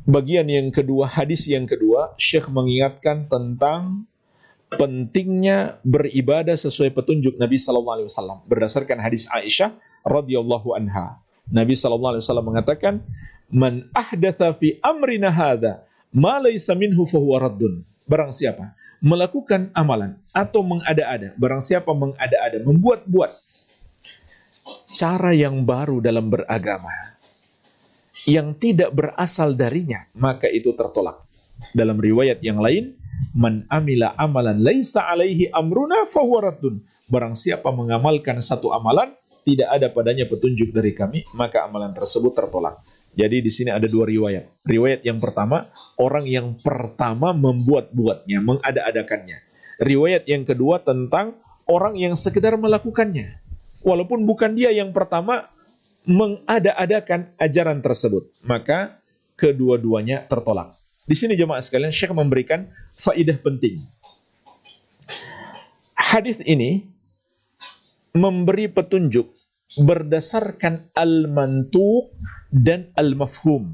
Bagian 0.10 0.50
yang 0.50 0.74
kedua, 0.74 1.06
hadis 1.06 1.46
yang 1.46 1.70
kedua, 1.70 2.18
Syekh 2.18 2.50
mengingatkan 2.50 3.30
tentang 3.30 4.10
pentingnya 4.74 5.78
beribadah 5.86 6.58
sesuai 6.58 6.90
petunjuk 6.98 7.38
Nabi 7.38 7.62
Sallallahu 7.62 7.96
Alaihi 8.02 8.10
Wasallam 8.10 8.40
berdasarkan 8.50 8.98
hadis 8.98 9.30
Aisyah 9.30 9.78
radhiyallahu 10.02 10.74
anha. 10.74 11.22
Nabi 11.46 11.78
Sallallahu 11.78 12.18
Alaihi 12.18 12.24
Wasallam 12.26 12.48
mengatakan, 12.50 12.94
"Man 13.52 13.92
ahdatha 13.92 14.56
fi 14.56 14.80
amrina 14.82 15.30
hadha 15.30 15.84
ma 16.16 16.40
laysa 16.40 16.74
minhu 16.74 17.04
fahuwa 17.06 17.48
raddun." 17.48 17.84
Barang 18.08 18.34
siapa 18.36 18.76
melakukan 19.00 19.72
amalan 19.72 20.20
atau 20.36 20.62
mengada-ada, 20.62 21.34
barang 21.40 21.64
siapa 21.64 21.92
mengada-ada, 21.96 22.60
membuat-buat 22.66 23.32
cara 24.92 25.32
yang 25.32 25.64
baru 25.64 26.04
dalam 26.04 26.28
beragama 26.28 27.12
yang 28.30 28.54
tidak 28.54 28.94
berasal 28.94 29.58
darinya, 29.58 30.06
maka 30.14 30.46
itu 30.46 30.78
tertolak. 30.78 31.26
Dalam 31.74 31.98
riwayat 31.98 32.42
yang 32.46 32.62
lain, 32.62 32.98
Man 33.32 33.64
amila 33.72 34.12
amalan 34.18 34.60
laisa 34.60 35.08
alaihi 35.08 35.48
amruna 35.54 36.04
fahuwa 36.10 36.52
Barang 37.08 37.36
siapa 37.38 37.70
mengamalkan 37.72 38.44
satu 38.44 38.76
amalan, 38.76 39.14
tidak 39.48 39.70
ada 39.72 39.88
padanya 39.88 40.28
petunjuk 40.28 40.76
dari 40.76 40.92
kami, 40.92 41.24
maka 41.36 41.64
amalan 41.64 41.96
tersebut 41.96 42.36
tertolak. 42.36 42.82
Jadi 43.12 43.44
di 43.44 43.52
sini 43.52 43.70
ada 43.76 43.88
dua 43.92 44.08
riwayat. 44.08 44.64
Riwayat 44.64 45.04
yang 45.04 45.20
pertama, 45.20 45.68
orang 46.00 46.24
yang 46.24 46.56
pertama 46.56 47.36
membuat-buatnya, 47.36 48.40
mengada-adakannya. 48.40 49.44
Riwayat 49.84 50.24
yang 50.32 50.48
kedua 50.48 50.80
tentang 50.80 51.36
orang 51.68 52.00
yang 52.00 52.16
sekedar 52.16 52.56
melakukannya. 52.56 53.44
Walaupun 53.84 54.24
bukan 54.24 54.56
dia 54.56 54.72
yang 54.72 54.96
pertama 54.96 55.52
mengada-adakan 56.08 57.34
ajaran 57.36 57.84
tersebut, 57.84 58.32
maka 58.46 59.02
kedua-duanya 59.36 60.30
tertolak. 60.30 60.78
Di 61.04 61.18
sini 61.18 61.36
jemaah 61.36 61.60
sekalian, 61.60 61.92
Syekh 61.92 62.14
memberikan 62.16 62.72
faidah 62.96 63.36
penting. 63.42 63.84
Hadis 65.98 66.40
ini 66.44 66.88
memberi 68.16 68.68
petunjuk 68.68 69.28
berdasarkan 69.80 70.92
al-mantuq 70.92 72.12
dan 72.52 72.92
al-mafhum. 73.00 73.74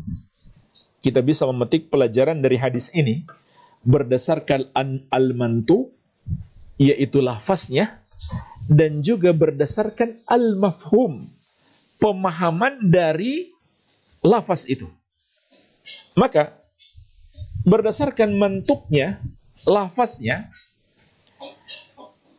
Kita 1.01 1.25
bisa 1.25 1.49
memetik 1.49 1.89
pelajaran 1.89 2.39
dari 2.39 2.57
hadis 2.61 2.93
ini 2.93 3.25
berdasarkan 3.84 4.73
al-mantuq 5.09 5.93
yaitu 6.78 7.19
lafaznya 7.25 8.01
dan 8.69 9.01
juga 9.01 9.34
berdasarkan 9.34 10.21
al-mafhum 10.30 11.34
pemahaman 11.97 12.78
dari 12.93 13.49
lafaz 14.21 14.69
itu. 14.69 14.86
Maka 16.17 16.57
berdasarkan 17.67 18.34
mentuknya, 18.38 19.21
lafaznya, 19.65 20.49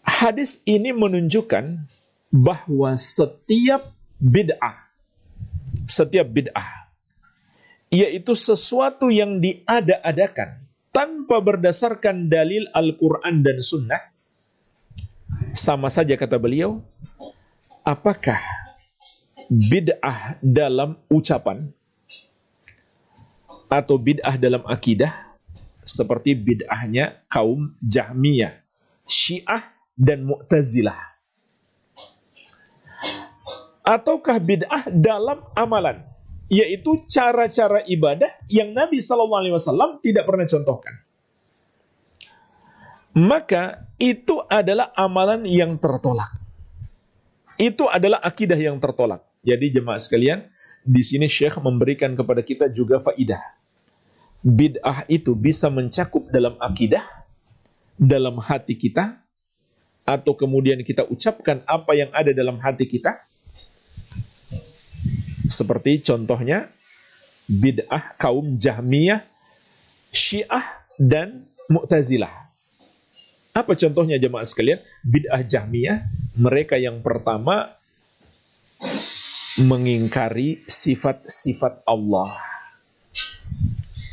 hadis 0.03 0.59
ini 0.67 0.91
menunjukkan 0.91 1.87
bahwa 2.35 2.91
setiap 2.99 3.95
bid'ah, 4.19 4.88
setiap 5.89 6.29
bid'ah, 6.29 6.93
yaitu 7.89 8.37
sesuatu 8.37 9.09
yang 9.09 9.41
diada-adakan 9.41 10.61
tanpa 10.93 11.41
berdasarkan 11.41 12.29
dalil 12.29 12.69
Al-Quran 12.77 13.41
dan 13.41 13.59
Sunnah, 13.65 14.03
sama 15.57 15.89
saja 15.89 16.13
kata 16.15 16.37
beliau, 16.37 16.85
apakah 17.83 18.39
bid'ah 19.49 20.37
dalam 20.45 21.01
ucapan 21.09 21.73
atau 23.69 23.97
bid'ah 23.97 24.37
dalam 24.37 24.65
akidah 24.69 25.13
seperti 25.89 26.37
bid'ahnya 26.37 27.25
kaum 27.33 27.73
Jahmiyah, 27.81 28.61
Syiah 29.09 29.73
dan 29.97 30.29
Mu'tazilah. 30.29 31.08
Ataukah 33.89 34.37
bid'ah 34.37 34.93
dalam 34.93 35.41
amalan, 35.57 36.05
yaitu 36.53 37.01
cara-cara 37.09 37.81
ibadah 37.89 38.29
yang 38.53 38.77
Nabi 38.77 39.01
Shallallahu 39.01 39.41
Alaihi 39.41 39.55
Wasallam 39.57 39.91
tidak 40.05 40.29
pernah 40.29 40.45
contohkan. 40.45 40.95
Maka 43.17 43.89
itu 43.97 44.45
adalah 44.45 44.93
amalan 44.93 45.49
yang 45.49 45.81
tertolak. 45.81 46.29
Itu 47.57 47.89
adalah 47.89 48.21
akidah 48.21 48.61
yang 48.61 48.77
tertolak. 48.77 49.25
Jadi 49.41 49.81
jemaah 49.81 49.97
sekalian, 49.97 50.53
di 50.85 51.01
sini 51.01 51.25
Syekh 51.25 51.57
memberikan 51.65 52.13
kepada 52.13 52.45
kita 52.45 52.69
juga 52.69 53.01
faidah 53.01 53.41
bid'ah 54.43 55.07
itu 55.11 55.35
bisa 55.35 55.67
mencakup 55.69 56.31
dalam 56.31 56.55
akidah, 56.63 57.03
dalam 57.99 58.39
hati 58.39 58.79
kita, 58.79 59.19
atau 60.07 60.33
kemudian 60.39 60.81
kita 60.87 61.05
ucapkan 61.11 61.61
apa 61.67 61.93
yang 61.99 62.11
ada 62.15 62.31
dalam 62.31 62.57
hati 62.63 62.87
kita. 62.87 63.28
Seperti 65.49 66.05
contohnya, 66.05 66.69
bid'ah 67.49 68.15
kaum 68.21 68.61
Jahmiyah, 68.61 69.25
Syiah, 70.13 70.85
dan 71.01 71.49
Mu'tazilah. 71.73 72.53
Apa 73.57 73.75
contohnya 73.75 74.21
jemaah 74.21 74.45
sekalian? 74.45 74.79
Bid'ah 75.03 75.43
Jahmiyah, 75.43 76.05
mereka 76.37 76.77
yang 76.79 77.01
pertama 77.01 77.75
mengingkari 79.59 80.63
sifat-sifat 80.71 81.83
Allah 81.83 82.39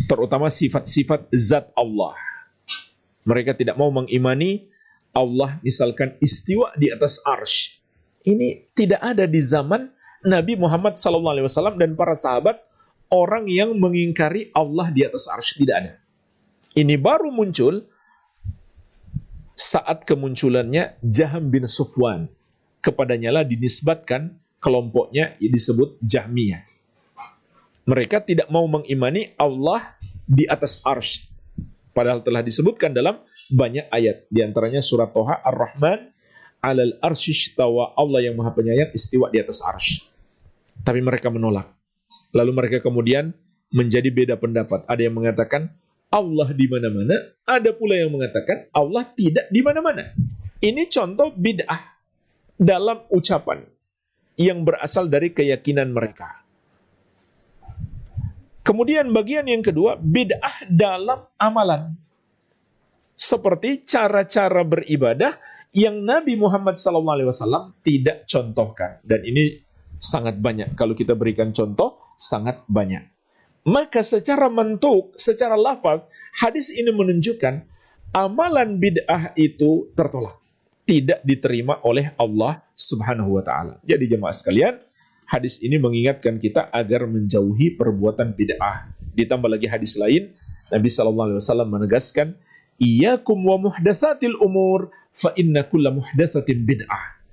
terutama 0.06 0.54
sifat-sifat 0.54 1.28
zat 1.34 1.74
Allah. 1.74 2.16
Mereka 3.26 3.58
tidak 3.58 3.76
mau 3.76 3.90
mengimani 3.90 4.70
Allah 5.12 5.58
misalkan 5.66 6.14
istiwa 6.22 6.70
di 6.78 6.94
atas 6.94 7.18
arsh. 7.26 7.82
Ini 8.26 8.70
tidak 8.78 9.02
ada 9.02 9.26
di 9.26 9.42
zaman 9.42 9.90
Nabi 10.26 10.58
Muhammad 10.58 10.98
SAW 10.98 11.78
dan 11.78 11.94
para 11.94 12.18
sahabat 12.18 12.60
orang 13.14 13.46
yang 13.46 13.78
mengingkari 13.78 14.50
Allah 14.52 14.90
di 14.90 15.06
atas 15.06 15.30
arsh. 15.30 15.62
Tidak 15.62 15.76
ada. 15.76 16.02
Ini 16.76 16.98
baru 17.00 17.30
muncul 17.32 17.86
saat 19.56 20.04
kemunculannya 20.04 21.00
Jaham 21.06 21.54
bin 21.54 21.64
Sufwan. 21.70 22.28
Kepadanya 22.84 23.32
lah 23.32 23.44
dinisbatkan 23.48 24.36
kelompoknya 24.60 25.38
disebut 25.40 26.02
Jahmiyah. 26.04 26.66
Mereka 27.86 28.26
tidak 28.26 28.50
mau 28.50 28.66
mengimani 28.66 29.32
Allah 29.38 29.96
di 30.26 30.50
atas 30.50 30.82
arsh. 30.82 31.30
Padahal 31.94 32.26
telah 32.26 32.42
disebutkan 32.42 32.92
dalam 32.92 33.22
banyak 33.48 33.88
ayat. 33.94 34.26
Di 34.28 34.42
antaranya 34.42 34.82
surat 34.82 35.14
Toha 35.14 35.38
Ar-Rahman 35.38 36.12
alal 36.66 36.98
arsyistawa 36.98 37.94
Allah 37.94 38.26
yang 38.26 38.36
maha 38.36 38.58
penyayang 38.58 38.90
istiwa 38.92 39.30
di 39.30 39.38
atas 39.38 39.62
arsh. 39.62 40.15
Tapi 40.84 41.00
mereka 41.00 41.32
menolak. 41.32 41.72
Lalu 42.36 42.52
mereka 42.52 42.84
kemudian 42.84 43.32
menjadi 43.72 44.10
beda 44.12 44.36
pendapat. 44.36 44.84
Ada 44.90 45.08
yang 45.08 45.16
mengatakan 45.16 45.72
Allah 46.12 46.48
di 46.56 46.66
mana-mana, 46.68 47.16
ada 47.44 47.72
pula 47.76 47.96
yang 48.00 48.12
mengatakan 48.14 48.72
Allah 48.72 49.04
tidak 49.16 49.48
di 49.52 49.60
mana-mana. 49.64 50.16
Ini 50.64 50.88
contoh 50.88 51.32
bid'ah 51.36 51.82
dalam 52.56 53.04
ucapan 53.12 53.68
yang 54.40 54.64
berasal 54.64 55.12
dari 55.12 55.32
keyakinan 55.36 55.92
mereka. 55.92 56.28
Kemudian 58.66 59.14
bagian 59.14 59.46
yang 59.46 59.62
kedua, 59.62 60.00
bid'ah 60.00 60.66
dalam 60.72 61.28
amalan. 61.38 61.94
Seperti 63.16 63.86
cara-cara 63.86 64.66
beribadah 64.66 65.38
yang 65.76 66.02
Nabi 66.04 66.40
Muhammad 66.40 66.80
SAW 66.80 67.76
tidak 67.84 68.26
contohkan. 68.26 69.00
Dan 69.06 69.22
ini 69.28 69.65
sangat 70.06 70.38
banyak. 70.38 70.78
Kalau 70.78 70.94
kita 70.94 71.18
berikan 71.18 71.50
contoh, 71.50 71.98
sangat 72.22 72.62
banyak. 72.70 73.10
Maka 73.66 74.06
secara 74.06 74.46
mentuk, 74.54 75.18
secara 75.18 75.58
lafaz, 75.58 76.06
hadis 76.38 76.70
ini 76.70 76.94
menunjukkan 76.94 77.66
amalan 78.14 78.78
bid'ah 78.78 79.34
itu 79.34 79.90
tertolak. 79.98 80.38
Tidak 80.86 81.26
diterima 81.26 81.82
oleh 81.82 82.14
Allah 82.22 82.62
subhanahu 82.78 83.42
wa 83.42 83.42
ta'ala. 83.42 83.82
Jadi 83.82 84.06
jemaah 84.06 84.38
sekalian, 84.38 84.78
hadis 85.26 85.58
ini 85.66 85.82
mengingatkan 85.82 86.38
kita 86.38 86.70
agar 86.70 87.10
menjauhi 87.10 87.74
perbuatan 87.74 88.38
bid'ah. 88.38 88.94
Ditambah 89.18 89.50
lagi 89.50 89.66
hadis 89.66 89.98
lain, 89.98 90.38
Nabi 90.70 90.94
Wasallam 90.94 91.74
menegaskan, 91.74 92.38
Iyakum 92.78 93.42
wa 93.42 93.58
muhdatsatil 93.58 94.38
umur, 94.38 94.94
fa 95.10 95.34
inna 95.34 95.66
kulla 95.66 95.90
muhdatsatin 95.90 96.70
bid'ah. 96.70 97.25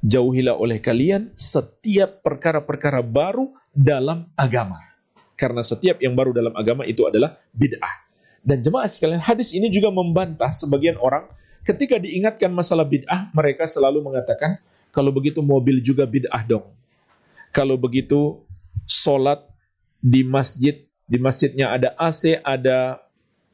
Jauhilah 0.00 0.56
oleh 0.56 0.80
kalian 0.80 1.32
setiap 1.36 2.24
perkara-perkara 2.24 3.04
baru 3.04 3.52
dalam 3.76 4.32
agama. 4.32 4.80
Karena 5.36 5.60
setiap 5.60 6.00
yang 6.00 6.16
baru 6.16 6.32
dalam 6.32 6.52
agama 6.56 6.88
itu 6.88 7.04
adalah 7.04 7.36
bid'ah. 7.52 8.08
Dan 8.40 8.64
jemaah 8.64 8.88
sekalian, 8.88 9.20
hadis 9.20 9.52
ini 9.52 9.68
juga 9.68 9.92
membantah 9.92 10.52
sebagian 10.52 10.96
orang 10.96 11.28
ketika 11.64 12.00
diingatkan 12.00 12.48
masalah 12.52 12.88
bid'ah, 12.88 13.28
mereka 13.36 13.68
selalu 13.68 14.00
mengatakan, 14.00 14.56
kalau 14.90 15.12
begitu 15.12 15.44
mobil 15.44 15.78
juga 15.84 16.08
bid'ah 16.08 16.42
dong. 16.48 16.66
Kalau 17.52 17.76
begitu 17.76 18.40
sholat 18.88 19.44
di 20.00 20.24
masjid, 20.24 20.80
di 21.04 21.18
masjidnya 21.20 21.76
ada 21.76 21.92
AC, 22.00 22.40
ada 22.40 23.04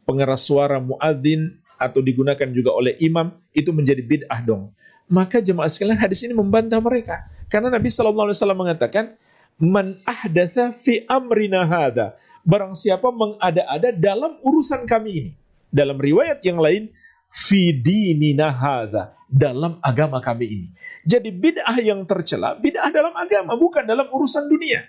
pengeras 0.06 0.46
suara 0.46 0.78
muadzin 0.78 1.58
atau 1.76 2.00
digunakan 2.00 2.48
juga 2.52 2.72
oleh 2.72 2.96
imam, 3.00 3.36
itu 3.52 3.72
menjadi 3.72 4.00
bid'ah 4.00 4.40
dong. 4.44 4.72
Maka 5.06 5.40
jemaah 5.44 5.70
sekalian 5.70 6.00
hadis 6.00 6.24
ini 6.24 6.34
membantah 6.34 6.80
mereka. 6.82 7.28
Karena 7.46 7.70
Nabi 7.70 7.92
SAW 7.92 8.32
mengatakan, 8.56 9.14
Man 9.56 9.96
ahdatha 10.04 10.72
fi 10.72 11.08
amrina 11.08 11.64
hada. 11.64 12.20
Barang 12.44 12.76
siapa 12.76 13.08
mengada-ada 13.08 13.96
dalam 13.96 14.36
urusan 14.44 14.84
kami 14.84 15.10
ini. 15.16 15.32
Dalam 15.72 15.96
riwayat 15.96 16.44
yang 16.44 16.60
lain, 16.60 16.92
fi 17.32 17.72
dinina 17.72 18.52
hadha. 18.52 19.16
Dalam 19.26 19.80
agama 19.82 20.22
kami 20.22 20.46
ini. 20.46 20.68
Jadi 21.02 21.34
bid'ah 21.34 21.76
yang 21.82 22.06
tercela, 22.06 22.54
bid'ah 22.54 22.92
dalam 22.94 23.16
agama, 23.16 23.58
bukan 23.58 23.82
dalam 23.82 24.06
urusan 24.12 24.46
dunia. 24.46 24.86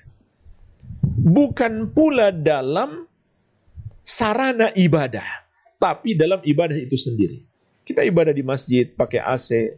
Bukan 1.17 1.95
pula 1.95 2.29
dalam 2.29 3.09
sarana 4.05 4.69
ibadah. 4.77 5.46
Tapi 5.77 6.17
dalam 6.17 6.41
ibadah 6.41 6.77
itu 6.77 6.97
sendiri. 6.97 7.45
Kita 7.85 8.03
ibadah 8.03 8.33
di 8.33 8.43
masjid, 8.43 8.89
pakai 8.89 9.21
AC, 9.21 9.77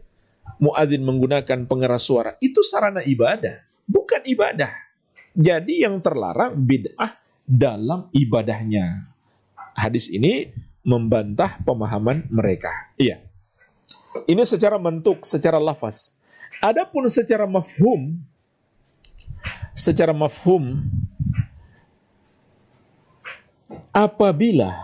muadzin 0.58 1.04
menggunakan 1.04 1.68
pengeras 1.68 2.08
suara. 2.08 2.34
Itu 2.40 2.64
sarana 2.64 3.04
ibadah 3.04 3.70
bukan 3.90 4.22
ibadah. 4.22 4.70
Jadi 5.34 5.82
yang 5.82 5.98
terlarang 5.98 6.54
bid'ah 6.62 7.18
dalam 7.46 8.06
ibadahnya. 8.14 9.10
Hadis 9.74 10.06
ini 10.10 10.50
membantah 10.86 11.58
pemahaman 11.66 12.30
mereka. 12.30 12.70
Iya. 12.94 13.22
Ini 14.26 14.42
secara 14.42 14.78
bentuk, 14.78 15.26
secara 15.26 15.58
lafaz. 15.58 16.18
Adapun 16.58 17.06
secara 17.06 17.46
mafhum, 17.46 18.18
secara 19.72 20.10
mafhum, 20.10 20.82
apabila 23.94 24.74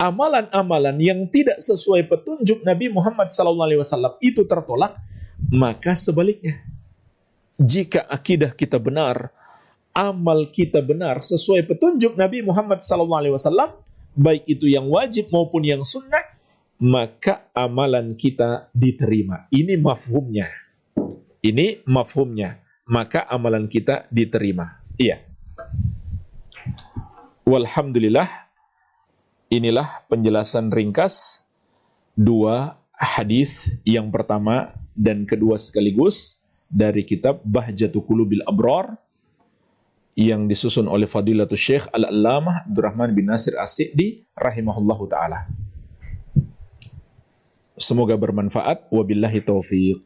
amalan-amalan 0.00 0.96
yang 0.96 1.28
tidak 1.28 1.60
sesuai 1.60 2.08
petunjuk 2.08 2.64
Nabi 2.64 2.88
Muhammad 2.88 3.28
SAW 3.28 4.16
itu 4.24 4.48
tertolak, 4.48 4.96
maka 5.52 5.92
sebaliknya 5.92 6.56
jika 7.60 8.00
akidah 8.08 8.56
kita 8.56 8.80
benar, 8.80 9.28
amal 9.92 10.48
kita 10.48 10.80
benar 10.80 11.20
sesuai 11.20 11.68
petunjuk 11.68 12.16
Nabi 12.16 12.40
Muhammad 12.40 12.80
SAW, 12.80 13.76
baik 14.16 14.48
itu 14.48 14.72
yang 14.72 14.88
wajib 14.88 15.28
maupun 15.28 15.68
yang 15.68 15.84
sunnah, 15.84 16.24
maka 16.80 17.52
amalan 17.52 18.16
kita 18.16 18.72
diterima. 18.72 19.44
Ini 19.52 19.76
mafhumnya. 19.76 20.48
Ini 21.44 21.84
mafhumnya. 21.84 22.64
Maka 22.88 23.28
amalan 23.28 23.68
kita 23.68 24.08
diterima. 24.08 24.80
Iya. 24.96 25.20
Walhamdulillah, 27.44 28.49
inilah 29.50 30.06
penjelasan 30.06 30.70
ringkas 30.70 31.42
dua 32.14 32.78
hadis 32.94 33.74
yang 33.82 34.14
pertama 34.14 34.78
dan 34.94 35.26
kedua 35.26 35.58
sekaligus 35.58 36.38
dari 36.70 37.02
kitab 37.02 37.42
Bahjatu 37.42 38.06
Qulubil 38.06 38.46
Abrar 38.46 38.94
yang 40.14 40.46
disusun 40.46 40.86
oleh 40.86 41.10
Fadilatul 41.10 41.58
Syekh 41.58 41.90
Al-Allamah 41.90 42.70
Abdurrahman 42.70 43.10
bin 43.10 43.26
Nasir 43.26 43.58
As-Sidi 43.58 44.22
rahimahullahu 44.38 45.10
taala. 45.10 45.50
Semoga 47.74 48.14
bermanfaat 48.14 48.92
wabillahi 48.92 49.40
taufiq. 49.42 50.04